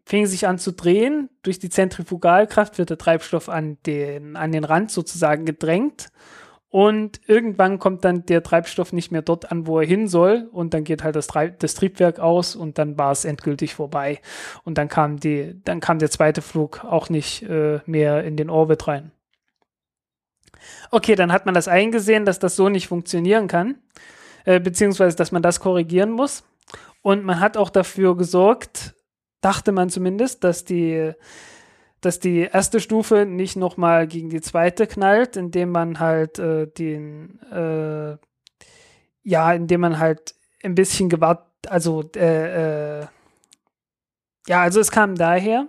[0.04, 1.30] fing sich an zu drehen.
[1.42, 6.10] Durch die Zentrifugalkraft wird der Treibstoff an den, an den Rand sozusagen gedrängt.
[6.76, 10.46] Und irgendwann kommt dann der Treibstoff nicht mehr dort an, wo er hin soll.
[10.52, 14.20] Und dann geht halt das, Treib das Triebwerk aus und dann war es endgültig vorbei.
[14.62, 18.50] Und dann kam die, dann kam der zweite Flug auch nicht äh, mehr in den
[18.50, 19.10] Orbit rein.
[20.90, 23.76] Okay, dann hat man das eingesehen, dass das so nicht funktionieren kann,
[24.44, 26.44] äh, beziehungsweise dass man das korrigieren muss.
[27.00, 28.94] Und man hat auch dafür gesorgt,
[29.40, 31.14] dachte man zumindest, dass die,
[32.00, 37.40] dass die erste Stufe nicht nochmal gegen die zweite knallt, indem man halt äh, den,
[37.50, 38.16] äh,
[39.22, 43.06] ja, indem man halt ein bisschen gewartet, also, äh, äh,
[44.46, 45.66] ja, also es kam daher,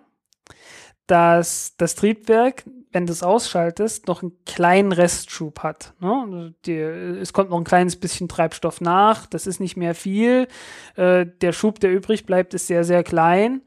[1.08, 5.94] dass das Triebwerk wenn du es ausschaltest, noch einen kleinen Restschub hat.
[6.00, 6.56] Ne?
[6.66, 10.48] Die, es kommt noch ein kleines bisschen Treibstoff nach, das ist nicht mehr viel.
[10.96, 13.62] Äh, der Schub, der übrig bleibt, ist sehr, sehr klein.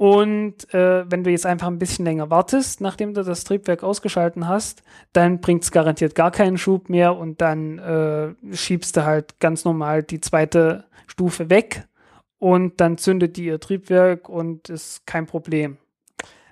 [0.00, 4.48] Und äh, wenn du jetzt einfach ein bisschen länger wartest, nachdem du das Triebwerk ausgeschalten
[4.48, 4.82] hast,
[5.12, 9.66] dann bringt es garantiert gar keinen Schub mehr und dann äh, schiebst du halt ganz
[9.66, 11.86] normal die zweite Stufe weg
[12.38, 15.76] und dann zündet die ihr Triebwerk und ist kein Problem.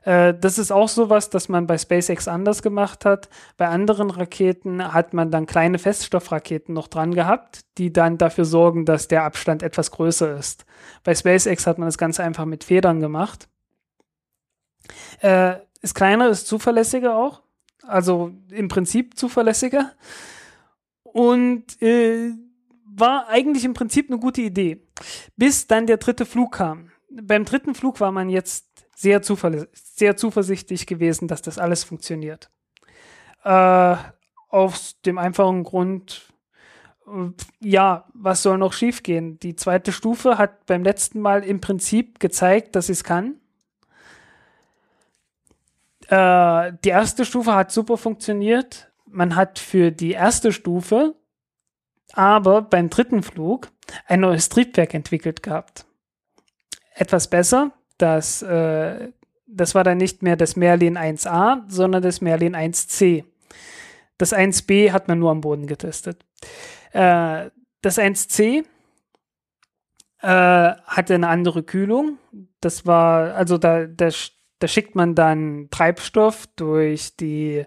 [0.09, 3.28] Äh, das ist auch sowas, das man bei SpaceX anders gemacht hat.
[3.59, 8.86] Bei anderen Raketen hat man dann kleine Feststoffraketen noch dran gehabt, die dann dafür sorgen,
[8.86, 10.64] dass der Abstand etwas größer ist.
[11.05, 13.51] Bei SpaceX hat man das Ganze einfach mit Federn gemacht.
[15.20, 17.43] Äh, ist kleiner, ist zuverlässiger auch.
[17.86, 19.93] Also im Prinzip zuverlässiger.
[21.02, 22.32] Und äh,
[22.86, 24.86] war eigentlich im Prinzip eine gute Idee.
[25.36, 26.93] Bis dann der dritte Flug kam.
[27.10, 28.68] Beim dritten Flug war man jetzt
[28.99, 29.23] sehr,
[29.75, 32.51] sehr zuversichtlich gewesen, dass das alles funktioniert.
[33.45, 33.97] Äh,
[34.49, 36.33] aus dem einfachen Grund,
[37.07, 37.31] äh,
[37.61, 39.39] ja, was soll noch schiefgehen?
[39.39, 43.37] Die zweite Stufe hat beim letzten Mal im Prinzip gezeigt, dass sie es kann.
[46.09, 48.91] Äh, die erste Stufe hat super funktioniert.
[49.07, 51.15] Man hat für die erste Stufe
[52.15, 53.70] aber beim dritten Flug
[54.07, 55.87] ein neues Triebwerk entwickelt gehabt.
[56.95, 59.11] Etwas besser, dass äh,
[59.49, 63.25] das war dann nicht mehr das Merlin 1a, sondern das Merlin 1c.
[64.19, 66.25] Das 1b hat man nur am Boden getestet.
[66.93, 67.51] Äh,
[67.81, 68.65] das 1c
[70.20, 72.19] äh, hatte eine andere Kühlung.
[72.61, 74.09] Das war, also da, da,
[74.59, 77.65] da schickt man dann Treibstoff durch die,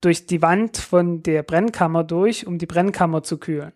[0.00, 3.72] durch die Wand von der Brennkammer durch, um die Brennkammer zu kühlen.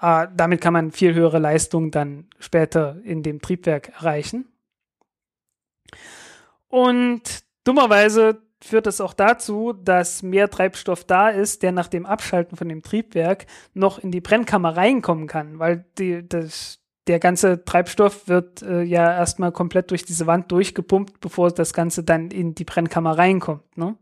[0.00, 4.51] Äh, damit kann man viel höhere Leistung dann später in dem Triebwerk erreichen.
[6.68, 7.22] Und
[7.64, 12.68] dummerweise führt es auch dazu, dass mehr Treibstoff da ist, der nach dem Abschalten von
[12.68, 18.62] dem Triebwerk noch in die Brennkammer reinkommen kann, weil die, das, der ganze Treibstoff wird
[18.62, 23.18] äh, ja erstmal komplett durch diese Wand durchgepumpt, bevor das Ganze dann in die Brennkammer
[23.18, 23.76] reinkommt.
[23.76, 23.96] Ne?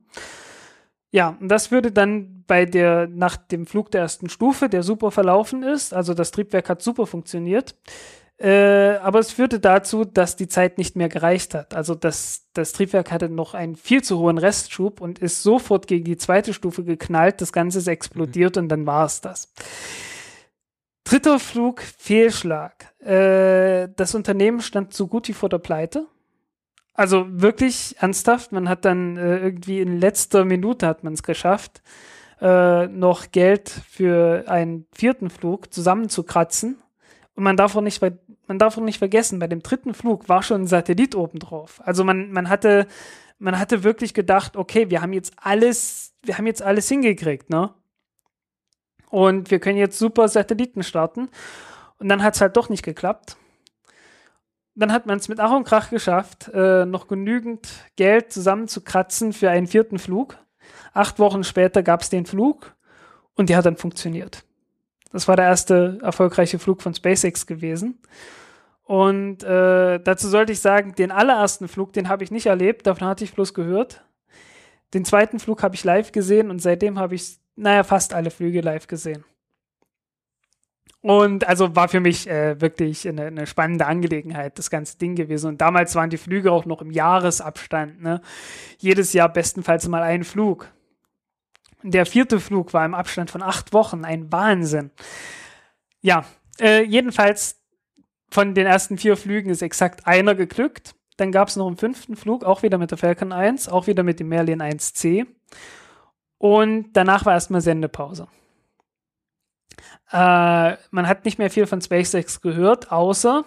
[1.11, 5.11] Ja, und das würde dann bei der, nach dem Flug der ersten Stufe, der super
[5.11, 7.75] verlaufen ist, also das Triebwerk hat super funktioniert,
[8.41, 11.75] äh, aber es führte dazu, dass die Zeit nicht mehr gereicht hat.
[11.75, 16.05] Also das, das Triebwerk hatte noch einen viel zu hohen Restschub und ist sofort gegen
[16.05, 17.43] die zweite Stufe geknallt.
[17.43, 18.63] Das Ganze ist explodiert mhm.
[18.63, 19.53] und dann war es das.
[21.05, 22.95] Dritter Flug, Fehlschlag.
[23.05, 26.07] Äh, das Unternehmen stand so gut wie vor der Pleite.
[26.95, 28.53] Also wirklich ernsthaft.
[28.53, 31.83] Man hat dann äh, irgendwie in letzter Minute hat man es geschafft,
[32.41, 36.79] äh, noch Geld für einen vierten Flug zusammenzukratzen.
[37.35, 38.01] Und man darf auch nicht
[38.51, 41.81] man darf auch nicht vergessen, bei dem dritten Flug war schon ein Satellit oben drauf.
[41.85, 42.89] Also man, man hatte,
[43.39, 47.73] man hatte wirklich gedacht, okay, wir haben jetzt alles, wir haben jetzt alles hingekriegt, ne?
[49.09, 51.29] Und wir können jetzt super Satelliten starten.
[51.99, 53.37] Und dann hat es halt doch nicht geklappt.
[54.75, 59.49] Dann hat man es mit Ach und Krach geschafft, äh, noch genügend Geld zusammenzukratzen für
[59.49, 60.39] einen vierten Flug.
[60.93, 62.75] Acht Wochen später gab es den Flug
[63.37, 64.45] und der hat dann funktioniert.
[65.13, 67.99] Das war der erste erfolgreiche Flug von SpaceX gewesen.
[68.85, 73.07] Und äh, dazu sollte ich sagen, den allerersten Flug, den habe ich nicht erlebt, davon
[73.07, 74.05] hatte ich bloß gehört.
[74.95, 78.61] Den zweiten Flug habe ich live gesehen und seitdem habe ich, naja, fast alle Flüge
[78.61, 79.25] live gesehen.
[81.03, 85.47] Und also war für mich äh, wirklich eine, eine, spannende Angelegenheit, das ganze Ding gewesen.
[85.49, 88.03] Und damals waren die Flüge auch noch im Jahresabstand.
[88.03, 88.21] Ne?
[88.79, 90.69] Jedes Jahr bestenfalls mal ein Flug.
[91.83, 94.91] Der vierte Flug war im Abstand von acht Wochen, ein Wahnsinn.
[96.01, 96.25] Ja,
[96.61, 97.61] äh, jedenfalls
[98.31, 100.95] von den ersten vier Flügen ist exakt einer geglückt.
[101.17, 104.03] Dann gab es noch einen fünften Flug, auch wieder mit der Falcon 1, auch wieder
[104.03, 105.27] mit dem Merlin 1C.
[106.39, 108.29] Und danach war erstmal Sendepause.
[110.11, 113.45] Äh, man hat nicht mehr viel von SpaceX gehört, außer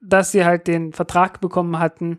[0.00, 2.16] dass sie halt den Vertrag bekommen hatten,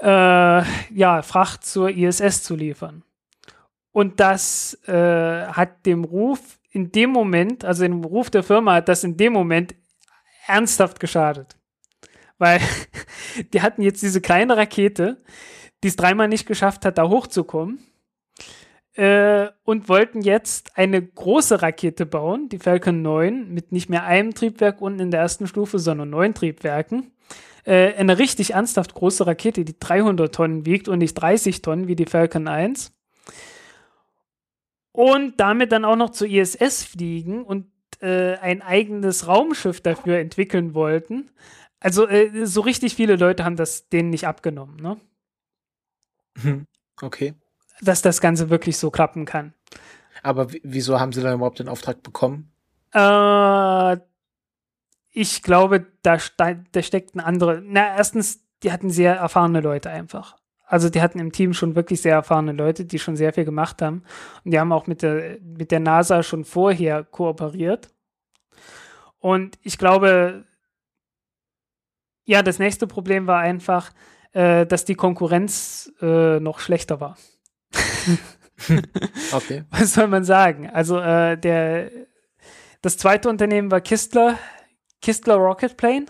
[0.00, 0.62] äh,
[0.94, 3.02] ja, Fracht zur ISS zu liefern.
[3.92, 4.92] Und das äh,
[5.46, 9.32] hat dem Ruf in dem Moment, also dem Ruf der Firma, hat das in dem
[9.32, 9.74] Moment
[10.46, 11.56] ernsthaft geschadet.
[12.38, 12.60] Weil
[13.52, 15.22] die hatten jetzt diese kleine Rakete,
[15.82, 17.80] die es dreimal nicht geschafft hat, da hochzukommen.
[18.94, 24.34] Äh, und wollten jetzt eine große Rakete bauen, die Falcon 9, mit nicht mehr einem
[24.34, 27.12] Triebwerk unten in der ersten Stufe, sondern neun Triebwerken.
[27.64, 31.94] Äh, eine richtig ernsthaft große Rakete, die 300 Tonnen wiegt und nicht 30 Tonnen wie
[31.94, 32.92] die Falcon 1.
[34.98, 37.70] Und damit dann auch noch zur ISS fliegen und
[38.00, 41.30] äh, ein eigenes Raumschiff dafür entwickeln wollten.
[41.78, 44.96] Also äh, so richtig viele Leute haben das denen nicht abgenommen, ne?
[46.42, 46.66] Hm,
[47.00, 47.34] okay.
[47.80, 49.54] Dass das Ganze wirklich so klappen kann.
[50.24, 52.50] Aber wieso haben sie dann überhaupt den Auftrag bekommen?
[52.92, 53.98] Äh,
[55.12, 57.62] ich glaube, da, da steckt ein andere.
[57.64, 60.38] Na, erstens, die hatten sehr erfahrene Leute einfach.
[60.68, 63.80] Also die hatten im Team schon wirklich sehr erfahrene Leute, die schon sehr viel gemacht
[63.80, 64.02] haben.
[64.44, 67.88] Und die haben auch mit der, mit der NASA schon vorher kooperiert.
[69.18, 70.44] Und ich glaube,
[72.24, 73.90] ja, das nächste Problem war einfach,
[74.32, 77.16] äh, dass die Konkurrenz äh, noch schlechter war.
[79.32, 79.64] okay.
[79.70, 80.68] Was soll man sagen?
[80.68, 81.90] Also äh, der,
[82.82, 84.38] das zweite Unternehmen war Kistler,
[85.00, 86.06] Kistler Rocket Plane.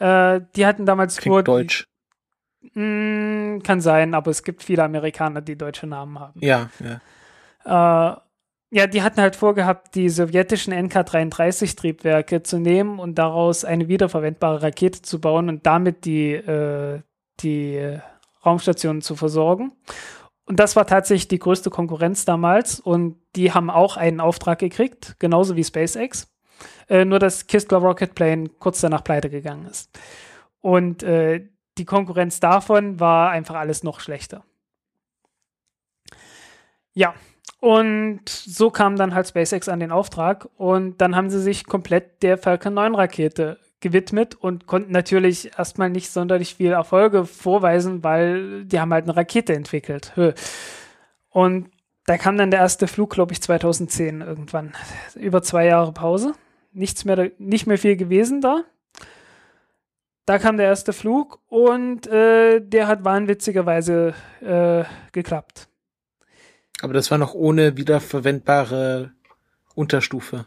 [0.00, 1.42] Äh, die hatten damals Klingt vor.
[1.44, 1.86] Deutsch.
[2.74, 6.40] Mm, kann sein, aber es gibt viele Amerikaner, die deutsche Namen haben.
[6.40, 8.12] Ja, ja.
[8.12, 8.16] Äh,
[8.70, 15.02] ja, die hatten halt vorgehabt, die sowjetischen NK-33-Triebwerke zu nehmen und daraus eine wiederverwendbare Rakete
[15.02, 17.00] zu bauen und damit die, äh,
[17.40, 17.98] die
[18.44, 19.72] Raumstationen zu versorgen.
[20.46, 25.16] Und das war tatsächlich die größte Konkurrenz damals und die haben auch einen Auftrag gekriegt,
[25.18, 26.28] genauso wie SpaceX.
[26.88, 29.90] Äh, nur dass Kistler Rocket Plane kurz danach pleite gegangen ist.
[30.60, 34.44] Und äh, die Konkurrenz davon war einfach alles noch schlechter.
[36.94, 37.14] Ja,
[37.60, 42.22] und so kam dann halt SpaceX an den Auftrag und dann haben sie sich komplett
[42.22, 48.64] der Falcon 9 Rakete gewidmet und konnten natürlich erstmal nicht sonderlich viel Erfolge vorweisen, weil
[48.64, 50.12] die haben halt eine Rakete entwickelt.
[51.30, 51.70] Und
[52.06, 54.72] da kam dann der erste Flug, glaube ich, 2010 irgendwann.
[55.14, 56.32] Über zwei Jahre Pause.
[56.72, 58.64] Nichts mehr, nicht mehr viel gewesen da.
[60.26, 65.68] Da kam der erste Flug und äh, der hat wahnwitzigerweise äh, geklappt.
[66.82, 69.12] Aber das war noch ohne wiederverwendbare
[69.76, 70.46] Unterstufe.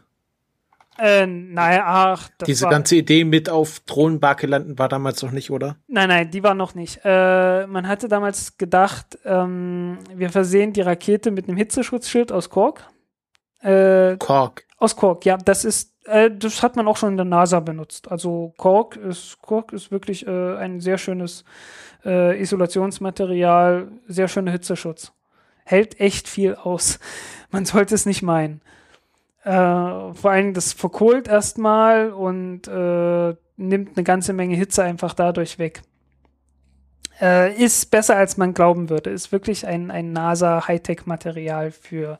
[0.98, 2.28] Äh, naja, ach.
[2.46, 5.76] Diese war, ganze Idee mit auf Drohnenbarke landen war damals noch nicht, oder?
[5.88, 7.00] Nein, nein, die war noch nicht.
[7.02, 12.86] Äh, man hatte damals gedacht, ähm, wir versehen die Rakete mit einem Hitzeschutzschild aus Kork.
[13.62, 14.64] Äh, Kork.
[14.78, 15.36] Aus Kork, ja.
[15.36, 18.10] Das ist, äh, das hat man auch schon in der NASA benutzt.
[18.10, 21.44] Also Kork ist, Kork ist wirklich äh, ein sehr schönes
[22.04, 25.12] äh, Isolationsmaterial, sehr schöner Hitzeschutz
[25.70, 26.98] hält echt viel aus.
[27.50, 28.60] Man sollte es nicht meinen.
[29.44, 35.58] Äh, vor allem das verkohlt erstmal und äh, nimmt eine ganze Menge Hitze einfach dadurch
[35.58, 35.82] weg.
[37.20, 39.10] Äh, ist besser, als man glauben würde.
[39.10, 42.18] Ist wirklich ein, ein NASA-Hightech-Material für,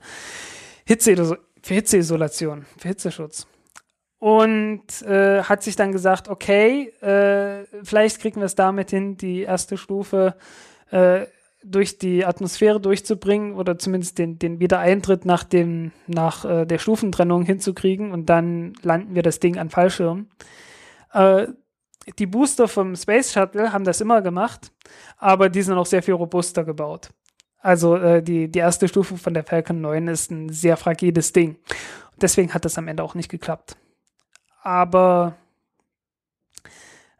[0.91, 3.47] Hitze, für Hitzeisolation, für Hitzeschutz.
[4.19, 9.43] Und äh, hat sich dann gesagt, okay, äh, vielleicht kriegen wir es damit hin, die
[9.43, 10.35] erste Stufe
[10.91, 11.27] äh,
[11.63, 17.45] durch die Atmosphäre durchzubringen oder zumindest den, den Wiedereintritt nach, dem, nach äh, der Stufentrennung
[17.45, 20.29] hinzukriegen und dann landen wir das Ding an Fallschirm.
[21.13, 21.47] Äh,
[22.19, 24.73] die Booster vom Space Shuttle haben das immer gemacht,
[25.19, 27.11] aber die sind auch sehr viel robuster gebaut.
[27.61, 31.57] Also äh, die, die erste Stufe von der Falcon 9 ist ein sehr fragiles Ding.
[32.21, 33.77] Deswegen hat das am Ende auch nicht geklappt.
[34.63, 35.37] Aber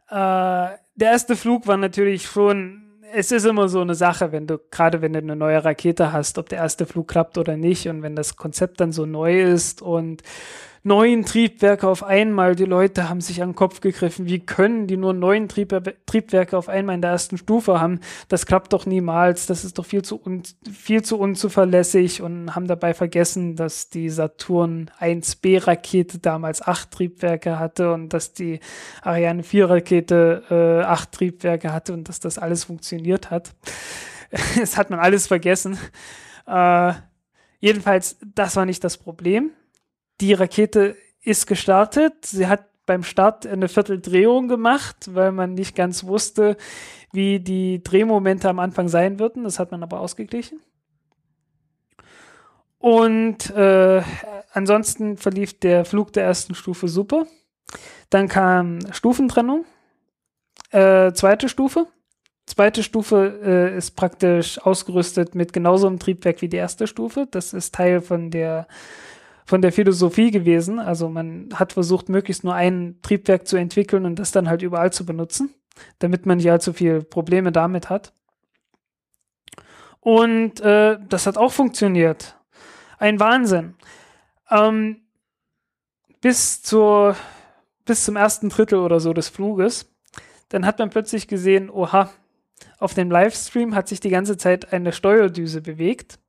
[0.09, 2.81] äh, der erste Flug war natürlich schon
[3.13, 6.37] es ist immer so eine Sache, wenn du, gerade wenn du eine neue Rakete hast,
[6.37, 9.81] ob der erste Flug klappt oder nicht und wenn das Konzept dann so neu ist
[9.81, 10.23] und
[10.83, 12.55] neun Triebwerke auf einmal.
[12.55, 14.25] Die Leute haben sich an den Kopf gegriffen.
[14.25, 15.71] Wie können die nur neun Trieb
[16.05, 17.99] Triebwerke auf einmal in der ersten Stufe haben?
[18.29, 19.45] Das klappt doch niemals.
[19.45, 24.09] Das ist doch viel zu, un viel zu unzuverlässig und haben dabei vergessen, dass die
[24.09, 28.59] Saturn 1B Rakete damals acht Triebwerke hatte und dass die
[29.03, 33.53] Ariane 4 Rakete äh, acht Triebwerke hatte und dass das alles funktioniert hat.
[34.61, 35.77] Es hat man alles vergessen.
[36.47, 36.93] Äh,
[37.59, 39.51] jedenfalls, das war nicht das Problem
[40.21, 42.25] die Rakete ist gestartet.
[42.25, 46.57] Sie hat beim Start eine Vierteldrehung gemacht, weil man nicht ganz wusste,
[47.11, 49.43] wie die Drehmomente am Anfang sein würden.
[49.43, 50.59] Das hat man aber ausgeglichen.
[52.77, 54.01] Und äh,
[54.53, 57.27] ansonsten verlief der Flug der ersten Stufe super.
[58.09, 59.65] Dann kam Stufentrennung.
[60.71, 61.87] Äh, zweite Stufe.
[62.47, 67.27] Zweite Stufe äh, ist praktisch ausgerüstet mit genauso einem Triebwerk wie die erste Stufe.
[67.29, 68.67] Das ist Teil von der
[69.51, 70.79] von der Philosophie gewesen.
[70.79, 74.93] Also man hat versucht, möglichst nur ein Triebwerk zu entwickeln und das dann halt überall
[74.93, 75.53] zu benutzen,
[75.99, 78.13] damit man nicht allzu viele Probleme damit hat.
[79.99, 82.37] Und äh, das hat auch funktioniert.
[82.97, 83.75] Ein Wahnsinn.
[84.49, 85.01] Ähm,
[86.21, 87.17] bis, zur,
[87.83, 89.93] bis zum ersten Drittel oder so des Fluges.
[90.47, 92.09] Dann hat man plötzlich gesehen, oha,
[92.79, 96.20] auf dem Livestream hat sich die ganze Zeit eine Steuerdüse bewegt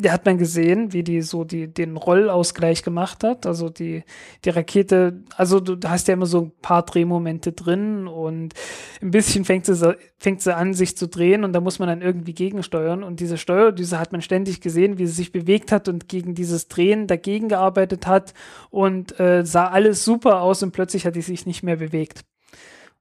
[0.00, 3.46] der hat man gesehen, wie die so die, den Rollausgleich gemacht hat.
[3.46, 4.04] Also die,
[4.44, 8.54] die Rakete, also du hast ja immer so ein paar Drehmomente drin und
[9.02, 12.00] ein bisschen fängt sie, fängt sie an, sich zu drehen und da muss man dann
[12.00, 13.02] irgendwie gegensteuern.
[13.02, 16.68] Und diese Steuerdüse hat man ständig gesehen, wie sie sich bewegt hat und gegen dieses
[16.68, 18.34] Drehen dagegen gearbeitet hat
[18.70, 22.24] und äh, sah alles super aus und plötzlich hat die sich nicht mehr bewegt.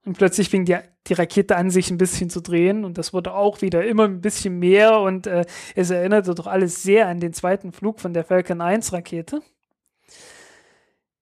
[0.07, 0.77] Und plötzlich fing die,
[1.07, 2.85] die Rakete an, sich ein bisschen zu drehen.
[2.85, 5.01] Und das wurde auch wieder immer ein bisschen mehr.
[5.01, 5.43] Und äh,
[5.75, 9.41] es erinnerte doch alles sehr an den zweiten Flug von der Falcon 1 Rakete.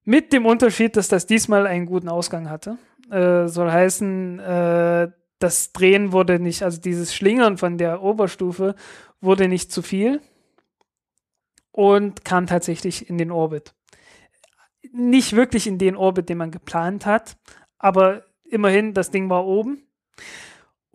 [0.04, 2.78] Mit dem Unterschied, dass das diesmal einen guten Ausgang hatte.
[3.10, 5.08] Äh, soll heißen, äh,
[5.40, 8.76] das Drehen wurde nicht, also dieses Schlingern von der Oberstufe
[9.20, 10.22] wurde nicht zu viel
[11.72, 13.74] und kam tatsächlich in den Orbit.
[14.92, 17.36] Nicht wirklich in den Orbit, den man geplant hat,
[17.80, 18.24] aber
[18.56, 19.84] immerhin, das Ding war oben.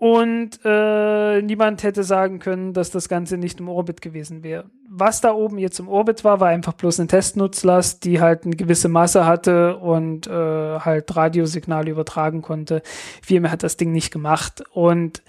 [0.00, 4.64] Und äh, niemand hätte sagen können, dass das Ganze nicht im Orbit gewesen wäre.
[4.88, 8.56] Was da oben jetzt im Orbit war, war einfach bloß eine Testnutzlast, die halt eine
[8.56, 12.80] gewisse Masse hatte und äh, halt Radiosignale übertragen konnte.
[13.20, 14.64] Viel mehr hat das Ding nicht gemacht.
[14.72, 15.22] Und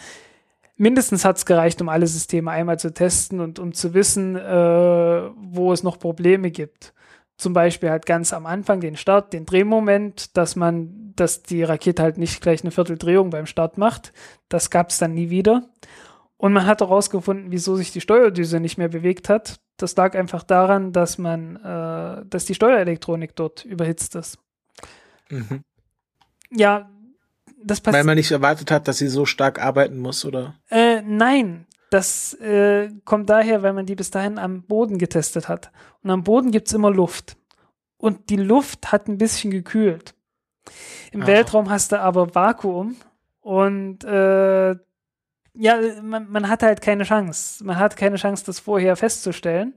[0.78, 5.22] mindestens hat es gereicht, um alle Systeme einmal zu testen und um zu wissen, äh,
[5.36, 6.94] wo es noch Probleme gibt
[7.41, 12.02] zum Beispiel halt ganz am Anfang den Start, den Drehmoment, dass man, dass die Rakete
[12.02, 14.11] halt nicht gleich eine Vierteldrehung beim Start macht.
[14.49, 15.69] Das gab es dann nie wieder.
[16.35, 19.60] Und man hat herausgefunden, wieso sich die Steuerdüse nicht mehr bewegt hat.
[19.77, 24.39] Das lag einfach daran, dass man, äh, dass die Steuerelektronik dort überhitzt ist.
[25.30, 25.64] Mhm.
[26.49, 26.89] Ja,
[27.64, 27.99] das passiert.
[27.99, 30.56] Weil man nicht erwartet hat, dass sie so stark arbeiten muss, oder?
[30.72, 35.72] Äh, nein, das äh, kommt daher, weil man die bis dahin am Boden getestet hat.
[36.02, 37.38] Und am Boden gibt es immer Luft.
[37.98, 40.15] Und die Luft hat ein bisschen gekühlt.
[41.12, 41.28] Im ah.
[41.28, 42.96] Weltraum hast du aber Vakuum
[43.42, 44.76] und äh,
[45.54, 47.64] ja, man, man hat halt keine Chance.
[47.66, 49.74] Man hat keine Chance, das vorher festzustellen.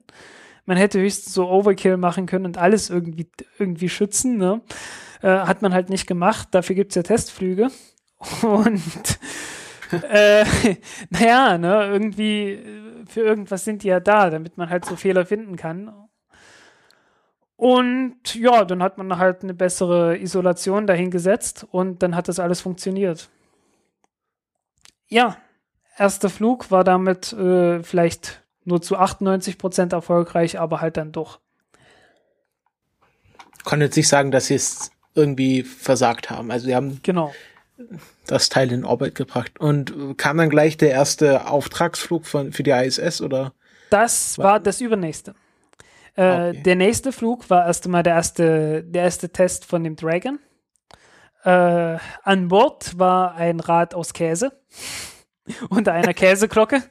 [0.66, 3.28] Man hätte höchstens so Overkill machen können und alles irgendwie,
[3.59, 4.36] irgendwie schützen.
[4.39, 4.62] Ne?
[5.20, 6.48] Äh, hat man halt nicht gemacht.
[6.52, 7.70] Dafür gibt es ja Testflüge.
[8.43, 8.81] Und
[10.11, 10.44] äh,
[11.11, 15.27] naja, ne, irgendwie, äh, für irgendwas sind die ja da, damit man halt so Fehler
[15.27, 15.93] finden kann.
[17.56, 22.60] Und ja, dann hat man halt eine bessere Isolation dahingesetzt und dann hat das alles
[22.60, 23.28] funktioniert.
[25.09, 25.36] Ja,
[25.97, 31.39] erster Flug war damit äh, vielleicht nur zu 98 Prozent erfolgreich, aber halt dann doch.
[33.64, 36.51] Kann jetzt nicht sagen, dass sie es irgendwie versagt haben.
[36.51, 37.32] Also sie haben genau
[38.26, 39.59] das Teil in Orbit gebracht.
[39.59, 43.52] Und kam dann gleich der erste Auftragsflug von, für die ISS oder?
[43.90, 45.35] Das war, war das übernächste.
[46.16, 46.62] Äh, okay.
[46.62, 50.39] Der nächste Flug war erst einmal der erste, der erste Test von dem Dragon.
[51.45, 54.53] Äh, an Bord war ein Rad aus Käse
[55.69, 56.82] unter einer Käseglocke.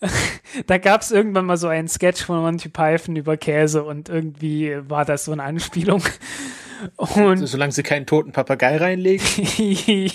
[0.66, 4.76] da gab es irgendwann mal so einen Sketch von Monty Python über Käse und irgendwie
[4.88, 6.02] war das so eine Anspielung.
[6.98, 9.24] Und also, solange sie keinen toten Papagei reinlegen.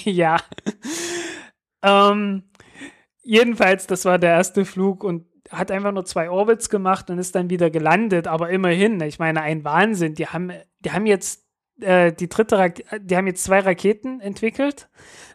[0.04, 0.38] ja.
[1.82, 2.44] Ähm,
[3.24, 7.36] jedenfalls, das war der erste Flug und hat einfach nur zwei Orbits gemacht und ist
[7.36, 10.16] dann wieder gelandet, aber immerhin, ich meine, ein Wahnsinn.
[10.16, 11.44] Die haben, die haben jetzt
[11.82, 14.90] äh, die dritte, Ra die haben jetzt zwei Raketen entwickelt,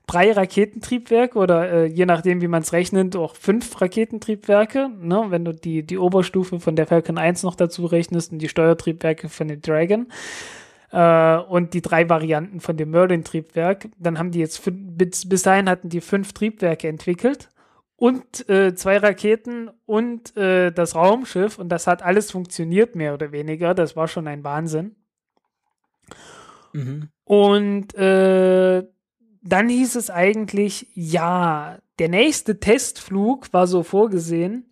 [0.07, 4.91] drei Raketentriebwerke oder äh, je nachdem, wie man es rechnet, auch fünf Raketentriebwerke.
[5.01, 5.27] Ne?
[5.29, 9.29] Wenn du die, die Oberstufe von der Falcon 1 noch dazu rechnest und die Steuertriebwerke
[9.29, 10.07] von dem Dragon
[10.93, 13.89] äh, und die drei Varianten von dem Merlin-Triebwerk.
[13.99, 17.49] Dann haben die jetzt, bis, bis dahin hatten die fünf Triebwerke entwickelt
[17.97, 23.33] und äh, zwei Raketen und äh, das Raumschiff und das hat alles funktioniert, mehr oder
[23.33, 23.75] weniger.
[23.75, 24.97] Das war schon ein Wahnsinn.
[26.73, 27.09] Mhm.
[27.25, 28.85] Und äh,
[29.43, 34.67] dann hieß es eigentlich, ja, der nächste Testflug war so vorgesehen,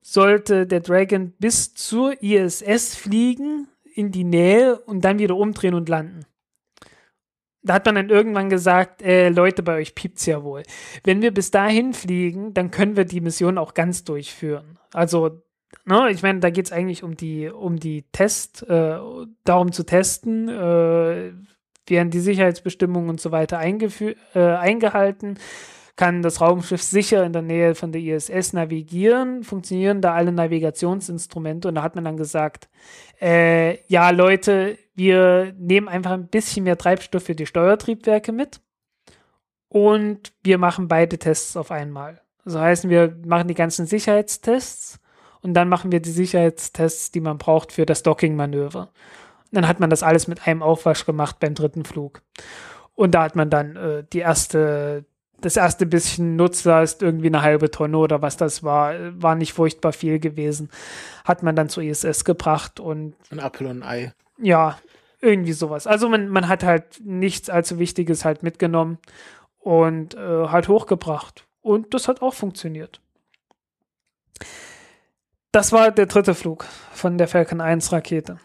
[0.00, 5.88] sollte der Dragon bis zur ISS fliegen, in die Nähe und dann wieder umdrehen und
[5.88, 6.26] landen.
[7.64, 10.62] Da hat man dann irgendwann gesagt, äh, Leute, bei euch piept's ja wohl.
[11.02, 14.78] Wenn wir bis dahin fliegen, dann können wir die Mission auch ganz durchführen.
[14.92, 15.42] Also,
[15.86, 18.98] ne, ich meine, da geht's eigentlich um die, um die Test, äh,
[19.44, 21.32] darum zu testen, äh,
[21.86, 25.38] werden die Sicherheitsbestimmungen und so weiter äh, eingehalten
[25.96, 31.68] kann das Raumschiff sicher in der Nähe von der ISS navigieren, funktionieren da alle Navigationsinstrumente
[31.68, 32.68] und da hat man dann gesagt,
[33.20, 38.60] äh, ja Leute, wir nehmen einfach ein bisschen mehr Treibstoff für die Steuertriebwerke mit
[39.68, 42.20] und wir machen beide Tests auf einmal.
[42.44, 45.00] Das heißt, wir machen die ganzen Sicherheitstests
[45.40, 48.90] und dann machen wir die Sicherheitstests, die man braucht für das Docking-Manöver.
[49.50, 52.22] Dann hat man das alles mit einem Aufwasch gemacht beim dritten Flug.
[52.94, 55.04] Und da hat man dann äh, die erste
[55.40, 59.92] das erste bisschen Nutzlast, irgendwie eine halbe Tonne oder was das war, war nicht furchtbar
[59.92, 60.70] viel gewesen.
[61.24, 63.14] Hat man dann zur ISS gebracht und.
[63.30, 64.12] Ein Apfel und ein Ei.
[64.38, 64.78] Ja,
[65.20, 65.86] irgendwie sowas.
[65.86, 68.98] Also man, man hat halt nichts allzu Wichtiges halt mitgenommen
[69.58, 71.46] und äh, halt hochgebracht.
[71.62, 73.00] Und das hat auch funktioniert.
[75.50, 78.38] Das war der dritte Flug von der Falcon 1 Rakete.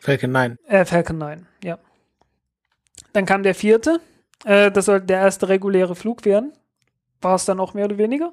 [0.00, 0.58] Falcon 9.
[0.66, 1.78] Äh, Falcon 9, ja.
[3.12, 4.00] Dann kam der vierte.
[4.44, 6.52] Äh, das sollte der erste reguläre Flug werden.
[7.20, 8.32] War es dann auch mehr oder weniger.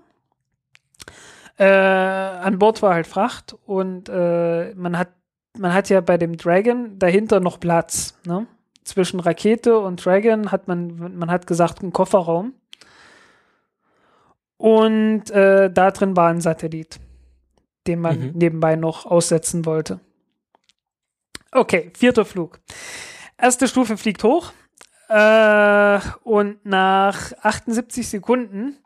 [1.58, 5.10] Äh, an Bord war halt Fracht und äh, man hat
[5.58, 8.18] man hat ja bei dem Dragon dahinter noch Platz.
[8.26, 8.48] Ne?
[8.84, 12.54] Zwischen Rakete und Dragon hat man, man hat gesagt, einen Kofferraum.
[14.58, 17.00] Und äh, da drin war ein Satellit,
[17.88, 18.32] den man mhm.
[18.34, 20.00] nebenbei noch aussetzen wollte.
[21.52, 22.60] Okay, vierter Flug.
[23.38, 24.54] Erste Stufe fliegt hoch.
[25.10, 28.78] Äh, und nach 78 Sekunden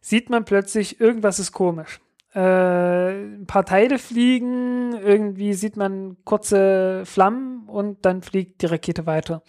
[0.00, 2.00] sieht man plötzlich, irgendwas ist komisch.
[2.34, 9.06] Äh, ein paar Teile fliegen, irgendwie sieht man kurze Flammen und dann fliegt die Rakete
[9.06, 9.42] weiter.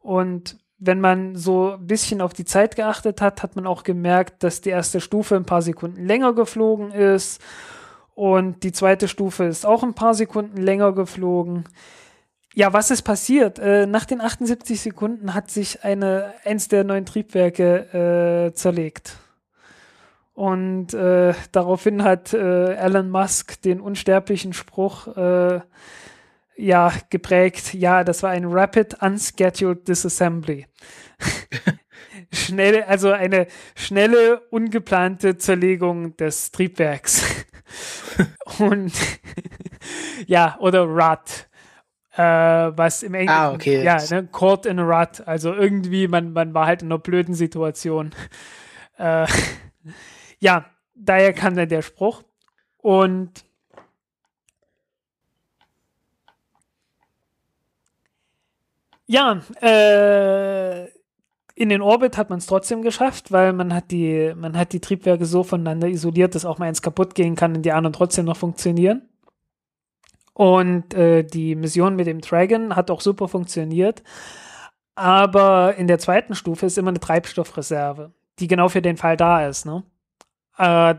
[0.00, 4.42] Und wenn man so ein bisschen auf die Zeit geachtet hat, hat man auch gemerkt,
[4.42, 7.40] dass die erste Stufe ein paar Sekunden länger geflogen ist
[8.14, 11.64] und die zweite Stufe ist auch ein paar Sekunden länger geflogen.
[12.54, 13.58] Ja, was ist passiert?
[13.58, 19.16] Äh, nach den 78 Sekunden hat sich eine, eins der neuen Triebwerke äh, zerlegt.
[20.40, 25.60] Und äh, daraufhin hat äh, Elon Musk den unsterblichen Spruch äh,
[26.56, 30.66] ja geprägt, ja, das war ein Rapid Unscheduled Disassembly.
[32.32, 37.44] schnelle, also eine schnelle, ungeplante Zerlegung des Triebwerks.
[38.58, 38.94] Und
[40.26, 41.48] ja, oder RUT
[42.16, 43.84] äh, was im Englischen, ah, okay.
[43.84, 47.34] ja, ne, caught in a rut, also irgendwie, man, man war halt in einer blöden
[47.34, 48.14] Situation.
[48.96, 49.26] Äh,
[50.40, 52.22] ja, daher kam dann der Spruch
[52.78, 53.44] und
[59.06, 60.88] ja, äh,
[61.54, 64.80] in den Orbit hat man es trotzdem geschafft, weil man hat die, man hat die
[64.80, 68.24] Triebwerke so voneinander isoliert, dass auch mal eins kaputt gehen kann und die anderen trotzdem
[68.24, 69.08] noch funktionieren.
[70.32, 74.02] Und äh, die Mission mit dem Dragon hat auch super funktioniert.
[74.94, 79.46] Aber in der zweiten Stufe ist immer eine Treibstoffreserve, die genau für den Fall da
[79.46, 79.66] ist.
[79.66, 79.82] Ne?
[80.60, 80.94] Äh,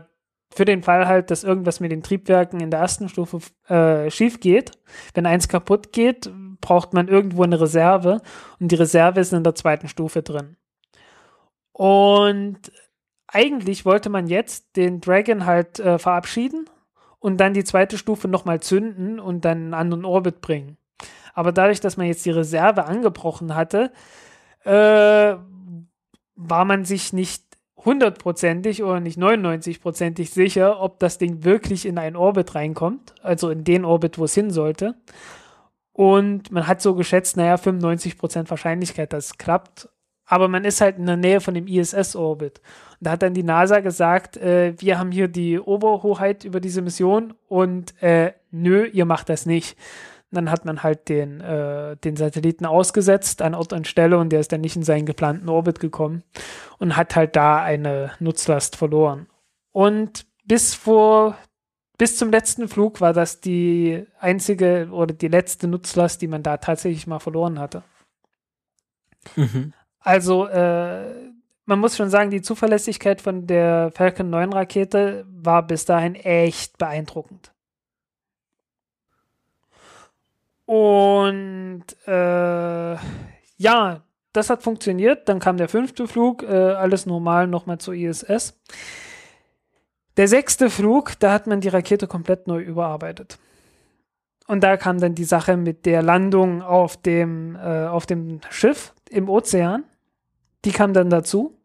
[0.54, 4.40] für den Fall halt, dass irgendwas mit den Triebwerken in der ersten Stufe äh, schief
[4.40, 4.72] geht.
[5.14, 6.30] Wenn eins kaputt geht,
[6.60, 8.20] braucht man irgendwo eine Reserve
[8.60, 10.56] und die Reserve ist in der zweiten Stufe drin.
[11.72, 12.70] Und
[13.28, 16.66] eigentlich wollte man jetzt den Dragon halt äh, verabschieden
[17.18, 20.76] und dann die zweite Stufe nochmal zünden und dann einen anderen Orbit bringen.
[21.32, 23.90] Aber dadurch, dass man jetzt die Reserve angebrochen hatte,
[24.64, 25.34] äh,
[26.34, 27.51] war man sich nicht
[27.84, 33.64] hundertprozentig oder nicht 99-prozentig sicher, ob das Ding wirklich in einen Orbit reinkommt, also in
[33.64, 34.94] den Orbit, wo es hin sollte.
[35.92, 39.88] Und man hat so geschätzt, naja, 95% Wahrscheinlichkeit, dass es klappt.
[40.24, 42.62] Aber man ist halt in der Nähe von dem ISS-Orbit.
[43.00, 47.34] Da hat dann die NASA gesagt, äh, wir haben hier die Oberhoheit über diese Mission
[47.48, 49.76] und äh, nö, ihr macht das nicht.
[50.32, 54.40] Dann hat man halt den, äh, den Satelliten ausgesetzt an Ort und Stelle und der
[54.40, 56.22] ist dann nicht in seinen geplanten Orbit gekommen
[56.78, 59.26] und hat halt da eine Nutzlast verloren.
[59.72, 61.36] Und bis vor,
[61.98, 66.56] bis zum letzten Flug war das die einzige oder die letzte Nutzlast, die man da
[66.56, 67.82] tatsächlich mal verloren hatte.
[69.36, 69.72] Mhm.
[70.00, 71.32] Also, äh,
[71.64, 76.76] man muss schon sagen, die Zuverlässigkeit von der Falcon 9 Rakete war bis dahin echt
[76.78, 77.51] beeindruckend.
[80.66, 82.96] Und äh,
[83.56, 84.02] ja,
[84.32, 85.28] das hat funktioniert.
[85.28, 88.58] Dann kam der fünfte Flug, äh, alles normal nochmal zur ISS.
[90.16, 93.38] Der sechste Flug, da hat man die Rakete komplett neu überarbeitet.
[94.46, 98.92] Und da kam dann die Sache mit der Landung auf dem, äh, auf dem Schiff
[99.08, 99.84] im Ozean.
[100.64, 101.58] Die kam dann dazu.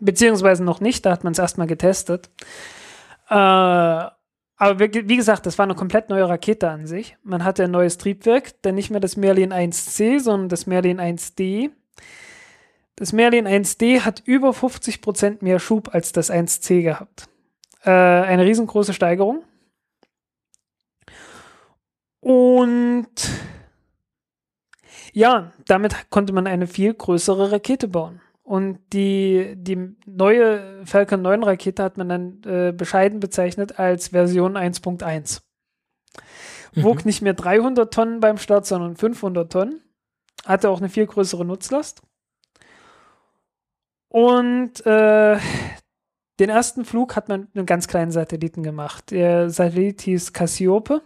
[0.00, 2.30] Beziehungsweise noch nicht, da hat man es erstmal getestet.
[3.28, 4.06] Äh,
[4.60, 7.16] aber wie, gesagt, das war eine komplett neue Rakete an sich.
[7.22, 11.70] Man hatte ein neues Triebwerk, dann nicht mehr das Merlin 1C, sondern das Merlin 1D.
[12.94, 17.26] Das Merlin 1D hat über 50% mehr Schub als das 1C gehabt.
[17.84, 19.44] Äh, eine riesengroße Steigerung.
[22.20, 23.08] Und
[25.14, 28.20] ja, damit konnte man eine viel größere Rakete bauen.
[28.50, 34.56] Und die, die neue Falcon 9 Rakete hat man dann äh, bescheiden bezeichnet als Version
[34.56, 35.42] 1.1.
[36.74, 36.82] Mhm.
[36.82, 39.80] Wog nicht mehr 300 Tonnen beim Start, sondern 500 Tonnen.
[40.44, 42.02] Hatte auch eine viel größere Nutzlast.
[44.08, 45.38] Und äh,
[46.40, 49.12] den ersten Flug hat man mit einem ganz kleinen Satelliten gemacht.
[49.12, 51.02] Der Satellit hieß Cassiope.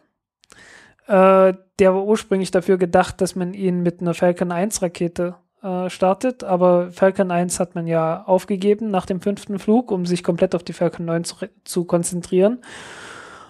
[1.08, 5.88] Äh, der war ursprünglich dafür gedacht, dass man ihn mit einer Falcon 1 Rakete äh,
[5.88, 10.54] startet, aber Falcon 1 hat man ja aufgegeben nach dem fünften Flug, um sich komplett
[10.54, 12.60] auf die Falcon 9 zu, zu konzentrieren.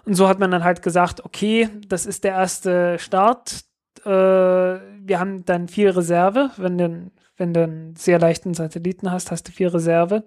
[0.05, 3.65] Und so hat man dann halt gesagt, okay, das ist der erste Start.
[4.05, 9.33] Äh, wir haben dann viel Reserve, wenn du, wenn du einen sehr leichten Satelliten hast,
[9.33, 10.23] hast du viel Reserve.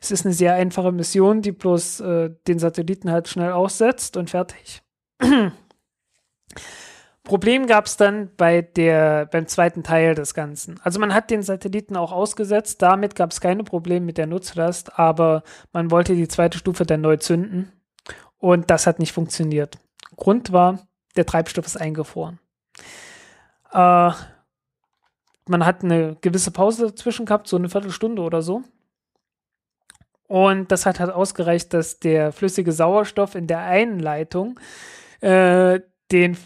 [0.00, 4.30] Es ist eine sehr einfache Mission, die bloß äh, den Satelliten halt schnell aussetzt und
[4.30, 4.80] fertig.
[7.26, 10.78] Problem gab es dann bei der, beim zweiten Teil des Ganzen.
[10.84, 14.96] Also man hat den Satelliten auch ausgesetzt, damit gab es keine Probleme mit der Nutzlast,
[14.96, 15.42] aber
[15.72, 17.72] man wollte die zweite Stufe dann neu zünden
[18.38, 19.76] und das hat nicht funktioniert.
[20.14, 20.86] Grund war,
[21.16, 22.38] der Treibstoff ist eingefroren.
[23.72, 24.12] Äh,
[25.48, 28.62] man hat eine gewisse Pause dazwischen gehabt, so eine Viertelstunde oder so.
[30.28, 34.60] Und das hat halt ausgereicht, dass der flüssige Sauerstoff in der einen Leitung
[35.20, 35.80] äh,
[36.12, 36.36] den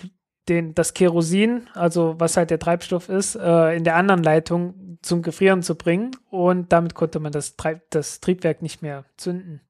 [0.51, 5.23] den, das Kerosin, also was halt der Treibstoff ist, äh, in der anderen Leitung zum
[5.23, 9.63] Gefrieren zu bringen und damit konnte man das, Treib das Triebwerk nicht mehr zünden.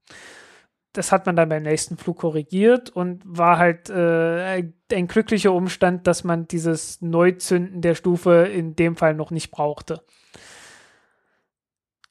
[0.93, 6.09] Das hat man dann beim nächsten Flug korrigiert und war halt äh, ein glücklicher Umstand,
[6.09, 10.03] dass man dieses Neuzünden der Stufe in dem Fall noch nicht brauchte.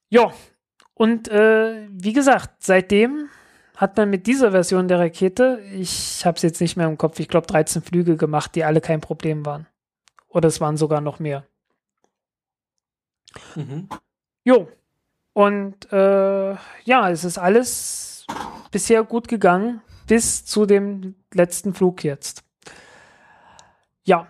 [0.07, 0.31] Ja,
[0.93, 3.29] und äh, wie gesagt, seitdem
[3.79, 7.17] hat man mit dieser Version der Rakete, ich habe es jetzt nicht mehr im Kopf,
[7.21, 9.67] ich glaube 13 Flüge gemacht, die alle kein Problem waren.
[10.27, 11.45] Oder es waren sogar noch mehr.
[13.55, 13.87] Mhm.
[14.43, 14.67] Jo.
[15.31, 18.27] Und äh, ja, es ist alles
[18.69, 22.43] bisher gut gegangen, bis zu dem letzten Flug jetzt.
[24.03, 24.27] Ja.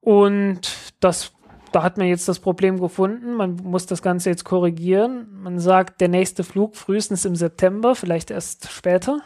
[0.00, 0.60] Und
[1.00, 1.32] das
[1.74, 3.34] da hat man jetzt das Problem gefunden.
[3.34, 5.26] Man muss das Ganze jetzt korrigieren.
[5.32, 9.20] Man sagt, der nächste Flug frühestens im September, vielleicht erst später.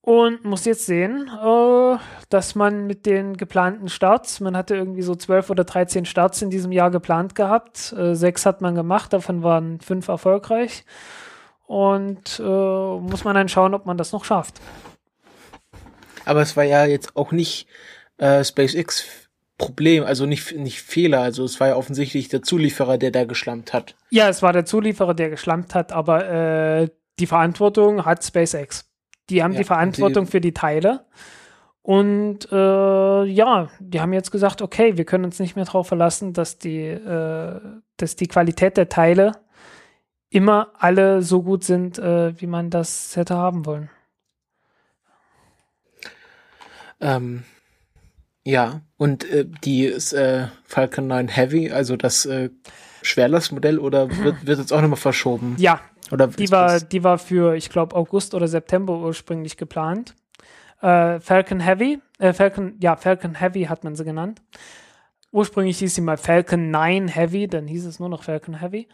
[0.00, 1.96] Und muss jetzt sehen, äh,
[2.30, 6.50] dass man mit den geplanten Starts, man hatte irgendwie so zwölf oder dreizehn Starts in
[6.50, 7.92] diesem Jahr geplant gehabt.
[7.92, 10.84] Äh, sechs hat man gemacht, davon waren fünf erfolgreich.
[11.66, 14.60] Und äh, muss man dann schauen, ob man das noch schafft.
[16.24, 17.68] Aber es war ja jetzt auch nicht
[18.18, 19.25] äh, SpaceX
[19.58, 21.20] Problem, also nicht, nicht Fehler.
[21.20, 23.96] Also es war ja offensichtlich der Zulieferer, der da geschlampt hat.
[24.10, 26.88] Ja, es war der Zulieferer, der geschlampt hat, aber äh,
[27.18, 28.90] die Verantwortung hat SpaceX.
[29.30, 31.06] Die haben ja, die Verantwortung die, für die Teile.
[31.82, 36.32] Und äh, ja, die haben jetzt gesagt, okay, wir können uns nicht mehr darauf verlassen,
[36.32, 37.60] dass die, äh,
[37.96, 39.32] dass die Qualität der Teile
[40.28, 43.88] immer alle so gut sind, äh, wie man das hätte haben wollen.
[47.00, 47.44] Ähm,
[48.42, 52.50] ja, und äh, die ist äh, Falcon 9 Heavy, also das äh,
[53.02, 55.56] Schwerlastmodell, oder wird, wird jetzt auch nochmal verschoben?
[55.58, 60.14] Ja, oder die war, die war für, ich glaube, August oder September ursprünglich geplant.
[60.80, 64.40] Äh, Falcon Heavy, äh, Falcon, ja, Falcon Heavy hat man sie genannt.
[65.32, 68.88] Ursprünglich hieß sie mal Falcon 9 Heavy, dann hieß es nur noch Falcon Heavy.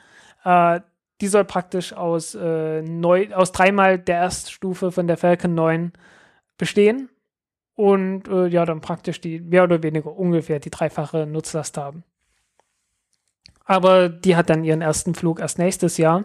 [0.45, 0.81] Äh,
[1.21, 5.93] die soll praktisch aus, äh, neu, aus dreimal der Erststufe von der Falcon 9
[6.59, 7.09] bestehen
[7.75, 12.05] und äh, ja, dann praktisch die mehr oder weniger ungefähr die dreifache Nutzlast haben.
[13.65, 16.25] Aber die hat dann ihren ersten Flug erst nächstes Jahr.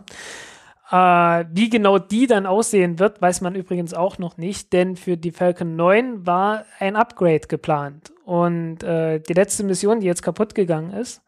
[0.90, 5.18] Äh, wie genau die dann aussehen wird, weiß man übrigens auch noch nicht, denn für
[5.18, 8.14] die Falcon 9 war ein Upgrade geplant.
[8.26, 11.22] Und äh, die letzte Mission, die jetzt kaputt gegangen ist,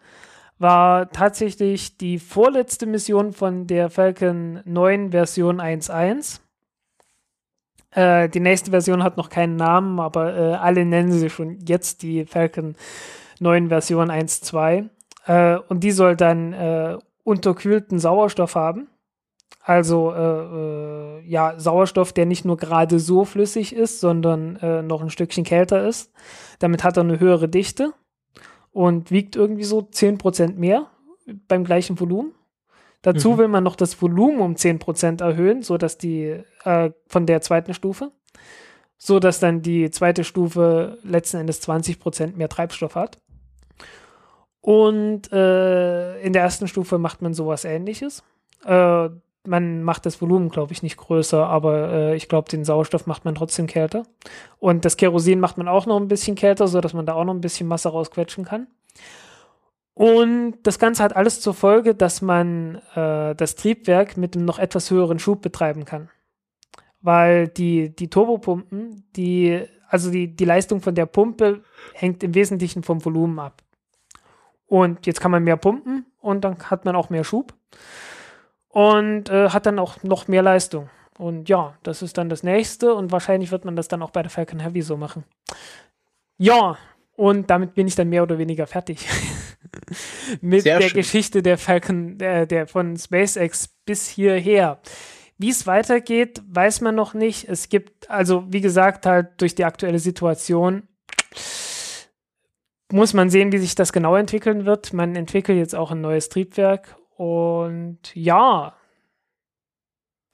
[0.57, 6.41] war tatsächlich die vorletzte Mission von der Falcon 9 Version 1.1.
[7.91, 12.01] Äh, die nächste Version hat noch keinen Namen, aber äh, alle nennen sie schon jetzt
[12.03, 12.75] die Falcon
[13.39, 14.89] 9 Version 1.2.
[15.25, 18.87] Äh, und die soll dann äh, unterkühlten Sauerstoff haben.
[19.61, 25.01] Also äh, äh, ja, Sauerstoff, der nicht nur gerade so flüssig ist, sondern äh, noch
[25.01, 26.11] ein Stückchen kälter ist.
[26.59, 27.93] Damit hat er eine höhere Dichte
[28.71, 30.87] und wiegt irgendwie so 10% mehr
[31.47, 32.33] beim gleichen Volumen.
[33.01, 33.37] Dazu mhm.
[33.37, 38.11] will man noch das Volumen um 10% erhöhen, sodass die äh, von der zweiten Stufe,
[38.97, 43.17] so dass dann die zweite Stufe letzten Endes 20% mehr Treibstoff hat.
[44.61, 48.23] Und äh, in der ersten Stufe macht man sowas ähnliches.
[48.65, 49.09] Äh,
[49.47, 53.23] man macht das Volumen, glaube ich, nicht größer, aber äh, ich glaube, den Sauerstoff macht
[53.23, 54.03] man trotzdem kälter.
[54.59, 57.33] Und das Kerosin macht man auch noch ein bisschen kälter, sodass man da auch noch
[57.33, 58.67] ein bisschen Masse rausquetschen kann.
[59.99, 64.57] Und das Ganze hat alles zur Folge, dass man äh, das Triebwerk mit einem noch
[64.57, 66.07] etwas höheren Schub betreiben kann.
[67.01, 72.81] Weil die, die Turbopumpen, die, also die, die Leistung von der Pumpe hängt im Wesentlichen
[72.81, 73.61] vom Volumen ab.
[74.67, 77.53] Und jetzt kann man mehr pumpen und dann hat man auch mehr Schub
[78.69, 80.89] und äh, hat dann auch noch mehr Leistung.
[81.17, 84.21] Und ja, das ist dann das nächste und wahrscheinlich wird man das dann auch bei
[84.21, 85.25] der Falcon Heavy so machen.
[86.37, 86.77] Ja,
[87.17, 89.05] und damit bin ich dann mehr oder weniger fertig.
[90.41, 90.97] Mit Sehr der schön.
[90.97, 94.81] Geschichte der Falcon, der, der von SpaceX bis hierher.
[95.37, 97.47] Wie es weitergeht, weiß man noch nicht.
[97.47, 100.83] Es gibt, also wie gesagt, halt durch die aktuelle Situation
[102.91, 104.93] muss man sehen, wie sich das genau entwickeln wird.
[104.93, 108.75] Man entwickelt jetzt auch ein neues Triebwerk und ja,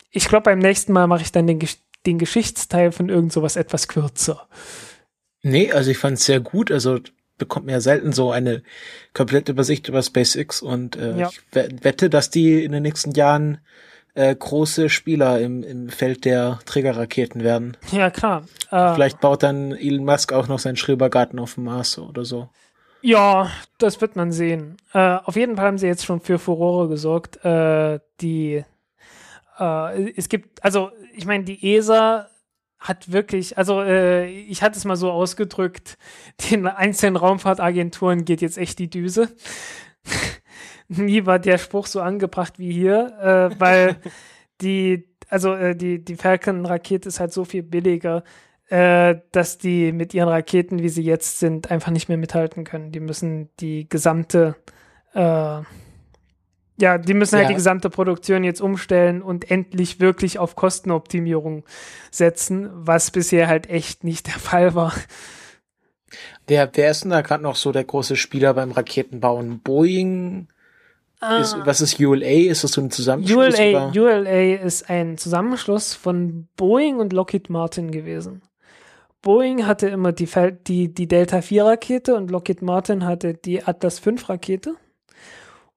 [0.09, 1.59] ich glaube, beim nächsten Mal mache ich dann den,
[2.05, 4.47] den Geschichtsteil von irgend sowas etwas kürzer.
[5.41, 6.71] Nee, also ich fand es sehr gut.
[6.71, 6.99] Also
[7.37, 8.63] bekommt man ja selten so eine
[9.13, 11.29] komplette Übersicht über SpaceX und äh, ja.
[11.29, 13.59] ich wette, dass die in den nächsten Jahren
[14.13, 17.77] äh, große Spieler im, im Feld der Trägerraketen werden.
[17.91, 18.43] Ja, klar.
[18.71, 22.49] Äh, Vielleicht baut dann Elon Musk auch noch seinen Schrebergarten auf dem Mars oder so.
[23.01, 24.77] Ja, das wird man sehen.
[24.93, 27.43] Äh, auf jeden Fall haben sie jetzt schon für Furore gesorgt.
[27.45, 28.63] Äh, die
[29.59, 32.29] äh, es gibt, also ich meine, die ESA
[32.87, 35.97] hat wirklich, also äh, ich hatte es mal so ausgedrückt,
[36.51, 39.29] den einzelnen Raumfahrtagenturen geht jetzt echt die Düse.
[40.87, 43.97] Nie war der Spruch so angebracht wie hier, äh, weil
[44.61, 48.23] die, also äh, die, die Falcon-Rakete ist halt so viel billiger,
[48.67, 52.91] äh, dass die mit ihren Raketen, wie sie jetzt sind, einfach nicht mehr mithalten können.
[52.91, 54.55] Die müssen die gesamte
[55.13, 55.61] äh,
[56.77, 57.49] ja, die müssen halt ja.
[57.49, 61.63] die gesamte Produktion jetzt umstellen und endlich wirklich auf Kostenoptimierung
[62.11, 64.93] setzen, was bisher halt echt nicht der Fall war.
[66.47, 69.59] Wer, wer ist denn da gerade noch so der große Spieler beim Raketenbauen?
[69.59, 70.47] Boeing?
[71.19, 71.37] Ah.
[71.37, 72.49] Ist, was ist ULA?
[72.49, 73.57] Ist das so ein Zusammenschluss?
[73.57, 78.41] ULA, ULA ist ein Zusammenschluss von Boeing und Lockheed Martin gewesen.
[79.21, 80.29] Boeing hatte immer die,
[80.67, 84.75] die, die Delta 4 Rakete und Lockheed Martin hatte die Atlas 5 Rakete.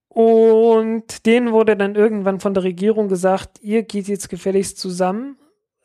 [0.09, 5.37] Und denen wurde dann irgendwann von der Regierung gesagt, ihr geht jetzt gefälligst zusammen.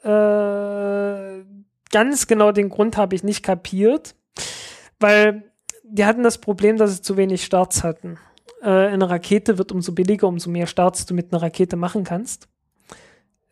[0.03, 1.43] Äh,
[1.91, 4.15] ganz genau den Grund habe ich nicht kapiert,
[4.99, 5.51] weil
[5.83, 8.17] die hatten das Problem, dass sie zu wenig Starts hatten.
[8.61, 12.47] Äh, eine Rakete wird umso billiger, umso mehr Starts du mit einer Rakete machen kannst.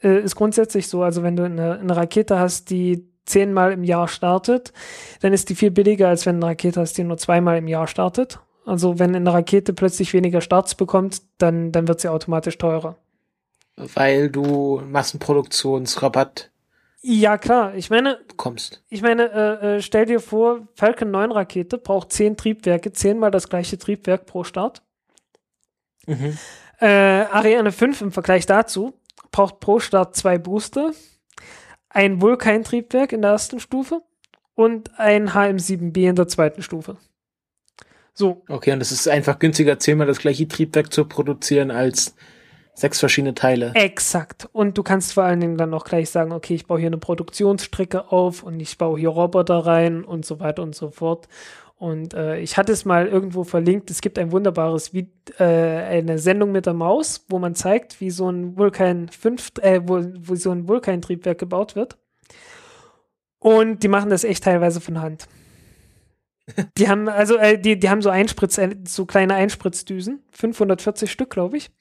[0.02, 1.04] Äh, ist grundsätzlich so.
[1.04, 4.74] Also wenn du eine, eine Rakete hast, die zehnmal im Jahr startet,
[5.22, 7.88] dann ist die viel billiger, als wenn eine Rakete hast, die nur zweimal im Jahr
[7.88, 8.40] startet.
[8.72, 12.96] Also wenn eine Rakete plötzlich weniger Starts bekommt, dann, dann wird sie automatisch teurer.
[13.76, 16.52] Weil du Massenproduktionsrabatt
[17.04, 17.74] ja, klar.
[17.74, 18.84] Ich meine, kommst.
[18.88, 23.50] Ich meine, äh, äh, stell dir vor, Falcon 9 Rakete braucht zehn Triebwerke, zehnmal das
[23.50, 24.84] gleiche Triebwerk pro Start.
[26.06, 26.38] Mhm.
[26.80, 28.94] Äh, Ariane 5 im Vergleich dazu
[29.32, 30.92] braucht pro Start zwei Booster,
[31.90, 34.04] ein Vulkan-Triebwerk in der ersten Stufe
[34.54, 36.98] und ein HM7B in der zweiten Stufe.
[38.14, 38.44] So.
[38.48, 42.16] Okay, und es ist einfach günstiger, zehnmal das gleiche Triebwerk zu produzieren als
[42.74, 43.72] sechs verschiedene Teile.
[43.76, 44.50] Exakt.
[44.52, 46.98] Und du kannst vor allen Dingen dann auch gleich sagen, okay, ich baue hier eine
[46.98, 51.28] Produktionsstrecke auf und ich baue hier Roboter rein und so weiter und so fort.
[51.78, 53.90] Und äh, ich hatte es mal irgendwo verlinkt.
[53.90, 55.10] Es gibt ein wunderbares, wie,
[55.40, 59.82] äh, eine Sendung mit der Maus, wo man zeigt, wie so ein Vulkan 5, äh,
[59.84, 61.98] wo, wo so ein Vulkantriebwerk gebaut wird.
[63.40, 65.28] Und die machen das echt teilweise von Hand.
[66.78, 71.30] Die haben also äh, die, die haben so Einspritz, äh, so kleine Einspritzdüsen, 540 Stück,
[71.30, 71.72] glaube ich.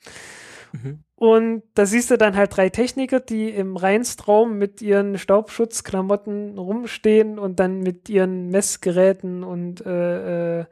[0.72, 1.02] Mhm.
[1.16, 7.38] Und da siehst du dann halt drei Techniker, die im Reinstraum mit ihren Staubschutzklamotten rumstehen
[7.38, 10.64] und dann mit ihren Messgeräten und äh, äh,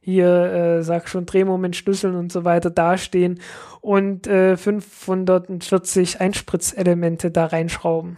[0.00, 3.40] hier, äh, sag schon, Drehmoment, Schlüsseln und so weiter dastehen
[3.80, 8.16] und äh, 540 Einspritzelemente da reinschrauben.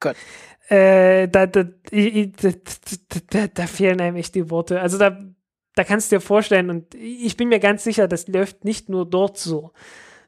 [0.00, 0.16] Gott.
[0.72, 4.80] Äh, da, da, da, da, fehlen einem echt die Worte.
[4.80, 5.18] Also da,
[5.74, 9.04] da kannst du dir vorstellen, und ich bin mir ganz sicher, das läuft nicht nur
[9.04, 9.72] dort so,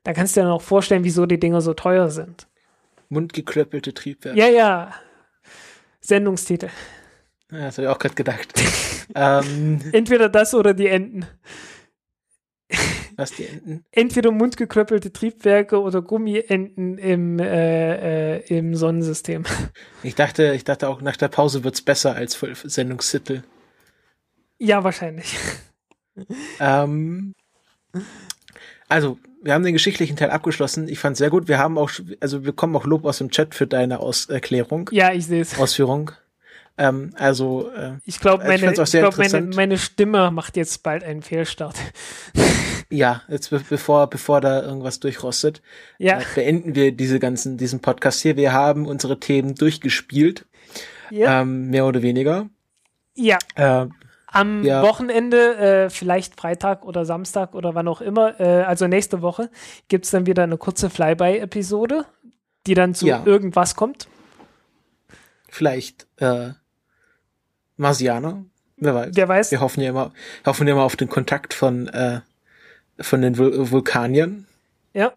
[0.02, 2.46] Da kannst du dir auch vorstellen, wieso die Dinger so teuer sind.
[3.08, 4.38] Mundgeklöppelte Triebwerke.
[4.38, 4.92] Ja, ja.
[6.02, 6.68] Sendungstitel.
[7.50, 8.52] Ja, das habe ich auch gerade gedacht.
[9.14, 11.24] ähm, Entweder das oder die Enten.
[13.16, 13.84] was die Enten?
[13.90, 19.44] Entweder mundgeklöppelte Triebwerke oder Gummienten im, äh, äh, im Sonnensystem.
[20.02, 23.42] Ich dachte, ich dachte auch, nach der Pause wird's besser als Sendungstitel.
[24.58, 25.36] Ja, wahrscheinlich.
[26.60, 27.34] Ähm,
[28.88, 30.86] also, wir haben den geschichtlichen Teil abgeschlossen.
[30.86, 31.48] Ich fand's sehr gut.
[31.48, 34.88] Wir haben auch, also wir bekommen auch Lob aus dem Chat für deine Aus Erklärung,
[34.92, 35.58] Ja, ich sehe es.
[35.58, 36.12] Ausführung.
[36.76, 41.22] Ähm, also, äh, Ich glaube, meine, ich glaub, meine, meine Stimme macht jetzt bald einen
[41.22, 41.76] Fehlstart.
[42.90, 45.62] ja, jetzt be bevor, bevor da irgendwas durchrostet,
[45.98, 48.36] Ja, äh, beenden wir diese ganzen, diesen Podcast hier.
[48.36, 50.47] Wir haben unsere Themen durchgespielt,
[51.11, 51.40] ja.
[51.43, 52.48] ähm, mehr oder weniger.
[53.15, 53.39] ja.
[53.56, 53.86] Äh,
[54.27, 54.82] Am Ja.
[54.82, 59.48] Wochenende, äh, vielleicht Freitag oder Samstag oder wann auch immer, äh, also nächste Woche,
[59.86, 62.05] gibt es dann wieder eine kurze Flyby-Episode,
[62.66, 63.23] die dann zu Ja.
[63.24, 64.09] irgendwas kommt.
[65.48, 66.51] vielleicht äh,
[67.77, 68.44] Marsianer,
[68.77, 69.11] wer weiß.
[69.15, 69.51] Wer weiß.
[69.52, 70.12] Wir hoffen ja immer,
[70.44, 72.20] hoffen ja immer auf den Kontakt von, äh,
[73.00, 74.46] von den Vul Vulkaniern.
[74.92, 75.12] Ja.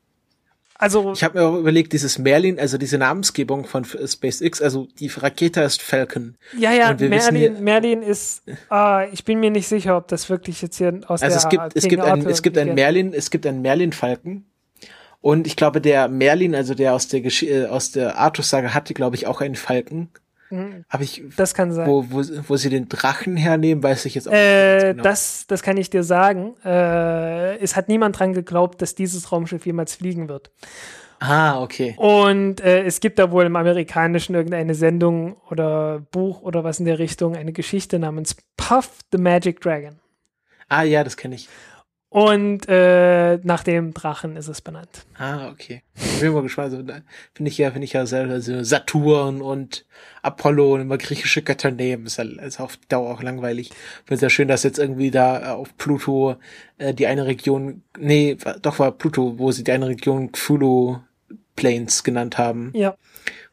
[0.79, 5.07] Also, Ich habe mir auch überlegt, dieses Merlin, also diese Namensgebung von SpaceX, also die
[5.07, 6.35] Rakete ist Falcon.
[6.57, 10.61] ja, ja, Merlin, hier- Merlin ist, ah, ich bin mir nicht sicher, ob das wirklich
[10.61, 12.75] jetzt hier aus Also der es gibt, es gibt ein, Arthur es gibt ein.
[12.75, 14.45] Merlin, es gibt ein Merlin-Falken.
[15.19, 18.93] Und ich glaube, der Merlin, also der aus der Gesch äh, aus der Artus-Sage hatte,
[18.93, 20.09] glaube ich, auch einen Falken.
[20.49, 21.87] Mhm, Aber ich, Das kann sein.
[21.87, 25.03] wo, wo, wo sie den Drachen hernehmen, weiß ich jetzt auch nicht Äh, ganz genau.
[25.03, 26.55] das, das kann ich dir sagen.
[26.63, 30.51] Äh, es hat niemand dran geglaubt, dass dieses Raumschiff jemals fliegen wird.
[31.19, 31.95] ah, okay.
[31.97, 36.85] Und äh, es gibt da wohl im Amerikanischen irgendeine Sendung oder Buch oder was in
[36.85, 39.99] der Richtung, eine Geschichte namens Puff the Magic Dragon.
[40.69, 41.47] Ah, ja, das kenne ich.
[42.09, 45.05] Und äh, nach dem Drachen ist es benannt.
[45.17, 45.83] Ah, okay.
[45.95, 46.73] Ich bin mal gespannt.
[46.73, 46.85] Also,
[47.33, 49.85] Finde ich ja, finde ich ja selber also Saturn und
[50.21, 52.05] Apollo und immer griechische Götter nehmen.
[52.05, 53.71] Ist ja ist auf Dauer auch langweilig.
[54.05, 56.37] Finde sehr schön, dass jetzt irgendwie da äh, auf Pluto
[56.77, 60.99] äh, die eine Region, nee, doch war Pluto, wo sie die eine Region Cthulhu
[61.57, 62.71] Plains genannt haben.
[62.73, 62.95] Ja.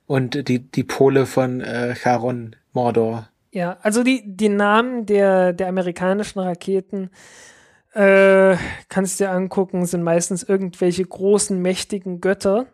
[0.06, 3.30] Und die, die Pole von äh, Charon, Mordor.
[3.50, 7.10] Ja, also die, die Namen der, der amerikanischen Raketen
[7.94, 8.56] äh,
[8.88, 12.66] kannst du dir angucken, sind meistens irgendwelche großen, mächtigen Götter.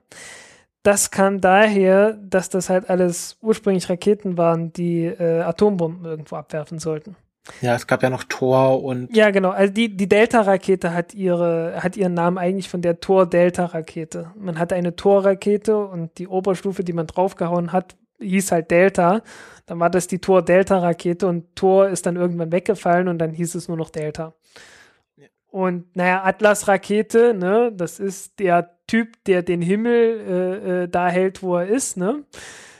[0.82, 6.78] Das kam daher, dass das halt alles ursprünglich Raketen waren, die äh, Atombomben irgendwo abwerfen
[6.78, 7.16] sollten.
[7.60, 9.50] Ja, es gab ja noch Thor und Ja, genau.
[9.50, 14.32] Also die, die Delta-Rakete hat ihre, hat ihren Namen eigentlich von der Tor-Delta-Rakete.
[14.36, 19.22] Man hatte eine Tor-Rakete und die Oberstufe, die man draufgehauen hat, hieß halt Delta.
[19.66, 23.68] Dann war das die Tor-Delta-Rakete und Tor ist dann irgendwann weggefallen und dann hieß es
[23.68, 24.34] nur noch Delta.
[25.50, 31.42] Und naja, Atlas-Rakete, ne, das ist der Typ, der den Himmel äh, äh, da hält,
[31.42, 32.24] wo er ist, ne?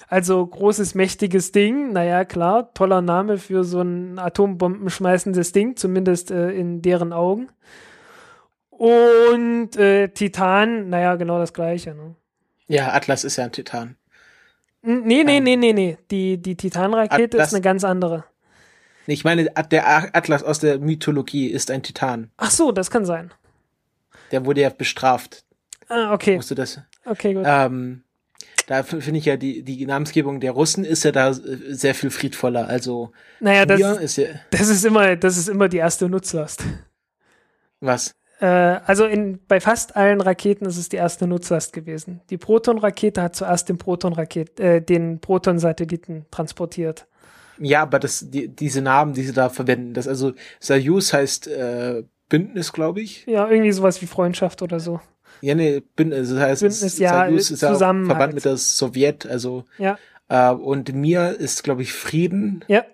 [0.09, 1.92] Also großes, mächtiges Ding.
[1.92, 7.48] Naja, klar, toller Name für so ein atombombenschmeißendes Ding, zumindest äh, in deren Augen.
[8.70, 11.94] Und äh, Titan, naja, genau das gleiche.
[11.94, 12.16] Ne?
[12.66, 13.97] ja, Atlas ist ja ein Titan.
[14.82, 15.98] Nee, nee, Ähm, nee, nee, nee.
[16.10, 18.24] Die, die Titan-Rakete ist eine ganz andere.
[19.11, 22.31] Ich meine, der Atlas aus der Mythologie ist ein Titan.
[22.37, 23.32] Ach so, das kann sein.
[24.31, 25.45] Der wurde ja bestraft.
[25.89, 26.37] Ah, okay.
[26.37, 26.81] Musste das.
[27.05, 27.45] Okay, gut.
[27.47, 28.05] Ähm,
[28.66, 31.35] da finde ich ja die, die Namensgebung der Russen ist ja da äh,
[31.70, 32.69] sehr viel friedvoller.
[32.69, 33.11] Also
[33.41, 36.62] naja, das, ist ja das ist immer, das ist immer die erste Nutzlast.
[37.81, 38.15] was?
[38.41, 42.20] Äh, also in, bei fast allen Raketen ist es die erste Nutzlast gewesen.
[42.31, 47.07] Die Proton-Rakete hat zuerst den Proton-Raket, äh, den Proton-Satelliten transportiert.
[47.61, 52.05] Ja, aber das, die, diese Namen, die sie da verwenden, das also Soyuz heißt äh,
[52.28, 53.27] Bündnis, glaube ich.
[53.27, 55.01] Ja, irgendwie sowas wie Freundschaft oder so.
[55.43, 59.65] Ja, nee, Bündnis, das heißt Bündnis, ja, Soyuz ist ja verbannt mit der Sowjet, also
[59.78, 62.85] Ja, äh, und Mir ist, glaube ich, Frieden ja.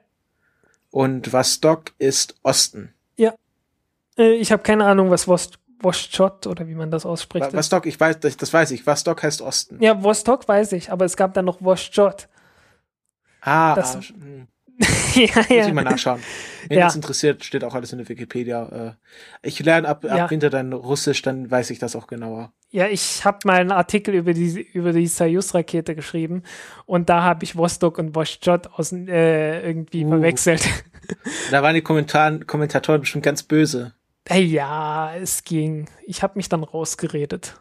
[0.90, 2.92] und Vostok ist Osten.
[4.18, 7.52] Äh, ich habe keine Ahnung, was Wost Voschot oder wie man das ausspricht.
[7.52, 8.86] Vostok, ich weiß, das, das weiß ich.
[8.86, 9.76] Vostok heißt Osten.
[9.82, 12.28] ja, Vostok weiß ich, aber es gab dann noch Voschot.
[13.42, 14.00] Ah, Das- ah,
[14.78, 14.86] hm.
[15.24, 15.90] ja, Muss ich mal ja.
[15.90, 16.20] nachschauen.
[16.68, 16.84] Wenn Ja.
[16.86, 18.96] das interessiert, steht auch alles in der Wikipedia.
[19.42, 20.24] Äh, ich lerne ab, Ja.
[20.24, 22.52] ab Winter dann Russisch, dann weiß ich das auch genauer.
[22.70, 26.42] ja, ich habe mal einen Artikel über die, über die Soyuz-Rakete geschrieben
[26.84, 30.08] und da habe ich Vostok und Voschot aus, äh, irgendwie Uh.
[30.10, 30.68] verwechselt.
[31.52, 33.94] Da waren die Kommentaren, Kommentatoren bestimmt ganz böse.
[34.28, 35.88] Hey, ja, es ging.
[36.04, 37.54] Ich habe mich dann rausgeredet.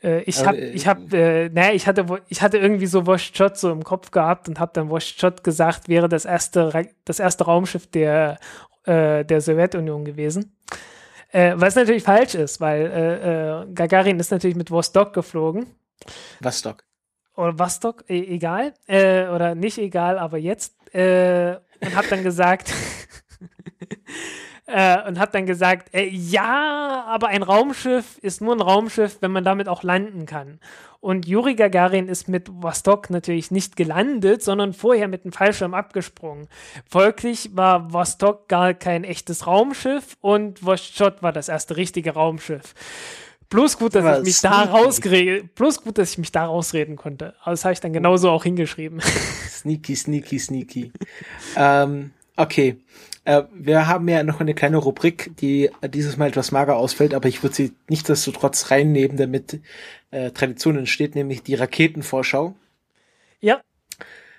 [0.00, 3.56] Äh, ich habe, äh, ich habe, äh, naja, ich hatte, ich hatte irgendwie so Voschot
[3.56, 7.88] so im Kopf gehabt und habe dann Voschot gesagt, wäre das erste, das erste Raumschiff
[7.88, 8.38] der,
[8.84, 10.56] äh, der Sowjetunion gewesen.
[11.32, 15.66] Äh, was natürlich falsch ist, weil äh, äh, Gagarin ist natürlich mit Vostok geflogen.
[16.38, 16.84] Vostok.
[17.34, 18.72] Oder Vostok, e egal.
[18.86, 20.76] Äh, oder nicht egal, aber jetzt.
[20.94, 22.72] Äh, und hat dann gesagt,
[24.66, 29.32] äh, und hat dann gesagt, äh, ja, aber ein Raumschiff ist nur ein Raumschiff, wenn
[29.32, 30.58] man damit auch landen kann.
[31.00, 36.48] Und Juri Gagarin ist mit Vostok natürlich nicht gelandet, sondern vorher mit dem Fallschirm abgesprungen.
[36.90, 42.74] Folglich war Vostok gar kein echtes Raumschiff und Vostok war das erste richtige Raumschiff.
[43.50, 47.34] Bloß gut, dass ich mich da rausreden, bloß gut, dass ich mich da rausreden konnte.
[47.42, 49.00] Aber das habe ich dann genauso auch hingeschrieben.
[49.50, 50.92] Sneaky, sneaky, sneaky.
[51.56, 52.78] ähm, okay.
[53.24, 57.28] Äh, wir haben ja noch eine kleine Rubrik, die dieses Mal etwas mager ausfällt, aber
[57.28, 59.60] ich würde sie nichtsdestotrotz reinnehmen, damit
[60.10, 62.54] äh, Tradition entsteht, nämlich die Raketenvorschau.
[63.40, 63.60] Ja.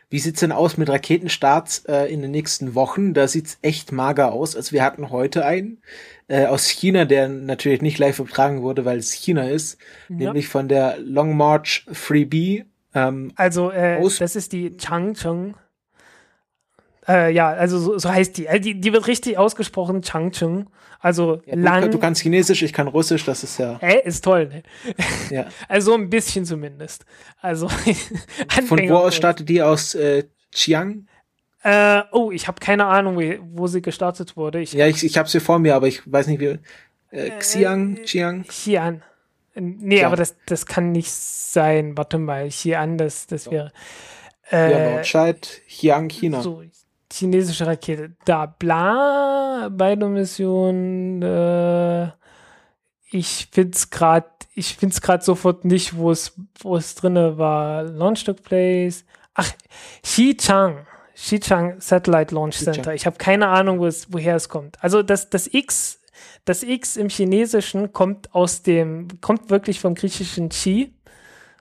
[0.10, 3.14] Wie sieht's denn aus mit Raketenstarts äh, in den nächsten Wochen?
[3.14, 4.56] Da sieht's echt mager aus.
[4.56, 5.82] Also wir hatten heute einen
[6.28, 9.80] äh, aus China, der natürlich nicht live übertragen wurde, weil es China ist,
[10.10, 10.16] ja.
[10.16, 12.66] nämlich von der Long March 3B.
[12.94, 15.56] Ähm, also äh, das ist die Changcheng
[17.08, 18.48] äh, ja, also so, so heißt die.
[18.48, 18.80] Äh, die.
[18.80, 20.68] Die wird richtig ausgesprochen, Changcheng.
[21.00, 21.84] Also ja, lang.
[21.84, 23.78] Du, du, kannst Chinesisch, ich kann Russisch, das ist ja.
[23.82, 24.64] Äh, ist toll, ne?
[25.30, 25.46] Ja.
[25.68, 27.06] Also ein bisschen zumindest.
[27.42, 27.68] Also.
[28.68, 31.08] Von wo aus startet die aus äh, Chiang?
[31.64, 34.62] Äh, oh, ich habe keine Ahnung, wo, wo, sie gestartet wurde.
[34.62, 36.60] Ich, ja, ich, ich habe sie vor mir, aber ich weiß nicht wie.
[37.12, 38.44] Äh, Xiang, Chiang?
[38.44, 39.02] Xi'an.
[39.56, 40.08] Nee, ja.
[40.08, 41.98] aber das, das kann nicht sein.
[41.98, 43.72] Warte mal, Xi'an, das, das wäre.
[44.52, 46.42] Äh, ja, Nordscheid, Xiang, China.
[46.42, 46.62] So,
[47.16, 48.16] chinesische Rakete.
[48.26, 51.22] Da bla, beide Missionen.
[51.22, 52.12] Äh,
[53.12, 57.84] ich find's gerade, ich find's gerade sofort nicht, wo es, wo es drinne war.
[57.84, 59.06] Launch took place.
[59.34, 59.52] Ach,
[60.04, 60.86] Xichang.
[61.16, 62.94] Xichang Satellite Launch Center.
[62.94, 64.84] Ich habe keine Ahnung, wo es, woher es kommt.
[64.84, 66.02] Also das, das X,
[66.44, 70.94] das X im Chinesischen kommt aus dem, kommt wirklich vom griechischen Xi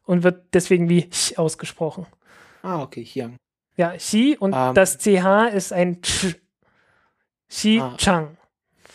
[0.05, 2.07] und wird deswegen wie Ch ausgesprochen.
[2.63, 3.37] Ah, okay, Xiang.
[3.77, 4.75] Ja, Xi und ähm.
[4.75, 6.37] das CH ist ein Ch.
[7.49, 8.37] Xi ah, Chang.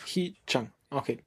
[0.05, 1.19] Xi Chang, okay.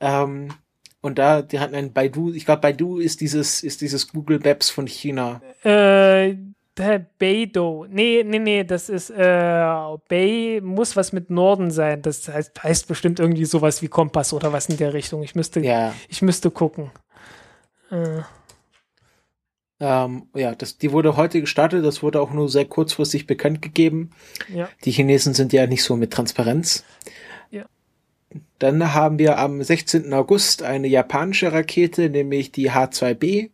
[0.00, 0.52] Ähm,
[1.00, 4.70] und da, die hatten ein Baidu, ich glaube, Baidu ist dieses, ist dieses Google Maps
[4.70, 5.40] von China.
[5.62, 6.36] Äh,
[7.18, 7.86] Beidou.
[7.88, 12.02] Nee, nee, nee, das ist, äh, Bei muss was mit Norden sein.
[12.02, 15.22] Das heißt, heißt bestimmt irgendwie sowas wie Kompass oder was in der Richtung.
[15.22, 15.94] Ich müsste, ja.
[16.08, 16.90] ich müsste gucken.
[17.90, 18.22] Äh.
[19.80, 24.10] Ähm, ja, das, die wurde heute gestartet, das wurde auch nur sehr kurzfristig bekannt gegeben.
[24.54, 24.68] Ja.
[24.84, 26.84] Die Chinesen sind ja nicht so mit Transparenz.
[27.50, 27.64] Ja.
[28.58, 30.12] Dann haben wir am 16.
[30.12, 33.48] August eine japanische Rakete, nämlich die H2B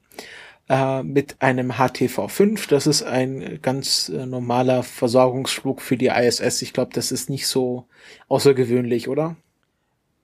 [0.69, 2.69] äh, mit einem HTV-5.
[2.69, 6.61] Das ist ein ganz äh, normaler Versorgungsflug für die ISS.
[6.61, 7.87] Ich glaube, das ist nicht so
[8.29, 9.37] außergewöhnlich, oder?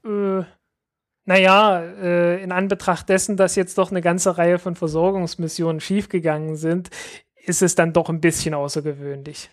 [0.05, 0.43] Äh,
[1.25, 6.91] naja, äh, in Anbetracht dessen, dass jetzt doch eine ganze Reihe von Versorgungsmissionen schiefgegangen sind,
[7.37, 9.51] ist es dann doch ein bisschen außergewöhnlich.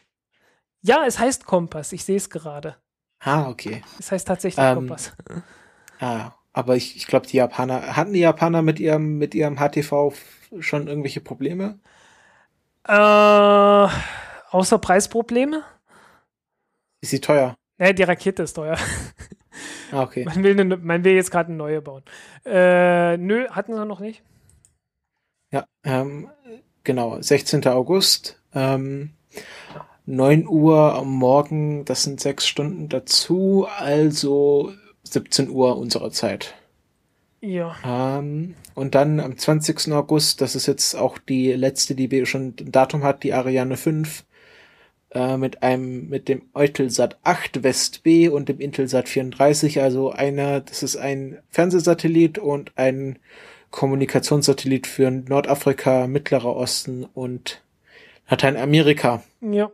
[0.81, 2.77] Ja, es heißt Kompass, ich sehe es gerade.
[3.19, 3.83] Ah, okay.
[3.99, 5.13] Es heißt tatsächlich ähm, Kompass.
[5.99, 10.13] Ah, aber ich, ich glaube, die Japaner, hatten die Japaner mit ihrem, mit ihrem HTV
[10.59, 11.79] schon irgendwelche Probleme?
[12.87, 12.93] Äh,
[14.51, 15.63] außer Preisprobleme?
[17.01, 17.55] Ist sie teuer?
[17.77, 18.77] Nee, die Rakete ist teuer.
[19.91, 20.25] Ah, okay.
[20.25, 22.03] Man will, eine, man will jetzt gerade eine neue bauen.
[22.45, 24.23] Äh, nö, hatten sie noch nicht.
[25.51, 26.29] Ja, ähm,
[26.83, 27.65] genau, 16.
[27.67, 29.11] August, ähm,
[30.05, 36.55] 9 Uhr am Morgen, das sind sechs Stunden dazu, also 17 Uhr unserer Zeit.
[37.41, 37.75] Ja.
[37.85, 39.91] Ähm, und dann am 20.
[39.93, 44.25] August, das ist jetzt auch die letzte, die schon ein Datum hat, die Ariane 5,
[45.11, 50.61] äh, mit einem, mit dem Eutelsat 8 West B und dem Intelsat 34, also einer,
[50.61, 53.17] das ist ein Fernsehsatellit und ein
[53.71, 57.61] Kommunikationssatellit für Nordafrika, Mittlerer Osten und
[58.29, 59.23] Lateinamerika.
[59.41, 59.71] Ja.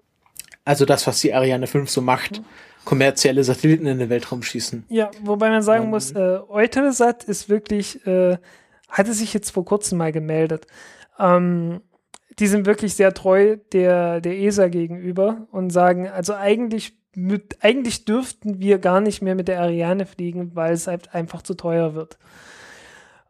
[0.64, 2.42] Also das, was die Ariane 5 so macht.
[2.86, 4.86] Kommerzielle Satelliten in den Weltraum schießen.
[4.90, 8.38] Ja, wobei man sagen ähm, muss, äh, Eutelsat ist wirklich, äh,
[8.90, 10.68] hatte sich jetzt vor kurzem mal gemeldet.
[11.20, 11.82] Ähm,
[12.40, 18.06] die sind wirklich sehr treu der, der ESA gegenüber und sagen, also eigentlich, mit, eigentlich
[18.06, 21.96] dürften wir gar nicht mehr mit der Ariane fliegen, weil es halt einfach zu teuer
[21.96, 22.18] wird.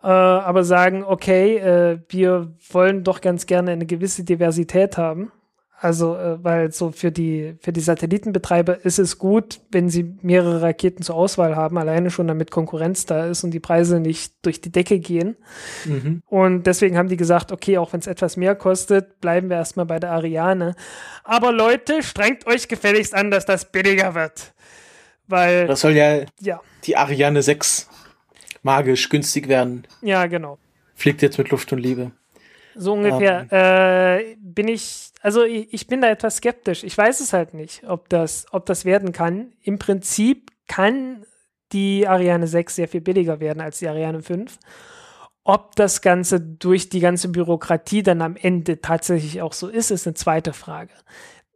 [0.02, 5.32] Äh, aber sagen, okay, äh, wir wollen doch ganz gerne eine gewisse Diversität haben
[5.78, 10.62] also, äh, weil so für die, für die Satellitenbetreiber ist es gut, wenn sie mehrere
[10.62, 14.62] Raketen zur Auswahl haben, alleine schon damit Konkurrenz da ist und die Preise nicht durch
[14.62, 15.36] die Decke gehen.
[15.86, 16.24] Mhm.
[16.28, 19.86] Und deswegen haben die gesagt, okay, auch wenn es etwas mehr kostet, bleiben wir erstmal
[19.86, 20.76] bei der Ariane.
[21.24, 24.54] Aber Leute, strengt euch gefälligst an, dass das billiger wird.
[25.28, 25.68] Weil.
[25.68, 26.62] Das soll ja, ja.
[26.86, 27.90] die Ariane 6
[28.64, 29.86] magisch günstig werden.
[30.02, 30.58] Ja, genau.
[30.96, 32.12] Fliegt jetzt mit Luft und Liebe.
[32.76, 33.48] So ungefähr.
[33.52, 34.20] Ähm.
[34.32, 36.84] Äh, bin ich, also ich, ich, bin da etwas skeptisch.
[36.84, 39.54] Ich weiß es halt nicht, ob das, ob das werden kann.
[39.64, 41.26] Im Prinzip kann
[41.72, 44.60] die Ariane 6 sehr viel billiger werden als die Ariane 5.
[45.44, 50.06] Ob das Ganze durch die ganze Bürokratie dann am Ende tatsächlich auch so ist, ist
[50.06, 50.94] eine zweite Frage.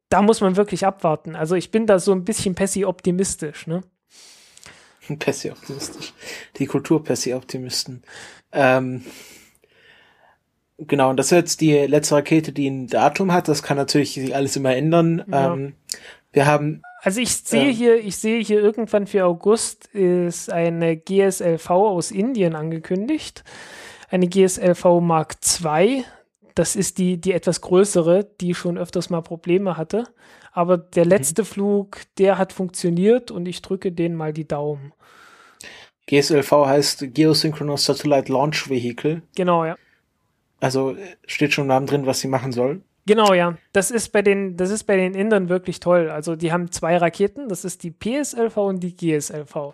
[0.09, 1.35] Da muss man wirklich abwarten.
[1.35, 3.83] Also ich bin da so ein bisschen pessi-optimistisch, ne?
[5.19, 6.13] Pessi-optimistisch.
[6.57, 8.01] Die Kultur-Pessi-Optimisten.
[8.51, 9.05] Ähm,
[10.87, 13.47] genau, und das ist jetzt die letzte Rakete, die ein Datum hat.
[13.47, 15.23] Das kann natürlich sich alles immer ändern.
[15.29, 15.53] Ja.
[15.53, 15.73] Ähm,
[16.31, 20.97] wir haben also ich sehe äh, hier, ich sehe hier irgendwann für August ist eine
[20.97, 23.43] GSLV aus Indien angekündigt.
[24.09, 26.03] Eine GSLV Mark II.
[26.55, 30.05] Das ist die, die etwas größere, die schon öfters mal Probleme hatte.
[30.51, 31.11] Aber der mhm.
[31.11, 31.45] letzte mhm.
[31.45, 34.93] Flug, der hat funktioniert und ich drücke denen mal die Daumen.
[36.07, 39.21] GSLV heißt Geosynchronous Satellite Launch Vehicle.
[39.35, 39.77] Genau, ja.
[40.59, 40.95] Also
[41.25, 42.81] steht schon im Namen drin, was sie machen soll.
[43.05, 43.57] Genau, ja.
[43.73, 46.09] Das ist bei den, das ist bei den Indern wirklich toll.
[46.09, 49.73] Also die haben zwei Raketen, das ist die PSLV und die GSLV.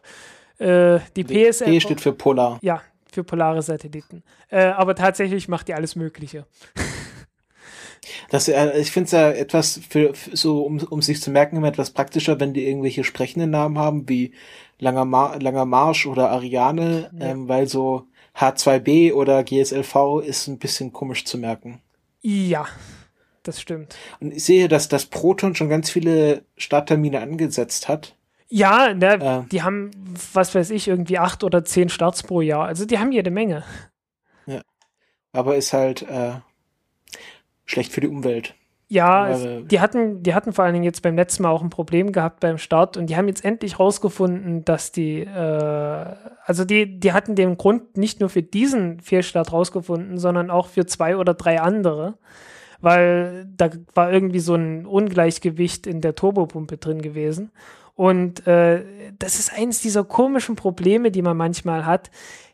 [0.58, 1.70] Äh, die PSLV.
[1.70, 2.60] P steht für Polar.
[2.62, 2.82] Ja,
[3.12, 4.24] für polare Satelliten.
[4.50, 6.46] Äh, aber tatsächlich macht die alles Mögliche.
[8.30, 11.58] Das, äh, ich finde es ja etwas für, für, so, um, um sich zu merken,
[11.58, 14.34] immer etwas praktischer, wenn die irgendwelche sprechenden Namen haben, wie
[14.80, 17.26] Langer, Mar Langer Marsch oder Ariane, ja.
[17.26, 18.08] ähm, weil so
[18.38, 21.82] H2B oder GSLV ist ein bisschen komisch zu merken.
[22.22, 22.66] Ja,
[23.44, 23.96] das stimmt.
[24.20, 28.16] Und ich sehe, dass das Proton schon ganz viele Starttermine angesetzt hat.
[28.48, 29.92] Ja, ne, äh, die haben,
[30.34, 32.66] was weiß ich, irgendwie acht oder zehn Starts pro Jahr.
[32.66, 33.64] Also die haben jede Menge.
[34.46, 34.62] Ja.
[35.32, 36.34] Aber ist halt äh,
[37.66, 38.56] schlecht für die Umwelt.
[38.88, 41.72] Ja, es, die hatten, die hatten vor allen Dingen jetzt beim letzten Mal auch ein
[41.72, 47.00] Problem gehabt beim Start und die haben jetzt endlich rausgefunden, dass die, äh, also die,
[47.00, 51.34] die hatten den Grund nicht nur für diesen Fehlstart rausgefunden, sondern auch für zwei oder
[51.34, 52.18] drei andere
[52.82, 57.52] weil da war irgendwie so ein Ungleichgewicht in der Turbopumpe drin gewesen.
[57.96, 58.84] Und äh,
[59.18, 62.12] das ist eins dieser komischen Probleme, die man manchmal hat.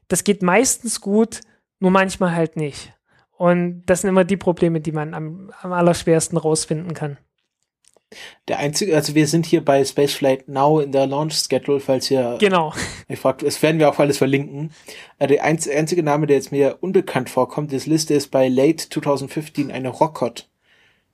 [0.08, 1.42] Das geht meistens gut,
[1.80, 2.94] nur manchmal halt nicht.
[3.42, 7.18] Und das sind immer die Probleme, die man am, am allerschwersten rausfinden kann.
[8.48, 12.38] Der einzige, also wir sind hier bei Spaceflight Now in der Launch Schedule, falls ihr.
[12.40, 12.72] Genau.
[13.08, 14.72] Ich fragt, es werden wir auch alles verlinken.
[15.18, 19.72] Äh, der einzige Name, der jetzt mir unbekannt vorkommt, diese Liste ist bei Late 2015
[19.72, 20.48] eine Rockot.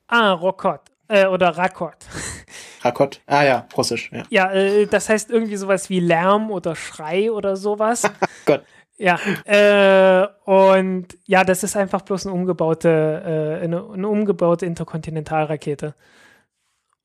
[0.08, 0.82] Ah, Rockot.
[1.08, 1.96] Äh, oder Rakot.
[2.82, 3.22] Rakot.
[3.26, 4.12] Ah ja, russisch.
[4.12, 8.04] Ja, ja äh, das heißt irgendwie sowas wie Lärm oder Schrei oder sowas.
[8.46, 8.64] Gott.
[8.98, 12.90] Ja, äh, und ja, das ist einfach bloß eine umgebaute,
[13.60, 15.94] äh, eine, eine umgebaute Interkontinentalrakete.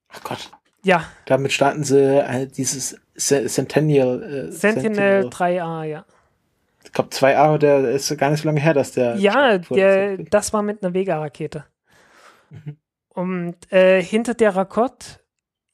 [0.08, 0.50] Ach Gott.
[0.82, 1.04] Ja.
[1.26, 4.22] Damit starten sie äh, dieses Centennial.
[4.22, 6.04] Äh, Sentinel, Sentinel 3A, ja.
[6.84, 9.16] Ich glaube 2A, der ist gar nicht so lange her, dass der.
[9.16, 11.64] Ja, der, das war mit einer Vega-Rakete.
[12.50, 12.76] Mhm.
[13.10, 15.20] Und äh, hinter der Rakott,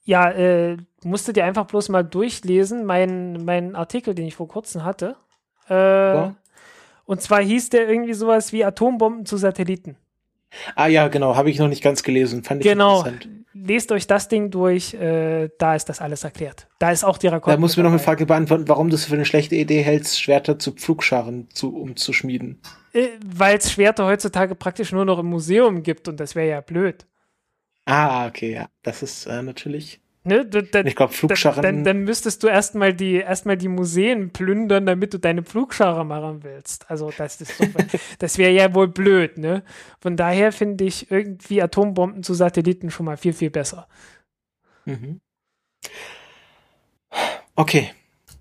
[0.04, 4.84] ja, äh, musste dir einfach bloß mal durchlesen, meinen mein Artikel, den ich vor kurzem
[4.84, 5.16] hatte.
[5.68, 6.34] Äh, ja.
[7.04, 9.96] Und zwar hieß der irgendwie sowas wie Atombomben zu Satelliten.
[10.74, 12.44] Ah ja, genau, habe ich noch nicht ganz gelesen.
[12.44, 12.98] Fand ich genau.
[12.98, 13.28] interessant
[13.66, 16.66] lest euch das Ding durch, äh, da ist das alles erklärt.
[16.78, 17.54] Da ist auch die Rekord.
[17.54, 20.20] Da muss mir noch eine Frage beantworten, warum du es für eine schlechte Idee hältst,
[20.20, 22.60] Schwerter zu Pflugscharen zu, umzuschmieden.
[22.92, 26.60] Äh, Weil es Schwerter heutzutage praktisch nur noch im Museum gibt und das wäre ja
[26.60, 27.06] blöd.
[27.84, 28.68] Ah, okay, ja.
[28.82, 30.00] Das ist äh, natürlich.
[30.28, 31.62] Ne, du, dann, ich glaube, Flugscharen.
[31.62, 36.44] Dann, dann, müsstest du erstmal die, erstmal die Museen plündern, damit du deine Flugschare machen
[36.44, 36.90] willst.
[36.90, 37.64] Also, das ist so,
[38.18, 39.62] das wäre ja wohl blöd, ne?
[40.00, 43.88] Von daher finde ich irgendwie Atombomben zu Satelliten schon mal viel, viel besser.
[44.84, 45.20] Mhm.
[47.56, 47.90] Okay.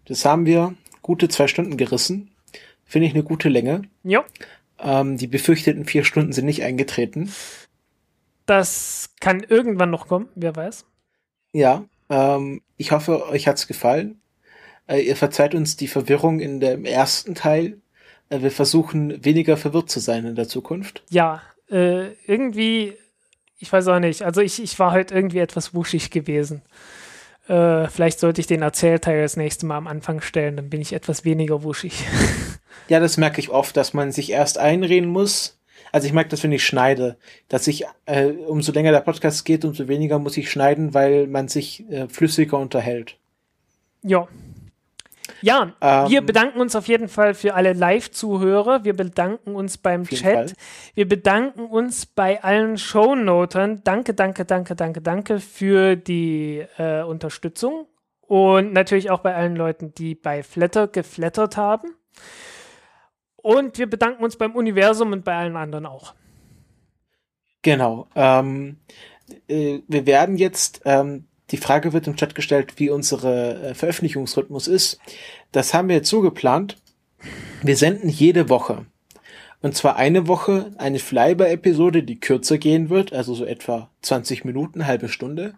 [0.04, 2.32] Das haben wir gute zwei Stunden gerissen.
[2.84, 3.84] Finde ich eine gute Länge.
[4.04, 4.26] Ja.
[4.80, 7.32] Ähm, die befürchteten vier Stunden sind nicht eingetreten.
[8.46, 10.86] Das kann irgendwann noch kommen, wer weiß.
[11.58, 14.22] Ja, ähm, ich hoffe, euch hat's gefallen.
[14.86, 17.78] Äh, ihr verzeiht uns die Verwirrung in dem ersten Teil.
[18.30, 21.02] Äh, wir versuchen weniger verwirrt zu sein in der Zukunft.
[21.10, 22.94] Ja, äh, irgendwie,
[23.58, 24.22] ich weiß auch nicht.
[24.22, 26.62] Also ich, ich war halt irgendwie etwas wuschig gewesen.
[27.48, 30.94] Äh, vielleicht sollte ich den Erzählteil das nächste Mal am Anfang stellen, dann bin ich
[30.94, 32.04] etwas weniger wuschig.
[32.88, 35.57] ja, das merke ich oft, dass man sich erst einreden muss,
[35.92, 39.66] also ich merke das, wenn ich schneide, dass ich, äh, umso länger der Podcast geht,
[39.66, 43.18] umso weniger muss ich schneiden, weil man sich äh, flüssiger unterhält.
[44.04, 44.28] Ja.
[45.42, 48.84] Ja, ähm, wir bedanken uns auf jeden Fall für alle Live-Zuhörer.
[48.86, 50.22] Wir bedanken uns beim Chat.
[50.22, 50.54] Fall.
[50.96, 53.82] Wir bedanken uns bei allen Shownotern.
[53.84, 57.88] Danke, danke, danke, danke, danke für die äh, Unterstützung.
[58.22, 61.94] Und natürlich auch bei allen Leuten, die bei Flatter geflattert haben.
[63.48, 66.16] Und wir bedanken uns beim Universum und bei allen anderen auch.
[67.62, 68.10] Genau.
[68.14, 68.76] Ähm,
[69.48, 74.68] äh, wir werden jetzt, ähm, die Frage wird im Chat gestellt, wie unsere äh, Veröffentlichungsrhythmus
[74.68, 75.00] ist.
[75.54, 76.76] Das haben wir jetzt so geplant.
[77.64, 78.86] Wir senden jede Woche.
[79.62, 84.86] Und zwar eine Woche eine Flyby-Episode, die kürzer gehen wird, also so etwa 20 Minuten,
[84.86, 85.54] halbe Stunde,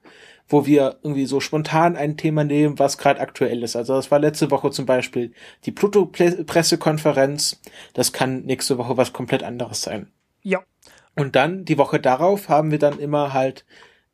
[0.50, 3.76] wo wir irgendwie so spontan ein Thema nehmen, was gerade aktuell ist.
[3.76, 5.32] Also das war letzte Woche zum Beispiel
[5.66, 7.62] die Pluto-Pressekonferenz.
[7.94, 10.08] Das kann nächste Woche was komplett anderes sein.
[10.42, 10.64] Ja.
[11.16, 13.66] Und dann die Woche darauf haben wir dann immer halt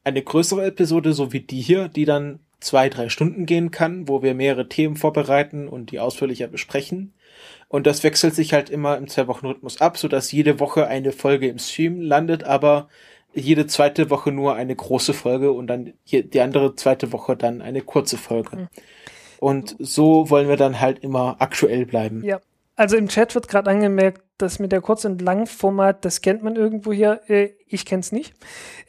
[0.03, 4.21] eine größere Episode, so wie die hier, die dann zwei, drei Stunden gehen kann, wo
[4.21, 7.13] wir mehrere Themen vorbereiten und die ausführlicher besprechen.
[7.67, 11.59] Und das wechselt sich halt immer im Zwei-Wochen-Rhythmus ab, sodass jede Woche eine Folge im
[11.59, 12.89] Stream landet, aber
[13.35, 17.81] jede zweite Woche nur eine große Folge und dann die andere zweite Woche dann eine
[17.81, 18.55] kurze Folge.
[18.55, 18.67] Mhm.
[19.39, 22.23] Und so wollen wir dann halt immer aktuell bleiben.
[22.23, 22.39] Ja.
[22.77, 26.55] Also im Chat wird gerade angemerkt, dass mit der Kurz- und Langformat, das kennt man
[26.55, 27.21] irgendwo hier.
[27.27, 28.33] Äh, ich kenn's nicht.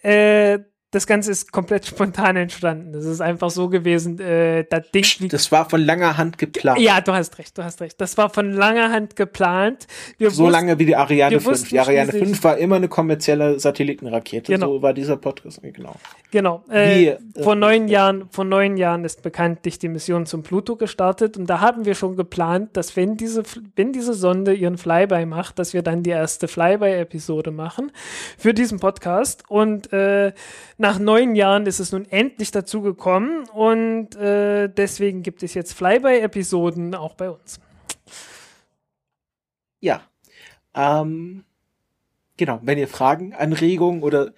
[0.02, 0.60] Äh,
[0.96, 2.94] das Ganze ist komplett spontan entstanden.
[2.94, 5.28] Das ist einfach so gewesen, äh, das Ding.
[5.28, 6.80] Das war von langer Hand geplant.
[6.80, 8.00] Ja, du hast recht, du hast recht.
[8.00, 9.86] Das war von langer Hand geplant.
[10.16, 11.68] Wir so lange wie die Ariane 5.
[11.68, 14.50] Die Ariane 5 war immer eine kommerzielle Satellitenrakete.
[14.50, 14.76] Genau.
[14.76, 15.96] So war dieser Podcast, genau.
[16.30, 16.64] Genau.
[16.70, 20.76] Äh, wie, äh, vor neun Jahren, vor neun Jahren ist bekanntlich die Mission zum Pluto
[20.76, 23.42] gestartet und da haben wir schon geplant, dass wenn diese,
[23.76, 27.92] wenn diese Sonde ihren Flyby macht, dass wir dann die erste Flyby-Episode machen
[28.38, 30.32] für diesen Podcast und äh,
[30.86, 35.72] nach neun Jahren ist es nun endlich dazu gekommen und äh, deswegen gibt es jetzt
[35.72, 37.58] Flyby-Episoden auch bei uns.
[39.80, 40.02] Ja.
[40.74, 41.44] Ähm,
[42.36, 44.32] genau, wenn ihr Fragen, Anregungen oder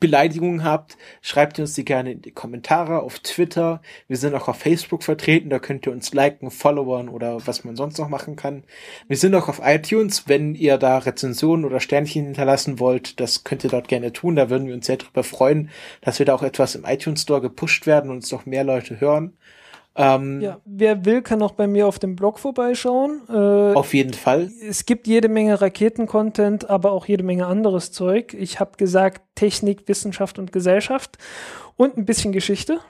[0.00, 3.82] Beleidigungen habt, schreibt uns die gerne in die Kommentare auf Twitter.
[4.08, 7.76] Wir sind auch auf Facebook vertreten, da könnt ihr uns liken, followern oder was man
[7.76, 8.64] sonst noch machen kann.
[9.08, 13.62] Wir sind auch auf iTunes, wenn ihr da Rezensionen oder Sternchen hinterlassen wollt, das könnt
[13.62, 14.36] ihr dort gerne tun.
[14.36, 15.70] Da würden wir uns sehr darüber freuen,
[16.00, 19.00] dass wir da auch etwas im iTunes Store gepusht werden und uns noch mehr Leute
[19.00, 19.36] hören.
[19.96, 23.22] Ähm, ja, wer will, kann auch bei mir auf dem Blog vorbeischauen.
[23.28, 24.50] Äh, auf jeden Fall.
[24.66, 28.34] Es gibt jede Menge Raketen-Content, aber auch jede Menge anderes Zeug.
[28.34, 31.18] Ich habe gesagt Technik, Wissenschaft und Gesellschaft
[31.76, 32.80] und ein bisschen Geschichte.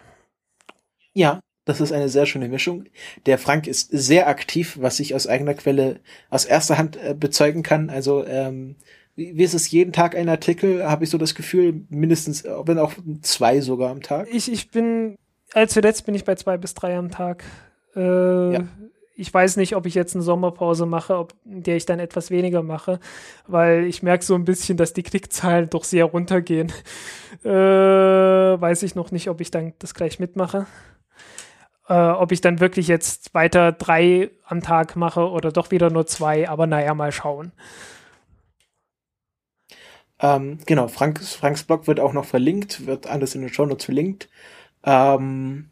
[1.14, 2.84] Ja, das ist eine sehr schöne Mischung.
[3.26, 7.62] Der Frank ist sehr aktiv, was ich aus eigener Quelle, aus erster Hand äh, bezeugen
[7.62, 7.88] kann.
[7.88, 8.76] Also ähm,
[9.16, 12.92] wie ist es jeden Tag ein Artikel, habe ich so das Gefühl, mindestens, wenn auch
[13.22, 14.28] zwei sogar am Tag.
[14.32, 15.16] Ich, ich bin
[15.54, 17.44] als zuletzt bin ich bei zwei bis drei am Tag.
[17.96, 18.60] Äh, ja.
[19.16, 22.30] Ich weiß nicht, ob ich jetzt eine Sommerpause mache, ob, in der ich dann etwas
[22.30, 23.00] weniger mache,
[23.46, 26.72] weil ich merke so ein bisschen, dass die Klickzahlen doch sehr runtergehen.
[27.42, 30.66] Äh, weiß ich noch nicht, ob ich dann das gleich mitmache.
[31.88, 36.06] Äh, ob ich dann wirklich jetzt weiter drei am Tag mache oder doch wieder nur
[36.06, 37.52] zwei, aber naja, mal schauen.
[40.20, 43.86] Ähm, genau, Franks, Franks Blog wird auch noch verlinkt, wird alles in den Show Notes
[43.86, 44.28] verlinkt.
[44.84, 45.70] Ähm,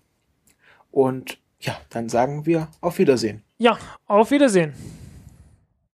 [0.91, 3.43] und ja, dann sagen wir auf Wiedersehen.
[3.59, 4.75] Ja, auf Wiedersehen.